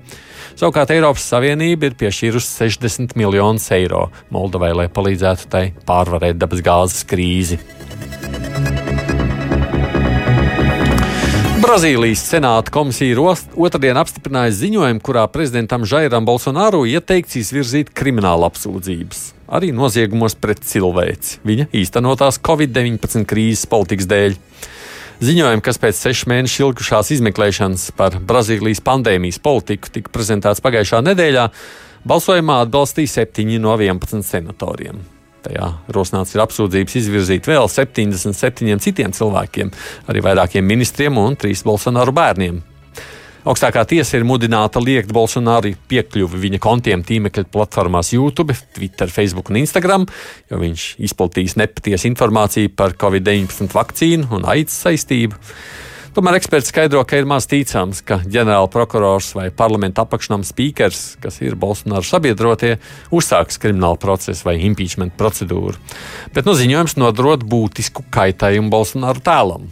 Savukārt 0.60 0.92
Eiropas 0.96 1.28
Savienība 1.32 1.90
ir 1.90 1.98
piešķīrusi 2.00 2.66
60 2.66 3.16
miljonus 3.20 3.70
eiro 3.76 4.10
Moldovai, 4.34 4.74
lai 4.76 4.90
palīdzētu 4.92 5.50
tai 5.52 5.66
pārvarēt 5.88 6.42
dabas 6.42 6.66
gāzes 6.66 7.08
krīzi. 7.08 7.62
Brazīlijas 11.70 12.24
Senāta 12.26 12.72
komisija 12.74 13.22
otrdien 13.62 13.98
apstiprināja 14.02 14.56
ziņojumu, 14.58 15.02
kurā 15.06 15.28
prezidentam 15.30 15.84
Žairam 15.86 16.26
Bolsonaru 16.26 16.80
ieteikts 16.90 17.38
izvirzīt 17.38 17.92
kriminālu 17.94 18.48
apsūdzības, 18.48 19.20
arī 19.54 19.70
noziegumos 19.78 20.34
pret 20.34 20.64
cilvēci 20.66 21.44
viņa 21.46 21.68
īstenotās 21.78 22.42
Covid-19 22.42 23.28
krīzes 23.30 23.70
politikas 23.70 24.10
dēļ. 24.10 24.40
Ziņojumi, 25.30 25.66
kas 25.70 25.78
pēc 25.86 26.02
sešu 26.08 26.32
mēnešu 26.34 26.66
ilgušās 26.66 27.14
izmeklēšanas 27.20 27.86
par 28.02 28.18
Brazīlijas 28.18 28.82
pandēmijas 28.90 29.38
politiku 29.38 29.94
tika 29.94 30.10
prezentēts 30.18 30.66
pagājušā 30.66 31.06
nedēļā, 31.06 31.46
balsojumā 32.10 32.64
atbalstīja 32.66 33.28
7 33.28 33.62
no 33.62 33.78
11 33.78 34.26
senatoriem. 34.26 35.06
Tajā 35.50 35.70
rosināts 35.96 36.36
ir 36.36 36.44
apsūdzības 36.44 36.96
izvirzīt 37.00 37.48
vēl 37.50 37.66
77 37.74 38.84
citiem 38.86 39.14
cilvēkiem, 39.16 39.72
arī 40.12 40.22
vairākiem 40.22 40.66
ministriem 40.66 41.18
un 41.18 41.38
trīs 41.40 41.64
Bolsonaru 41.66 42.14
bērniem. 42.14 42.60
Augstākā 43.50 43.82
tiesa 43.90 44.20
ir 44.20 44.28
mudināta 44.30 44.82
liekt 44.84 45.10
Bolsonaru 45.16 45.72
piekļuvi 45.90 46.42
viņa 46.44 46.62
kontiem 46.62 47.02
tīmekļa 47.08 47.48
platformās 47.50 48.12
YouTube, 48.14 48.54
Twitter, 48.76 49.10
Facebook 49.10 49.50
un 49.50 49.62
Instagram, 49.64 50.06
jo 50.52 50.60
viņš 50.62 50.88
izplatījis 51.10 51.58
nepatiesu 51.58 52.12
informāciju 52.12 52.76
par 52.78 52.94
Covid-19 53.00 53.74
vakcīnu 53.74 54.30
un 54.38 54.46
aids 54.54 54.76
saistību. 54.84 55.40
Tomēr 56.20 56.36
eksperts 56.36 56.74
skaidro, 56.74 57.00
ka 57.08 57.16
ir 57.16 57.28
maz 57.32 57.46
ticams, 57.48 58.02
ka 58.04 58.18
ģenerāla 58.28 58.68
prokurors 58.68 59.30
vai 59.38 59.46
parlamenta 59.56 60.04
apakšnam 60.04 60.42
spīkers, 60.44 61.14
kas 61.24 61.38
ir 61.40 61.54
Bolsonaro 61.56 62.04
sabiedrotie, 62.04 62.74
uzsāks 63.16 63.56
kriminālu 63.64 63.96
procesu 64.04 64.44
vai 64.44 64.58
impeachment 64.68 65.16
procedūru. 65.16 65.80
Bet 66.36 66.44
no 66.44 66.58
ziņojums 66.60 66.98
nodrot 67.00 67.46
būtisku 67.48 68.04
kaitējumu 68.12 68.68
Bolsonaro 68.74 69.24
tēlam. 69.24 69.70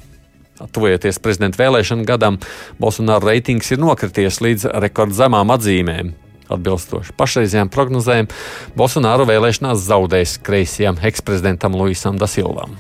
Tuvojoties 0.72 1.20
prezidenta 1.20 1.60
vēlēšanu 1.66 2.08
gadam, 2.08 2.40
Bolsonaro 2.80 3.28
reitings 3.28 3.76
ir 3.76 3.84
nokrities 3.84 4.40
līdz 4.40 4.70
rekordzemām 4.88 5.52
atzīmēm. 5.58 6.16
Atbilstoši 6.48 7.18
pašreizējām 7.20 7.74
prognozēm, 7.76 8.32
Bolsonaro 8.80 9.28
vēlēšanās 9.28 9.84
zaudēs 9.90 10.40
kreisajam 10.48 11.04
eksprezidentam 11.12 11.76
Luisam 11.76 12.16
Dasilvam. 12.24 12.80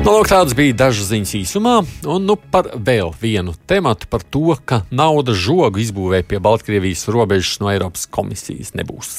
Nu, 0.00 0.14
lūk, 0.16 0.30
tādas 0.32 0.54
bija 0.56 0.72
dažas 0.72 1.10
ziņas 1.10 1.32
īsumā, 1.36 1.74
un 2.08 2.24
nu, 2.24 2.32
par 2.40 2.70
vēl 2.72 3.10
vienu 3.20 3.52
tematu 3.68 4.08
par 4.08 4.22
to, 4.24 4.54
ka 4.64 4.78
naudas 4.88 5.36
žogu 5.36 5.82
izbūvē 5.82 6.22
pie 6.24 6.40
Baltkrievijas 6.40 7.04
robežas 7.12 7.58
no 7.60 7.68
Eiropas 7.68 8.06
komisijas 8.08 8.72
nebūs. 8.80 9.10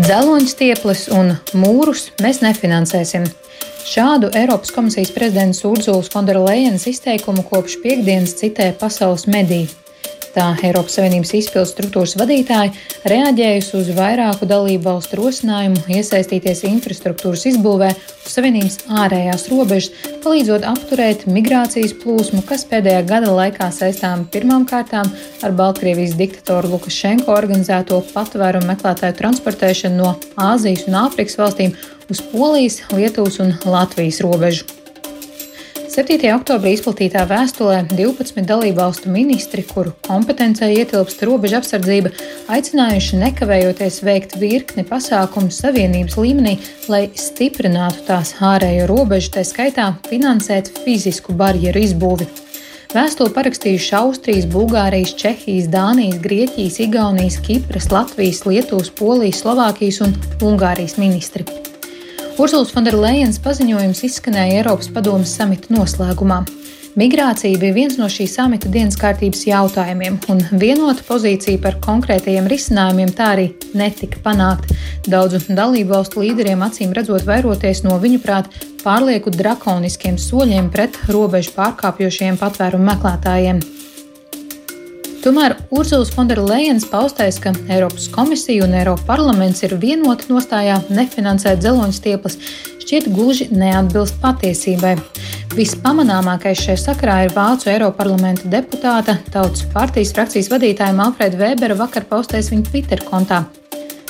Dzeloņstieples 0.00 1.06
un 1.12 1.34
mūrus 1.60 2.08
mēs 2.24 2.40
nefinansēsim. 2.40 3.28
Šādu 3.86 4.32
Eiropas 4.32 4.72
komisijas 4.72 5.12
prezidents 5.12 5.60
Urzulas 5.68 6.08
Fonderlejenas 6.10 6.88
izteikumu 6.88 7.44
kopš 7.44 7.76
piekdienas 7.84 8.38
citē 8.40 8.72
pasaules 8.80 9.28
mediju 9.28 9.68
tā 10.36 10.50
Eiropas 10.66 10.98
Savienības 10.98 11.32
izpildu 11.38 11.70
struktūras 11.70 12.14
vadītāji 12.20 12.74
reaģējusi 13.08 13.74
uz 13.78 13.88
vairāku 13.96 14.48
dalību 14.48 14.84
valstu 14.84 15.18
rosinājumu 15.20 15.82
iesaistīties 15.96 16.64
infrastruktūras 16.68 17.46
izbūvē 17.52 17.90
uz 17.96 18.34
Savienības 18.36 18.78
ārējās 19.02 19.46
robežas, 19.52 19.90
palīdzot 20.24 20.66
apturēt 20.68 21.26
migrācijas 21.30 21.96
plūsmu, 22.02 22.44
kas 22.48 22.66
pēdējā 22.68 23.02
gada 23.08 23.32
laikā 23.32 23.70
saistām 23.72 24.26
pirmām 24.32 24.68
kārtām 24.68 25.10
ar 25.46 25.56
Baltkrievijas 25.56 26.16
diktatoru 26.20 26.74
Lukašenko 26.76 27.32
organizēto 27.32 28.02
patvērumu 28.12 28.72
meklētāju 28.74 29.20
transportēšanu 29.22 30.02
no 30.02 30.16
Āzijas 30.52 30.88
un 30.90 31.00
Āfrikas 31.06 31.38
valstīm 31.40 31.76
uz 32.12 32.24
Polijas, 32.32 32.82
Lietuvas 32.92 33.40
un 33.42 33.56
Latvijas 33.64 34.20
robežu. 34.26 34.75
7. 35.96 36.26
oktobrī 36.28 36.74
izplatītā 36.76 37.22
vēstulē 37.24 37.78
12 37.88 38.42
dalībvalstu 38.44 39.08
ministri, 39.08 39.62
kuru 39.64 39.94
kompetencē 40.04 40.66
ietilpst 40.74 41.22
robeža 41.24 41.62
apsardzība, 41.62 42.10
aicinājuši 42.52 43.20
nekavējoties 43.22 44.02
veikt 44.04 44.34
virkni 44.36 44.84
pasākumu 44.84 45.48
savienības 45.48 46.18
līmenī, 46.20 46.58
lai 46.92 47.06
stiprinātu 47.16 48.04
tās 48.10 48.34
ārējo 48.44 48.90
robežu, 48.90 49.30
tā 49.38 49.44
skaitā 49.48 49.86
finansēt 50.10 50.68
fizisku 50.82 51.32
barjeru 51.32 51.80
izbūvi. 51.88 52.28
Vēstuli 52.92 53.32
parakstījuši 53.32 53.94
Austrijas, 53.96 54.44
Bulgārijas, 54.52 55.14
Čehijas, 55.16 55.70
Dānijas, 55.72 56.20
Grieķijas, 56.20 56.76
Igaunijas, 56.84 57.40
Kipras, 57.40 57.88
Latvijas, 57.88 58.44
Lietuvas, 58.44 58.92
Polijas, 59.00 59.40
Slovākijas 59.46 60.02
un 60.04 60.12
Ungārijas 60.44 61.00
ministri. 61.00 61.48
Ursulas 62.36 62.68
Fonderlejens 62.68 63.38
paziņojums 63.40 64.02
izskanēja 64.04 64.58
Eiropas 64.58 64.90
padomas 64.92 65.30
samita 65.38 65.70
noslēgumā. 65.72 66.42
Migrācija 67.00 67.56
bija 67.60 67.72
viens 67.72 67.96
no 67.96 68.10
šī 68.12 68.26
samita 68.28 68.68
dienas 68.72 68.98
kārtības 69.00 69.46
jautājumiem, 69.48 70.18
un 70.28 70.42
vienota 70.60 71.00
pozīcija 71.08 71.62
par 71.64 71.78
konkrētajiem 71.84 72.44
risinājumiem 72.52 73.14
tā 73.16 73.30
arī 73.38 73.46
netika 73.72 74.20
panākta. 74.24 74.76
Daudzu 75.08 75.40
dalību 75.48 75.94
valstu 75.94 76.26
līderiem 76.26 76.60
acīm 76.66 76.92
redzot 76.96 77.24
vairoties 77.24 77.80
no 77.88 77.96
viņu 78.04 78.20
prāt 78.20 78.52
pārlieku 78.84 79.32
drakoniskiem 79.32 80.20
soļiem 80.20 80.68
pret 80.72 81.00
robežu 81.08 81.56
pārkāpjošiem 81.56 82.36
patvērumu 82.36 82.90
meklētājiem. 82.92 83.64
Tomēr 85.26 85.56
Ursulas 85.74 86.12
Fonderlejenas 86.14 86.84
paustais, 86.86 87.40
ka 87.42 87.50
Eiropas 87.66 88.04
komisija 88.14 88.62
un 88.62 88.76
Eiropas 88.78 89.08
parlaments 89.08 89.64
ir 89.66 89.72
vienoti 89.82 90.28
nostājā 90.30 90.76
nefinansēt 90.86 91.58
dzeloņa 91.64 91.96
stieples, 91.96 92.36
šķiet 92.84 93.08
gluži 93.10 93.48
neatbilst 93.50 94.20
patiesībai. 94.22 94.92
Vispamanāmākais 95.58 96.62
šajā 96.62 96.78
sakarā 96.84 97.18
ir 97.26 97.34
Vācu 97.34 97.72
Eiroparlamenta 97.74 98.46
deputāta, 98.54 99.18
Tautas 99.34 99.66
partijas 99.74 100.14
frakcijas 100.14 100.52
vadītāja 100.54 100.94
Manfreda 100.94 101.42
Vēbera 101.42 101.74
vakar 101.82 102.06
paustais 102.06 102.52
viņa 102.54 102.70
Twitter 102.70 103.02
kontā. 103.10 103.42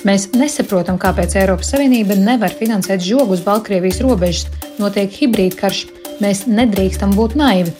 Mēs 0.04 0.28
nesaprotam, 0.36 1.00
kāpēc 1.00 1.40
Eiropas 1.40 1.72
Savienība 1.72 2.20
nevar 2.20 2.52
finansēt 2.60 3.00
žogu 3.08 3.38
uz 3.38 3.48
Baltkrievijas 3.48 4.04
robežas. 4.04 4.52
Notiek 4.76 5.16
hibrīdkarš. 5.16 5.86
Mēs 6.20 6.44
nedrīkstam 6.44 7.16
būt 7.16 7.40
naivi. 7.40 7.72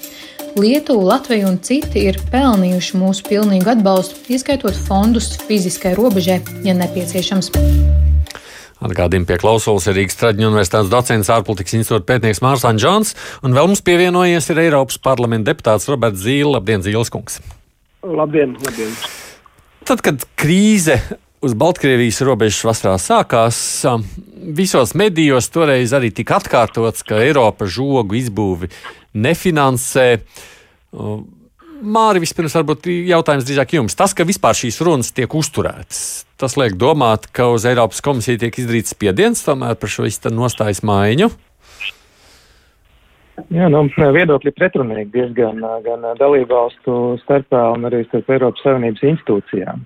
Lietuva, 0.57 1.05
Latvija 1.05 1.51
un 1.51 1.59
citi 1.61 2.07
ir 2.09 2.17
pelnījuši 2.33 2.97
mūsu 2.97 3.27
pilnīgu 3.29 3.69
atbalstu, 3.75 4.17
ieskaitot 4.33 4.79
fondus 4.87 5.35
fiziskai 5.45 5.93
robežai, 5.99 6.39
ja 6.65 6.73
nepieciešams. 6.79 7.51
Atgādījumi 8.87 9.29
pie 9.29 9.37
klausulas 9.43 9.85
ir 9.91 9.99
Rīgas 9.99 10.17
Traģiņu 10.17 10.49
universitātes 10.49 10.89
docents 10.89 11.33
ārpolitikas 11.35 11.77
institūta 11.77 12.09
pētnieks 12.09 12.41
Mārsāns 12.45 12.81
Džons, 12.81 13.13
un 13.45 13.53
vēl 13.57 13.69
mums 13.69 13.85
pievienojies 13.85 14.49
ir 14.55 14.63
Eiropas 14.65 14.97
parlamenta 14.97 15.51
deputāts 15.51 15.91
Roberts 15.93 16.25
Zīle. 16.25 16.55
Labdien, 16.57 16.81
Zīles 16.87 17.13
kungs! 17.13 17.37
Labdien, 18.01 18.57
labdien! 18.65 18.97
Tad, 19.85 20.01
kad 20.01 20.25
krīze 20.41 21.03
uz 21.45 21.53
Baltkrievijas 21.53 22.23
robežas 22.25 22.65
vasarā 22.65 22.97
sākās, 22.97 23.59
visos 24.57 24.97
medijos 24.97 25.51
toreiz 25.53 25.93
arī 25.97 26.15
tika 26.17 26.41
atkārtots, 26.41 27.05
ka 27.05 27.21
Eiropa 27.23 27.69
žogu 27.69 28.17
izbūvi 28.19 28.71
nefinansē. 29.17 30.07
Māri, 31.77 32.23
vispirms, 32.23 32.55
varbūt 32.57 32.87
jautājums 32.89 33.45
drīzāk 33.49 33.75
jums. 33.77 33.97
Tas, 33.99 34.15
ka 34.17 34.25
vispār 34.29 34.57
šīs 34.57 34.81
runas 34.85 35.13
tiek 35.17 35.33
uzturētas, 35.37 36.25
tas 36.41 36.57
liek 36.57 36.79
domāt, 36.81 37.29
ka 37.37 37.51
uz 37.53 37.67
Eiropas 37.69 38.01
komisiju 38.05 38.41
tiek 38.41 38.63
izdarīts 38.63 38.95
spiediens 38.97 39.45
tomēr 39.45 39.77
par 39.77 39.93
šo 39.93 40.09
nostājas 40.33 40.81
maiņu. 40.87 41.29
Jā, 43.53 43.67
nu, 43.69 43.83
viedokļi 43.93 44.53
pretrunīgi 44.57 45.11
diezgan 45.13 45.61
gan 45.85 46.07
dalībvalstu 46.17 47.19
starpā 47.21 47.67
un 47.75 47.85
arī 47.85 48.01
starp 48.07 48.31
Eiropas 48.33 48.65
Savienības 48.65 49.05
institūcijām. 49.11 49.83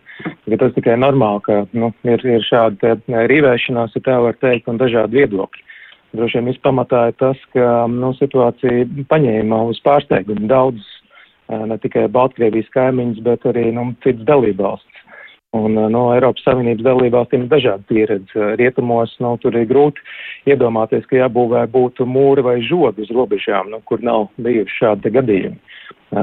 Ja 0.46 0.58
tas 0.60 0.76
tikai 0.76 0.94
normāli, 1.00 1.42
ka 1.48 1.56
nu, 1.74 1.90
ir, 2.06 2.22
ir 2.22 2.46
šāda 2.46 2.94
rīvēšanās, 3.32 3.96
ja 3.98 4.04
tā 4.06 4.20
var 4.22 4.38
teikt, 4.38 4.70
un 4.70 4.78
dažādi 4.78 5.18
viedokļi. 5.18 5.66
Droši 6.10 6.40
vien 6.40 6.50
vispamatā 6.50 7.04
ir 7.10 7.18
tas, 7.20 7.38
ka 7.54 7.86
nu, 7.90 8.10
situācija 8.18 9.06
paņēma 9.10 9.60
uz 9.70 9.78
pārsteigumu 9.84 10.48
daudz 10.50 10.86
ne 11.50 11.76
tikai 11.82 12.08
Baltkrievijas 12.10 12.70
kaimiņus, 12.74 13.22
bet 13.26 13.46
arī 13.46 13.70
nu, 13.74 13.90
citas 14.04 14.26
dalībvalsts. 14.26 14.86
Un 15.58 15.74
no 15.90 16.02
Eiropas 16.14 16.44
Savienības 16.46 16.84
dalībvalstīm 16.86 17.44
ir 17.44 17.50
dažāda 17.50 17.82
pieredze. 17.90 18.50
Rietumos 18.58 19.16
nu, 19.22 19.32
tur 19.42 19.56
ir 19.58 19.66
grūti 19.66 20.02
iedomāties, 20.50 21.08
ka 21.10 21.18
jābūvē 21.24 21.64
būtu 21.72 22.06
mūri 22.06 22.44
vai 22.46 22.60
žogi 22.62 23.02
uz 23.02 23.10
robežām, 23.14 23.72
nu, 23.72 23.80
kur 23.82 24.02
nav 24.06 24.28
bijuši 24.38 24.78
šādi 24.78 25.14
gadījumi. 25.16 25.58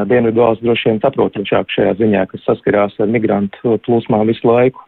Dienvidu 0.08 0.44
valsts 0.44 0.64
droši 0.64 0.90
vien 0.90 1.04
saprotošāk 1.04 1.76
šajā 1.76 1.98
ziņā, 2.00 2.24
kas 2.32 2.48
saskarās 2.48 2.96
ar 3.04 3.12
migrantu 3.12 3.76
plūsmām 3.84 4.28
visu 4.32 4.48
laiku. 4.48 4.84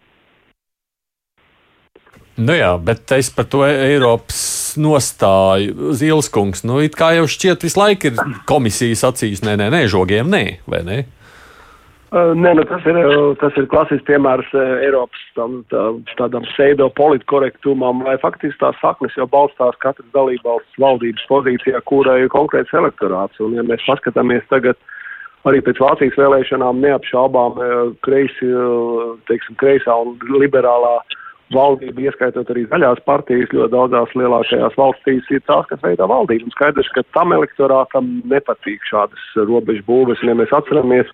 Nu 2.39 2.55
jā, 2.55 2.71
bet 2.79 3.11
es 3.11 3.27
par 3.35 3.47
to 3.51 3.65
Eiropas 3.67 4.39
nostāju 4.79 5.93
Zilskungs. 5.99 6.63
Nu, 6.67 6.79
it 6.83 6.97
kā 6.99 7.13
jau 7.17 7.27
šķiet, 7.29 7.63
visu 7.67 7.79
laiku 7.79 8.11
ir 8.11 8.19
komisijas 8.49 9.05
acīs, 9.11 9.43
nē, 9.45 9.57
nē, 9.59 9.69
nē, 9.75 9.85
žogiem, 9.91 10.29
nē, 10.31 10.43
vai 10.69 10.83
ne? 10.87 10.99
Uh, 12.09 12.31
nē, 12.33 12.55
nu, 12.57 12.63
tas, 12.65 12.81
ir, 12.89 12.97
tas 13.37 13.57
ir 13.61 13.67
klasisks 13.69 14.07
piemērs 14.07 14.47
Eiropas 14.57 15.25
tam, 15.37 15.59
tā, 15.69 15.83
tādam 16.17 16.47
pseido 16.47 16.87
politkorektumam, 16.97 18.01
vai 18.07 18.15
faktiski 18.17 18.57
tās 18.63 18.79
saknes 18.81 19.13
jau 19.19 19.27
balstās 19.29 19.77
katras 19.83 20.07
dalībvalsts 20.17 20.79
valdības 20.81 21.27
pozīcijā, 21.29 21.83
kurai 21.85 22.23
ir 22.23 22.31
konkrēts 22.33 22.73
elektorāts. 22.73 23.37
Un, 23.45 23.53
ja 23.59 23.67
mēs 23.67 23.85
paskatāmies 23.85 24.41
tagad 24.49 24.79
arī 25.45 25.61
pēc 25.61 25.77
Vācijas 25.83 26.17
vēlēšanām, 26.17 26.81
neapšaubām 26.81 27.61
kreisi, 28.05 28.49
teiksim, 29.29 29.59
kreisā 29.61 29.93
un 30.01 30.17
liberālā 30.33 30.97
valdība, 31.53 32.05
ieskaitot 32.09 32.49
arī 32.53 32.65
zaļās 32.69 33.01
partijas, 33.07 33.49
ļoti 33.53 33.73
daudzās 33.73 34.13
lielākajās 34.17 34.77
valstīs 34.77 35.31
ir 35.33 35.41
tās, 35.49 35.65
kas 35.69 35.81
veidā 35.85 36.07
valdību. 36.09 36.49
Un 36.49 36.55
skaidrs, 36.55 36.91
ka 36.95 37.05
tam 37.17 37.33
elektorātam 37.35 38.19
nepatīk 38.29 38.85
šādas 38.89 39.25
robežu 39.49 39.85
būves. 39.87 40.21
Un, 40.23 40.33
ja 40.33 40.37
mēs 40.41 40.53
atceramies, 40.55 41.09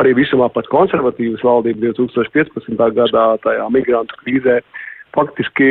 arī 0.00 0.14
visumā 0.18 0.48
pat 0.52 0.70
konservatīvas 0.72 1.44
valdība 1.46 1.92
2015. 1.92 2.78
gadā 2.96 3.26
tajā 3.44 3.68
migrantu 3.74 4.18
krīzē 4.22 4.60
faktiski 5.12 5.68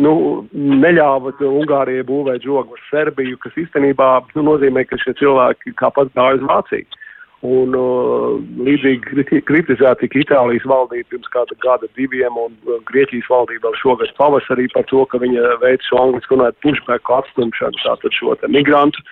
nu, 0.00 0.14
neļāva 0.54 1.34
Ungārijai 1.44 2.06
būvēt 2.08 2.46
žogu 2.46 2.76
ar 2.76 2.84
Serbiju, 2.88 3.38
kas 3.42 3.56
īstenībā 3.60 4.10
nu, 4.36 4.44
nozīmē, 4.46 4.86
ka 4.88 4.98
šie 5.02 5.12
cilvēki 5.20 5.74
kā 5.80 5.90
pats 5.92 6.14
gāja 6.16 6.38
uz 6.38 6.46
Vāciju. 6.48 7.02
Un 7.44 7.74
uh, 7.76 8.38
līdzīgi 8.64 9.42
kritizēta 9.44 9.98
tika 10.00 10.22
Itālijas 10.22 10.64
valdība 10.64 11.10
pirms 11.12 11.28
kāda 11.34 11.56
gada 11.60 11.90
diviem, 11.98 12.38
un 12.40 12.56
Grieķijas 12.88 13.28
valdība 13.28 13.74
šogad 13.82 14.14
pavasarī 14.16 14.64
par 14.72 14.86
to, 14.88 15.04
ka 15.12 15.20
viņa 15.20 15.58
veic 15.60 15.84
šo 15.84 16.00
angliski 16.06 16.32
runājot 16.32 16.56
pushback 16.64 17.12
atstumšanu, 17.18 17.82
tātad 17.84 18.16
šo 18.16 18.38
te 18.40 18.48
migrantu. 18.48 19.04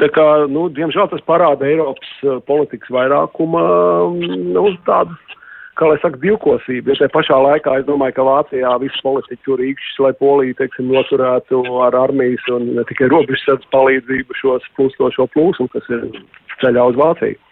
Tā 0.00 0.10
kā, 0.12 0.26
nu, 0.52 0.66
diemžēl 0.76 1.08
tas 1.08 1.24
parāda 1.24 1.68
Eiropas 1.72 2.12
uh, 2.26 2.36
politikas 2.44 2.92
vairākuma, 2.92 3.64
nu, 4.28 4.68
tādu, 4.84 5.16
kā 5.80 5.88
lai 5.88 5.98
saka, 6.04 6.20
divkosību. 6.20 6.92
Ja 6.92 7.00
te 7.00 7.12
pašā 7.16 7.40
laikā 7.48 7.80
es 7.80 7.88
domāju, 7.88 8.18
ka 8.18 8.28
Vācijā 8.28 8.76
viss 8.84 9.04
politiķi 9.04 9.44
tur 9.48 9.64
īkšķis, 9.64 10.00
lai 10.04 10.16
Polija, 10.20 10.60
teiksim, 10.60 10.92
noturētu 10.92 11.64
ar 11.88 11.96
armijas 12.04 12.44
un 12.52 12.74
ne 12.76 12.84
tikai 12.92 13.08
robežsardz 13.08 13.72
palīdzību 13.72 14.42
šos 14.44 14.68
plūstošo 14.76 15.32
plūsmu, 15.32 15.72
kas 15.72 15.94
ir 15.96 16.10
ceļā 16.60 16.92
uz 16.92 17.00
Vāciju. 17.00 17.46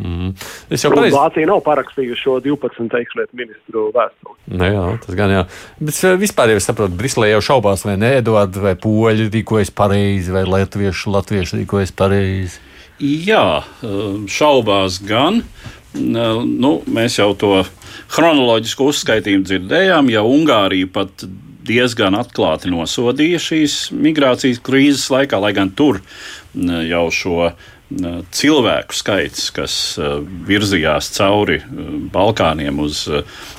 Mm. 0.00 0.32
Es 0.72 0.82
jau 0.82 0.90
pareizi. 0.94 1.14
Vācija 1.14 1.48
nav 1.48 1.60
parakstījusi 1.66 2.18
šo 2.18 2.38
12 2.42 2.96
iekšlietu 3.02 3.38
ministru 3.38 3.84
vēstuli. 3.94 4.38
Nu 4.56 4.70
jā, 4.70 4.86
tas 5.04 5.18
gan 5.18 5.34
jā. 5.34 5.42
Bet 5.82 5.98
eh, 6.00 6.16
vispār 6.20 6.52
jau 6.52 6.62
es 6.62 6.68
saprotu, 6.68 6.96
Briselē 6.98 7.32
jau 7.34 7.42
šaubās, 7.52 7.84
vai 7.86 7.98
ne, 8.00 8.14
Eduard, 8.22 8.56
vai 8.62 8.74
poļi 8.80 9.28
rīkojas 9.32 9.72
pareizi, 9.76 10.32
vai 10.34 10.46
latvieši, 10.48 11.12
latvieši 11.12 11.60
rīkojas 11.60 11.94
pareizi. 11.98 12.58
Jā, 13.02 13.62
eh, 13.62 14.02
šaubās 14.32 15.02
gan. 15.06 15.42
Eh, 15.42 16.42
nu, 16.48 16.74
mēs 16.88 17.20
jau 17.20 17.32
to 17.38 17.54
chronoloģisku 18.12 18.90
uzskaitījumu 18.92 19.48
dzirdējām, 19.48 20.10
ja 20.12 20.24
Ungārija 20.24 20.88
pat 20.92 21.26
diezgan 21.62 22.16
atklāti 22.18 22.72
nosodīja 22.72 23.38
šīs 23.38 23.76
migrācijas 23.94 24.58
krīzes 24.66 25.06
laikā, 25.12 25.38
lai 25.38 25.52
gan 25.54 25.70
tur 25.70 26.00
jau 26.58 27.04
šo 27.14 27.52
cilvēku 28.32 28.96
skaits, 28.96 29.50
kas 29.54 29.74
virzījās 30.48 31.10
cauri 31.16 31.58
Balkāniem 32.12 32.80
uz, 32.82 33.04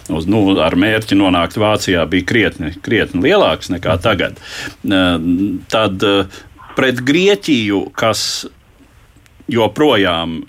uz, 0.10 0.28
nu, 0.30 0.44
ar 0.64 0.78
mērķi 0.80 1.18
nonākt 1.20 1.60
Vācijā, 1.62 2.06
bija 2.10 2.28
krietni, 2.30 2.74
krietni 2.86 3.24
lielāks 3.28 3.72
nekā 3.74 3.98
tagad. 4.04 4.40
Tad 5.74 6.08
pret 6.78 7.04
Grieķiju, 7.06 7.86
kas 7.98 8.46
joprojām 9.52 10.40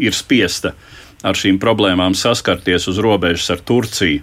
ir 0.00 0.16
spiesta 0.16 0.74
ar 1.26 1.36
šīm 1.36 1.58
problēmām 1.60 2.14
saskarties 2.16 2.88
uz 2.90 3.00
robežas 3.02 3.50
ar 3.52 3.64
Turciju. 3.66 4.22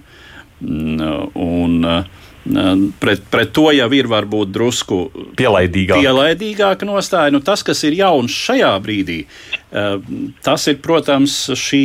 Un, 0.57 1.83
Pret, 2.99 3.23
pret 3.31 3.51
to 3.51 3.71
jau 3.75 3.87
ir 3.97 4.07
varbūt 4.07 4.51
drusku 4.55 4.97
pielaidīgāka, 5.35 5.99
pielaidīgāka 5.99 6.87
nostāja. 6.87 7.33
Nu, 7.33 7.41
tas, 7.43 7.63
kas 7.65 7.83
ir 7.87 7.97
jauns 7.97 8.31
šajā 8.31 8.71
brīdī, 8.83 9.17
tas 10.45 10.67
ir, 10.71 10.77
protams, 10.83 11.35
šī 11.57 11.83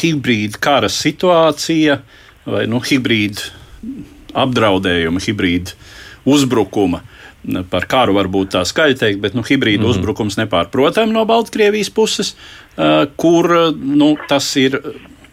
hibrīda 0.00 0.60
kara 0.60 0.90
situācija 0.92 2.00
vai 2.48 2.66
nu, 2.68 2.82
hibrīda 2.84 3.48
apdraudējuma, 4.38 5.22
hibrīda 5.24 5.76
uzbrukuma. 6.28 7.02
Par 7.70 7.86
karu 7.88 8.16
varbūt 8.18 8.56
tā 8.56 8.64
skaļi 8.66 8.96
teikt, 8.98 9.20
bet 9.22 9.36
nu, 9.38 9.44
hibrīda 9.46 9.80
mm 9.80 9.86
-hmm. 9.86 9.96
uzbrukums 9.96 10.36
nepārprotami 10.40 11.14
no 11.14 11.24
Baltkrievijas 11.24 11.90
puses, 11.90 12.34
kur 13.16 13.48
nu, 13.72 14.16
tas 14.28 14.50
ir 14.56 14.80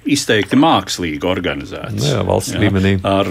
izteikti 0.05 0.57
mākslīgi 0.59 1.25
organizēts. 1.25 1.97
Nu 1.97 2.11
jā, 2.11 2.21
valsts 2.25 2.53
jā, 2.53 2.61
līmenī. 2.61 2.95
Ar, 3.03 3.29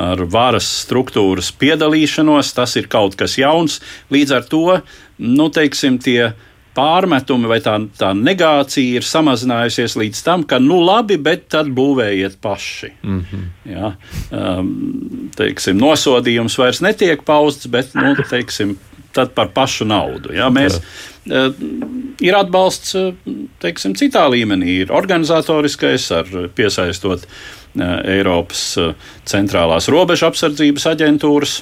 ar 0.00 0.22
varas 0.30 0.68
struktūras 0.84 1.50
piedalīšanos, 1.60 2.54
tas 2.56 2.76
ir 2.80 2.88
kaut 2.90 3.16
kas 3.20 3.36
jauns. 3.40 3.80
Līdz 4.12 4.36
ar 4.36 4.46
to, 4.50 4.64
nu, 5.20 5.48
teiksim, 5.52 5.98
tie 6.02 6.32
pārmetumi 6.76 7.48
vai 7.50 7.58
tā, 7.64 7.74
tā 7.98 8.12
negācija 8.14 9.00
ir 9.00 9.06
samazinājusies 9.06 9.96
līdz 9.98 10.22
tam, 10.26 10.44
ka, 10.48 10.60
nu, 10.62 10.78
labi, 10.84 11.18
bet 11.20 11.48
tad 11.52 11.72
būvējiet 11.76 12.38
paši. 12.42 12.92
Mm 13.02 13.24
-hmm. 13.30 13.46
ja, 13.72 13.92
um, 14.30 15.30
teiksim, 15.36 15.78
nosodījums 15.78 16.58
vairs 16.58 16.80
netiek 16.80 17.24
pausts, 17.26 17.66
bet, 17.66 17.94
nu, 17.94 18.14
teiksim, 18.30 18.78
tad 19.12 19.34
par 19.34 19.50
pašu 19.54 19.84
naudu. 19.84 20.32
Ja, 20.32 20.48
mēs, 20.48 20.78
uh, 21.26 21.54
ir 22.20 22.36
atbalsts 22.36 22.94
teiksim, 23.58 23.94
citā 23.94 24.28
līmenī, 24.30 24.80
ir 24.84 24.92
organizatoriskais, 24.92 26.10
ar 26.12 26.26
piesaistot 26.54 27.26
uh, 27.26 27.59
Eiropas 27.78 28.64
centrālās 29.28 29.86
robežu 29.92 30.26
apsardzības 30.26 30.88
aģentūras 30.90 31.60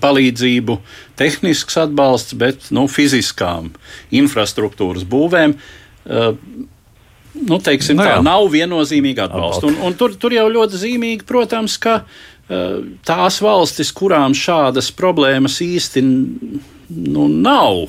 palīdzību, 0.00 0.78
tehnisks 1.18 1.76
atbalsts, 1.80 2.36
bet 2.40 2.70
nu, 2.72 2.86
fiziskām 2.88 3.68
infrastruktūras 4.16 5.04
būvēm. 5.08 5.54
Nu, 7.38 7.58
teiksim, 7.62 7.98
no 7.98 8.02
nu 8.02 8.08
tā 8.08 8.16
nav 8.24 8.48
viennozīmīga 8.50 9.28
atbalsta. 9.28 9.68
Un, 9.68 9.76
un 9.84 9.98
tur, 9.98 10.16
tur 10.18 10.34
jau 10.34 10.46
ļoti 10.50 10.80
zīmīgi, 10.80 11.28
protams, 11.28 11.76
ka 11.78 12.00
tās 13.04 13.42
valstis, 13.44 13.92
kurām 13.92 14.34
šādas 14.36 14.88
problēmas 14.96 15.60
īsti 15.64 16.02
nu, 16.02 17.28
nav, 17.28 17.84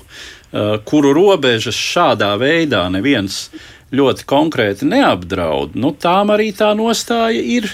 kuru 0.90 1.14
robežas 1.16 1.78
šādā 1.78 2.34
veidā 2.42 2.84
neviens 2.92 3.48
ļoti 3.96 4.26
konkrēti 4.30 4.86
neapdraud, 4.90 5.74
nu, 5.80 5.94
tām 5.98 6.30
arī 6.36 6.52
tā 6.56 6.74
nostāja 6.78 7.42
ir 7.42 7.72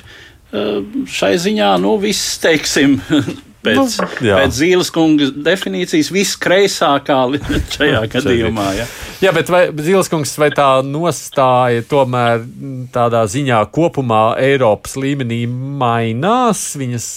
šai 1.12 1.34
ziņā 1.42 1.74
nu, 1.84 1.98
viss, 2.00 2.38
teiksim, 2.40 2.94
pēc, 3.66 3.76
Nu, 3.76 3.86
jā. 4.24 4.38
pēc 4.40 4.54
Zīles 4.56 4.92
kunga 4.94 5.28
definīcijas 5.44 6.12
viskreisākā 6.14 7.18
šajā 7.76 8.04
gadījumā. 8.14 8.68
Ja? 8.78 8.86
Jā, 9.26 9.32
bet 9.36 9.50
vai, 9.52 9.64
Zilskungs, 9.74 10.36
vai 10.40 10.52
tā 10.56 10.68
nostāja 10.86 11.82
tomēr 11.90 12.46
tādā 12.94 13.24
ziņā 13.32 13.64
kopumā 13.76 14.36
Eiropas 14.46 14.96
līmenī 15.02 15.42
mainās, 15.50 16.62
viņas 16.80 17.08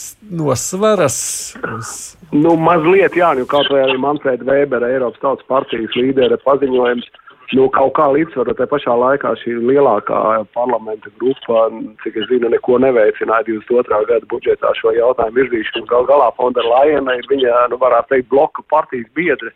nosveras? 0.41 1.19
uz- 1.77 2.15
Nu, 2.33 2.57
mazliet, 2.61 3.15
jā, 3.17 3.31
nu, 3.39 3.47
kaut 3.49 3.71
vai 3.73 3.87
arī 3.87 3.95
Manfrēda 4.03 4.45
Vēbera, 4.45 4.91
Eiropas 4.93 5.21
Tautas 5.23 5.47
partijas 5.49 5.95
līdera 5.97 6.37
paziņojums, 6.43 7.07
nu, 7.57 7.69
kaut 7.73 7.95
kā 7.97 8.09
līdzsvarot, 8.13 8.59
tai 8.59 8.67
pašā 8.69 8.95
laikā 8.99 9.33
šī 9.41 9.55
lielākā 9.71 10.19
parlamenta 10.57 11.11
grupa, 11.21 11.69
cik 12.03 12.19
es 12.21 12.29
zinu, 12.29 12.51
neko 12.53 12.77
neveicināja 12.83 13.47
22. 13.49 14.01
gada 14.11 14.29
budžetā 14.33 14.73
šo 14.77 14.93
jautājumu 14.97 15.39
virzīšanu. 15.41 15.87
Gal 15.89 16.09
galā 16.11 16.29
Fonda 16.37 16.65
Lajena 16.67 17.17
ir 17.17 17.29
viņa, 17.31 17.69
nu, 17.73 17.81
varētu 17.81 18.15
teikt, 18.15 18.31
bloka 18.35 18.65
partijas 18.73 19.09
biedre 19.17 19.55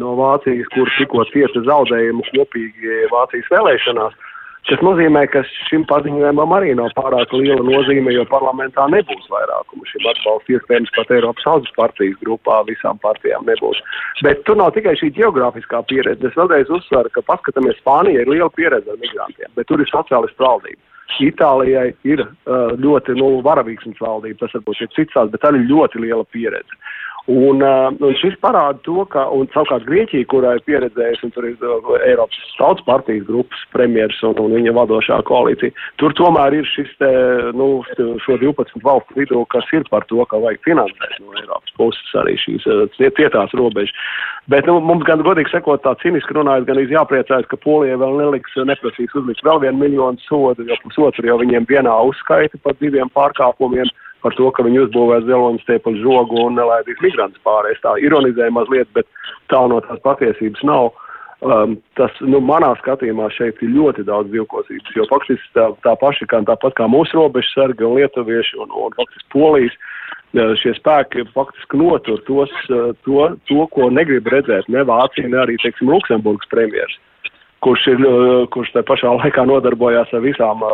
no 0.00 0.14
Vācijas, 0.18 0.70
kur 0.74 0.90
tikko 0.98 1.26
cieta 1.32 1.64
zaudējumu 1.68 2.24
kopīgi 2.30 3.04
Vācijas 3.12 3.50
vēlēšanās. 3.52 4.16
Tas 4.64 4.80
nozīmē, 4.80 5.26
ka 5.28 5.42
šim 5.68 5.82
paziņojumam 5.90 6.54
arī 6.56 6.70
nav 6.78 6.94
pārāk 6.96 7.34
liela 7.36 7.60
nozīme, 7.66 8.14
jo 8.16 8.24
parlamentā 8.30 8.86
nebūs 8.88 9.26
vairākumu. 9.28 9.84
Šim 9.90 10.08
atbalstu 10.08 10.56
iespējams 10.56 10.94
pat 10.96 11.12
Eiropas 11.12 11.44
Saudijas 11.44 11.76
partijas 11.76 12.16
grupā 12.22 12.62
visām 12.70 13.00
partijām 13.02 13.44
nebūs. 13.44 13.82
Bet 14.24 14.40
tur 14.48 14.56
nav 14.56 14.72
tikai 14.76 14.96
šī 14.96 15.12
geogrāfiskā 15.18 15.82
pieredze. 15.90 16.30
Es 16.30 16.40
vēlreiz 16.40 16.72
uzsveru, 16.72 17.12
ka 17.12 17.26
paskatāmies, 17.28 17.76
Spānija 17.82 18.24
ir 18.24 18.32
liela 18.32 18.48
pieredze 18.56 18.88
ar 18.88 19.00
migrantiem, 19.04 19.52
bet 19.52 19.68
tur 19.68 19.84
ir 19.84 19.92
sociālistu 19.92 20.46
valdība. 20.46 20.80
Itālijai 21.20 21.90
ir 22.08 22.24
uh, 22.24 22.72
ļoti 22.80 23.18
nu, 23.20 23.34
varavīgsnes 23.44 24.00
valdība, 24.00 24.40
tas 24.40 24.56
varbūt 24.56 24.80
ir 24.80 24.94
cits, 24.96 25.20
bet 25.34 25.44
arī 25.44 25.60
ļoti 25.68 26.00
liela 26.06 26.24
pieredze. 26.32 26.72
Uh, 26.72 27.03
un 27.30 27.62
šis 28.20 28.34
parāda 28.42 28.76
to, 28.84 29.04
ka, 29.08 29.24
un 29.32 29.48
savukārt 29.54 29.86
Grieķija, 29.88 30.26
kurā 30.28 30.54
ir 30.58 30.64
pieredzējusi, 30.66 31.24
un 31.24 31.32
tur 31.32 31.46
ir 31.48 31.64
uh, 31.64 31.94
Eiropas 32.04 32.36
tautas 32.58 32.84
partijas 32.84 33.24
grupas 33.28 33.62
premjeras 33.72 34.20
un, 34.28 34.36
un 34.42 34.52
viņa 34.58 34.74
vadošā 34.76 35.22
koalīcija, 35.28 35.72
tur 36.02 36.12
tomēr 36.18 36.58
ir 36.58 36.68
šis 36.68 36.92
te, 37.00 37.10
nu, 37.56 37.68
šo 38.26 38.36
12 38.42 38.84
valstu 38.84 39.16
vidū, 39.16 39.40
kas 39.54 39.72
ir 39.72 39.88
par 39.88 40.04
to, 40.10 40.20
ka 40.28 40.40
vajag 40.42 40.60
finansēt 40.68 41.16
no 41.22 41.32
Eiropas 41.40 41.76
puses 41.80 42.14
arī 42.20 42.36
šīs 42.44 42.68
uh, 42.68 42.84
cietās 43.00 43.56
robežas. 43.56 43.96
Bet 44.52 44.68
nu, 44.68 44.76
mums 44.84 45.06
gan 45.08 45.24
godīgi 45.24 45.54
sekot 45.54 45.80
tā 45.86 45.94
ciniski 46.02 46.36
runājot, 46.36 46.68
gan 46.68 46.82
jāpriecājas, 46.84 47.48
ka 47.48 47.60
Polija 47.64 47.96
vēl 48.00 48.18
neliks, 48.20 48.52
neprasīs 48.68 49.16
uzlikt 49.16 49.44
vēl 49.46 49.62
vienu 49.64 49.80
miljonu 49.80 50.20
sodu, 50.28 50.66
jo 50.68 50.76
pusotru 50.84 51.30
jau 51.30 51.40
viņiem 51.40 51.64
vienā 51.70 51.94
uzskaita 52.10 52.60
par 52.60 52.76
diviem 52.84 53.08
pārkāpumiem 53.16 53.88
par 54.24 54.34
to, 54.38 54.48
ka 54.56 54.64
viņi 54.66 54.86
uzbūvēs 54.86 55.26
zeloņu 55.28 55.62
stiepu 55.62 55.94
žogu 56.00 56.46
un 56.46 56.58
nelaidīs 56.58 57.00
migrantus 57.04 57.42
pārējais. 57.46 57.82
Tā 57.84 57.96
ironizē 58.00 58.48
mazliet, 58.54 58.88
bet 58.96 59.08
tā 59.52 59.60
no 59.70 59.80
tās 59.84 60.00
patiesības 60.06 60.64
nav. 60.66 60.92
Um, 61.44 61.74
tas, 61.98 62.14
nu, 62.24 62.38
manā 62.40 62.70
skatījumā 62.78 63.26
šeit 63.34 63.58
ir 63.60 63.74
ļoti 63.74 64.06
daudz 64.08 64.30
divkosības, 64.32 64.94
jo 64.96 65.04
faktiski 65.10 65.50
tā, 65.52 65.66
tā 65.84 65.92
paši, 66.00 66.24
kā, 66.30 66.40
tāpat 66.48 66.72
kā 66.78 66.86
mūsu 66.88 67.18
robežu 67.18 67.50
sargi 67.50 67.84
un 67.84 67.98
lietuvieši 67.98 68.62
un, 68.64 68.72
un 68.72 68.94
faktiski 68.96 69.28
polijas, 69.34 69.76
šie 70.62 70.72
spēki 70.78 71.26
faktiski 71.34 71.78
notur 71.82 72.22
tos, 72.24 72.54
to, 73.04 73.26
to, 73.50 73.66
ko 73.76 73.90
negrib 73.92 74.30
redzēt 74.32 74.70
ne 74.72 74.86
Vācija, 74.88 75.28
ne 75.28 75.42
arī, 75.42 75.58
teiksim, 75.60 75.92
Luksemburgas 75.92 76.48
premjeras 76.54 76.96
kurš, 77.64 77.86
ir, 77.94 78.02
kurš 78.54 78.72
te 78.74 78.82
pašā 78.86 79.12
laikā 79.18 79.44
nodarbojās 79.48 80.12
ar 80.16 80.22
visām 80.24 80.62
uh, 80.64 80.72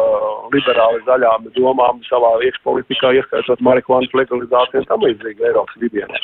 liberāli 0.54 1.02
zaļām 1.06 1.50
domām 1.56 2.02
savā 2.08 2.36
iekšpolitikā, 2.48 3.14
ieskaitot 3.20 3.62
marihuānas 3.64 4.14
legalizāciju 4.22 4.82
un 4.82 4.90
tam 4.90 5.06
līdzīgi 5.06 5.46
Eiropas 5.50 5.80
vidienē. 5.82 6.22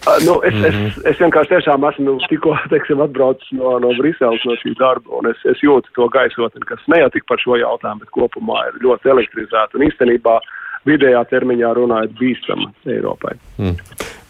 Uh, 0.00 0.16
nu, 0.24 0.34
es, 0.48 0.54
mm 0.54 0.64
-hmm. 0.64 0.86
es, 0.88 1.00
es 1.12 1.18
vienkārši 1.20 1.52
tiešām 1.54 1.84
esmu 1.90 2.16
tikko 2.28 2.56
teiksim, 2.72 3.02
atbraucis 3.04 3.50
no, 3.52 3.78
no 3.84 3.92
Briseles 3.98 4.44
no 4.48 4.56
šī 4.62 4.72
darba, 4.78 5.10
un 5.18 5.30
es, 5.32 5.44
es 5.52 5.60
jūtu 5.66 5.92
to 5.94 6.08
gaisotni, 6.08 6.64
kas 6.66 6.80
ne 6.88 7.02
jau 7.02 7.10
tik 7.10 7.26
par 7.28 7.38
šo 7.44 7.58
jautājumu, 7.60 8.00
bet 8.00 8.14
kopumā 8.16 8.64
ir 8.68 8.80
ļoti 8.86 9.12
elektrizēta 9.14 9.76
un 9.76 9.86
īstenībā 9.88 10.40
vidējā 10.88 11.20
termiņā 11.30 11.74
runājot 11.76 12.16
bīstama 12.18 12.70
Eiropai. 12.88 13.36
Mm. 13.58 13.76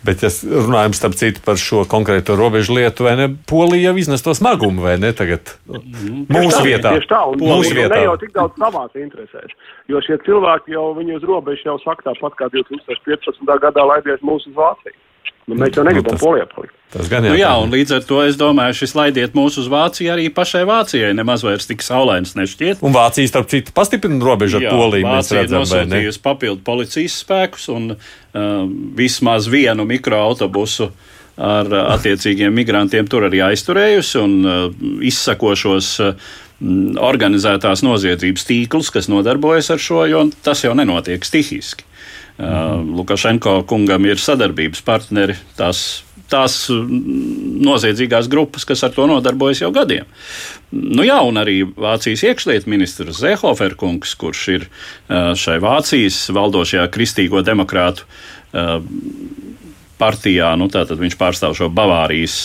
Bet, 0.01 0.23
ja 0.25 0.31
runājam 0.33 0.95
starp 0.97 1.17
citu 1.21 1.43
par 1.45 1.59
šo 1.61 1.83
konkrēto 1.89 2.33
robežu 2.39 2.79
lietu, 2.79 3.05
vai 3.05 3.19
ne, 3.21 3.27
Polija 3.51 3.91
jau 3.91 4.01
iznes 4.01 4.25
to 4.25 4.33
smagumu, 4.37 4.87
vai 4.87 4.95
ne 5.01 5.11
tagad 5.17 5.53
mūsu 5.69 6.57
tā, 6.57 6.63
vietā? 6.65 6.95
Tieši 6.97 7.11
tā, 7.11 7.21
un 7.29 7.43
mūsu 7.45 7.75
ne 7.75 7.83
vietā. 7.83 7.99
jau 8.07 8.15
tik 8.23 8.33
daudz 8.33 8.57
savās 8.57 8.97
interesēs, 8.97 9.53
jo 9.93 10.01
šie 10.07 10.17
cilvēki 10.25 10.73
jau 10.73 10.87
viņu 10.97 11.19
uz 11.21 11.29
robežu 11.29 11.69
jau 11.69 11.77
saka 11.85 12.09
tāpat 12.09 12.39
kā 12.41 12.49
2015. 12.57 13.45
gadā 13.67 13.85
laidies 13.93 14.25
mūsu 14.25 14.49
uz 14.49 14.57
Vāciju. 14.57 14.97
Nu, 15.51 15.57
mēs 15.59 15.75
jau 15.75 15.83
negribam 15.83 16.15
tas- 16.15 16.23
Polijā 16.23 16.45
palikt. 16.47 16.75
Tas 16.91 17.09
gan 17.11 17.23
Nu, 17.23 17.35
jā, 17.39 17.51
un 17.63 17.71
līdz 17.71 17.93
ar 17.97 18.03
to 18.07 18.19
es 18.23 18.37
domāju, 18.39 18.75
šis 18.75 18.95
laidiet 18.99 19.35
mūs 19.35 19.57
uz 19.59 19.69
Vāciju 19.71 20.11
arī 20.11 20.29
pašai 20.35 20.65
Vācijai 20.67 21.13
nemaz 21.15 21.43
vairs 21.47 21.67
tik 21.67 21.83
saulains 21.87 22.35
nešķiet. 22.35 22.83
Un 22.83 22.93
Vācija, 22.95 23.27
starp 23.31 23.47
citu, 23.51 23.71
pastiprina 23.75 24.19
robežu 24.25 24.59
ar 24.59 24.63
Jā, 24.67 24.71
Poliju. 24.75 25.07
Mēs 25.07 25.31
Vācija 25.31 25.43
redzam, 25.43 25.63
nosūtījusi 25.63 26.23
papildu 26.23 26.63
policijas 26.67 27.19
spēkus 27.25 27.69
un 27.71 27.91
uh, 27.95 28.67
vismaz 28.99 29.47
vienu 29.51 29.87
mikroautobusu 29.87 30.91
ar 31.39 31.67
uh, 31.71 31.83
attiecīgiem 31.97 32.51
migrantiem 32.55 33.07
tur 33.11 33.27
arī 33.31 33.43
aizturējusi 33.51 34.23
un 34.23 34.35
uh, 34.47 34.71
izsakošos 35.07 35.93
uh, 36.03 36.15
organizētās 37.01 37.83
noziedzības 37.87 38.45
tīklus, 38.51 38.91
kas 38.93 39.09
nodarbojas 39.11 39.71
ar 39.73 39.79
šo, 39.81 40.03
jo 40.11 40.25
tas 40.45 40.65
jau 40.67 40.75
nenotiek 40.77 41.25
stihiski. 41.25 41.87
Lukašenko 42.41 43.61
kungam 43.69 44.07
ir 44.09 44.21
sadarbības 44.21 44.81
partneri, 44.87 45.35
tās, 45.59 46.03
tās 46.33 46.55
mm, 46.73 47.59
noziedzīgās 47.67 48.31
grupas, 48.33 48.65
kas 48.69 48.85
ar 48.87 48.95
to 48.97 49.05
nodarbojas 49.11 49.61
jau 49.61 49.73
gadiem. 49.75 50.09
Nu 50.73 51.05
jā, 51.05 51.19
un 51.27 51.41
arī 51.41 51.61
Vācijas 51.65 52.25
iekšlietu 52.31 52.71
ministrs 52.71 53.21
Zehofer 53.21 53.75
kungs, 53.77 54.15
kurš 54.17 54.47
ir 54.55 54.67
šai 55.11 55.59
Vācijas 55.61 56.23
valdošajā 56.33 56.87
kristīgo 56.95 57.43
demokrātu 57.45 58.09
partijā, 60.01 60.55
nu 60.57 60.71
tātad 60.73 61.01
viņš 61.01 61.17
pārstāv 61.21 61.57
šo 61.59 61.69
Bavārijas 61.75 62.39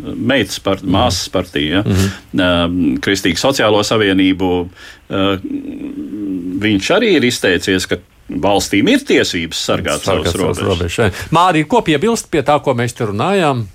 meitas 0.00 0.56
part, 0.64 0.80
māsas 0.80 1.28
partiju, 1.32 1.74
ja, 1.74 1.82
mm 1.84 1.98
-hmm. 2.32 3.00
Kristīgu 3.04 3.36
sociālo 3.36 3.82
savienību. 3.84 4.48
Viņš 6.62 6.90
arī 6.96 7.16
ir 7.18 7.24
izteicies, 7.28 7.86
ka 7.86 7.98
valstīm 8.28 8.88
ir 8.92 9.04
tiesības 9.06 9.60
sargāt 9.66 10.04
savus 10.04 10.28
Sargāt 10.30 10.38
savas 10.38 10.62
robežas. 10.62 10.98
robežas. 10.98 11.30
Mārija, 11.34 11.68
ko 11.68 11.82
piebilst 11.86 12.30
pie 12.32 12.42
tā, 12.46 12.58
ko 12.62 12.74
mēs 12.78 12.94
te 12.96 13.08
runājām? 13.08 13.66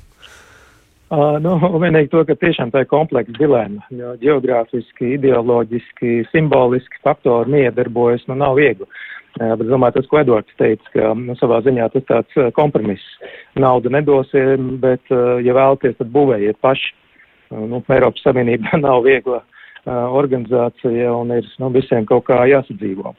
Uh, 1.08 1.38
nu, 1.40 1.54
vienīgi 1.80 2.10
to, 2.12 2.22
ka 2.28 2.36
tiešām 2.36 2.74
tā 2.74 2.82
ir 2.84 2.90
kompleksa 2.92 3.32
dilemma, 3.38 3.86
jo 3.96 4.10
geogrāfiski, 4.20 5.14
ideoloģiski, 5.16 6.26
simboliski 6.34 7.00
faktori 7.00 7.54
miedarbojas, 7.54 8.26
nu 8.28 8.36
nav 8.36 8.58
viegli. 8.60 8.84
Uh, 9.38 9.54
bet, 9.54 9.70
domāju, 9.70 9.96
tas, 9.96 10.10
ko 10.12 10.20
Edvards 10.20 10.60
teica, 10.60 10.92
ka 10.92 11.14
nu, 11.16 11.38
savā 11.40 11.62
ziņā 11.64 11.88
tas 11.94 12.04
tāds 12.10 12.36
uh, 12.42 12.50
kompromiss. 12.58 13.08
Naudu 13.56 13.94
nedosim, 13.94 14.74
bet, 14.84 15.06
uh, 15.14 15.38
ja 15.40 15.56
vēlaties, 15.56 15.96
tad 16.02 16.12
būvējiet 16.12 16.60
paši. 16.66 16.92
Uh, 17.54 17.64
nu, 17.72 17.80
Eiropas 17.88 18.28
Savienība 18.28 18.76
nav 18.84 19.06
viegla 19.08 19.40
uh, 19.40 20.12
organizācija 20.12 21.16
un 21.16 21.32
ir 21.38 21.48
nu, 21.64 21.72
visiem 21.78 22.04
kaut 22.10 22.28
kā 22.28 22.44
jāsadzīvo. 22.52 23.16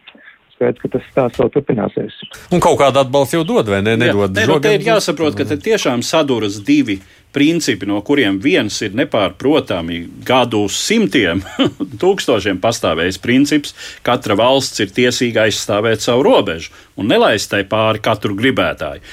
Skaidrs, 0.59 0.81
ka 0.83 0.89
tas 0.91 1.05
tā 1.15 1.25
vēl 1.39 1.51
turpināsies. 1.55 2.17
Un 2.51 2.63
kaut 2.63 2.81
kādu 2.81 2.99
atbalstu 2.99 3.39
jau 3.39 3.45
dod, 3.47 3.69
vai 3.71 3.79
ne? 3.79 3.95
Nedod 3.95 4.35
Jā, 4.35 4.43
ne, 4.43 4.47
nu, 4.51 4.57
te 4.63 4.73
ir 4.75 4.83
jāsaprot, 4.83 5.37
ka 5.39 5.45
te 5.47 5.55
tiešām 5.63 6.03
saduras 6.03 6.57
divi 6.67 6.97
principi, 7.33 7.87
no 7.87 8.01
kuriem 8.03 8.41
viens 8.43 8.75
ir 8.83 8.97
nepārprotami 8.99 10.01
gadu 10.27 10.65
simtiem, 10.73 11.45
tūkstošiem 12.03 12.59
pastāvējis 12.63 13.21
princips, 13.23 13.77
katra 14.03 14.35
valsts 14.41 14.83
ir 14.83 14.91
tiesīga 14.97 15.45
aizstāvēt 15.47 16.03
savu 16.03 16.25
robežu 16.27 16.75
un 16.99 17.07
nelaist 17.13 17.53
tai 17.53 17.63
pāri 17.69 18.03
katru 18.03 18.35
gribētāju. 18.39 19.05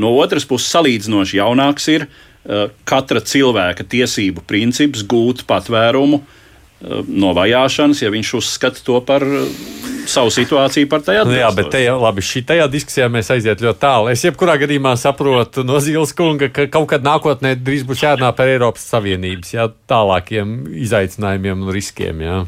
No 0.00 0.14
otras 0.16 0.48
puses, 0.48 0.70
salīdzinoši 0.72 1.42
jaunāks 1.42 1.90
ir 1.92 2.06
uh, 2.06 2.70
katra 2.88 3.20
cilvēka 3.20 3.84
tiesību 3.84 4.46
princips 4.48 5.04
gūt 5.04 5.44
patvērumu 5.50 6.22
uh, 6.22 7.04
no 7.04 7.34
vajāšanas, 7.36 8.00
ja 8.00 8.14
viņš 8.14 8.32
uzskata 8.40 8.80
to 8.86 9.02
par 9.04 9.26
uh, 9.26 9.92
savu 10.10 10.32
situāciju 10.34 10.90
par 10.90 11.04
tajā 11.06 11.24
Nu, 11.26 11.34
jā, 11.36 11.48
bet 11.56 11.70
te 11.74 11.82
labi, 11.90 12.24
šitajā 12.24 12.66
diskusijā 12.72 13.08
mēs 13.12 13.30
aiziet 13.34 13.62
ļoti 13.64 13.82
tālu. 13.82 14.10
Es 14.12 14.24
jebkurā 14.26 14.56
gadījumā 14.62 14.94
saprotu 15.00 15.64
no 15.66 15.80
Zīles 15.82 16.14
kunga, 16.16 16.50
ka 16.52 16.68
kaut 16.72 16.90
kad 16.92 17.06
nākotnē 17.06 17.56
drīz 17.60 17.86
būs 17.88 18.04
jārunā 18.06 18.32
par 18.36 18.50
Eiropas 18.52 18.86
Savienības 18.92 19.56
jā, 19.56 19.70
tālākiem 19.90 20.58
izaicinājumiem 20.86 21.66
un 21.66 21.74
riskiem. 21.74 22.22
Jā. 22.26 22.44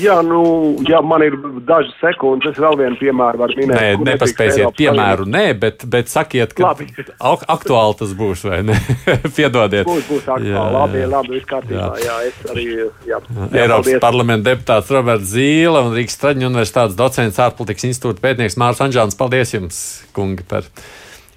Jā, 0.00 0.18
nu, 0.24 0.40
ja 0.88 1.00
man 1.00 1.22
ir 1.24 1.36
dažas 1.64 1.94
sekundes, 2.02 2.52
es 2.52 2.60
vēl 2.60 2.76
vienu 2.76 2.98
piemēru 3.00 3.40
varu 3.40 3.56
minēt. 3.56 3.78
Nē, 3.78 4.10
nepaspēsiet 4.10 4.74
piemēru, 4.76 5.24
nē, 5.30 5.44
bet, 5.60 5.86
bet 5.88 6.10
sakiet, 6.12 6.52
ka 6.56 6.66
Labi. 6.66 6.88
ak 7.16 7.46
aktuāli 7.54 7.96
tas 8.02 8.12
būs 8.16 8.44
vai 8.44 8.60
ne? 8.68 8.76
Piedodiet. 9.36 9.88
Būs, 9.88 10.04
būs 10.10 10.26
aktuāli. 10.26 10.52
Jā, 10.52 10.64
Labi, 10.74 11.00
jā. 11.00 11.08
labi, 11.14 11.32
viss 11.38 11.48
kārtībā. 11.48 11.88
Jā, 12.04 12.16
es 12.28 12.52
arī. 12.52 12.66
Jā, 12.76 12.90
jā, 13.08 13.22
Eiropas 13.48 13.88
paldies. 13.88 14.02
parlamenta 14.04 14.50
deputāts 14.50 14.92
Roberts 14.92 15.32
Zīle 15.32 15.84
un 15.86 15.96
Rīgas 15.96 16.20
Traģiņu 16.20 16.52
universitātes 16.60 16.96
docents 16.98 17.40
ārpolitikas 17.40 17.88
institūta 17.88 18.20
pētnieks 18.22 18.58
Mārs 18.60 18.82
Anžāns. 18.84 19.16
Paldies 19.18 19.54
jums, 19.54 19.78
kungi, 20.16 20.44
par 20.46 20.68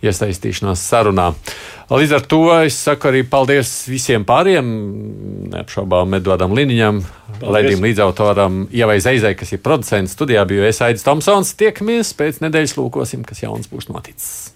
iesaistīšanās 0.04 0.84
sarunā. 0.84 1.30
Līdz 1.94 2.16
ar 2.18 2.26
to 2.28 2.42
es 2.58 2.76
saku 2.76 3.12
arī 3.12 3.22
paldies 3.28 3.72
visiem 3.88 4.26
pāriem, 4.28 4.72
neapšaubām 5.54 6.18
Edvardam 6.20 6.56
Liniņam, 6.58 7.04
Ledim 7.44 7.84
līdzautoram, 7.86 8.66
Ievai 8.74 9.00
Zeizai, 9.04 9.34
kas 9.40 9.54
ir 9.56 9.64
producents 9.64 10.16
studijā, 10.18 10.44
biju 10.50 10.68
es 10.68 10.82
Aidis 10.84 11.06
Tomsons. 11.08 11.56
Tiekamies 11.60 12.16
pēc 12.20 12.42
nedēļas 12.44 12.76
lūkosim, 12.80 13.24
kas 13.28 13.46
jauns 13.46 13.72
būs 13.72 13.92
noticis. 13.92 14.53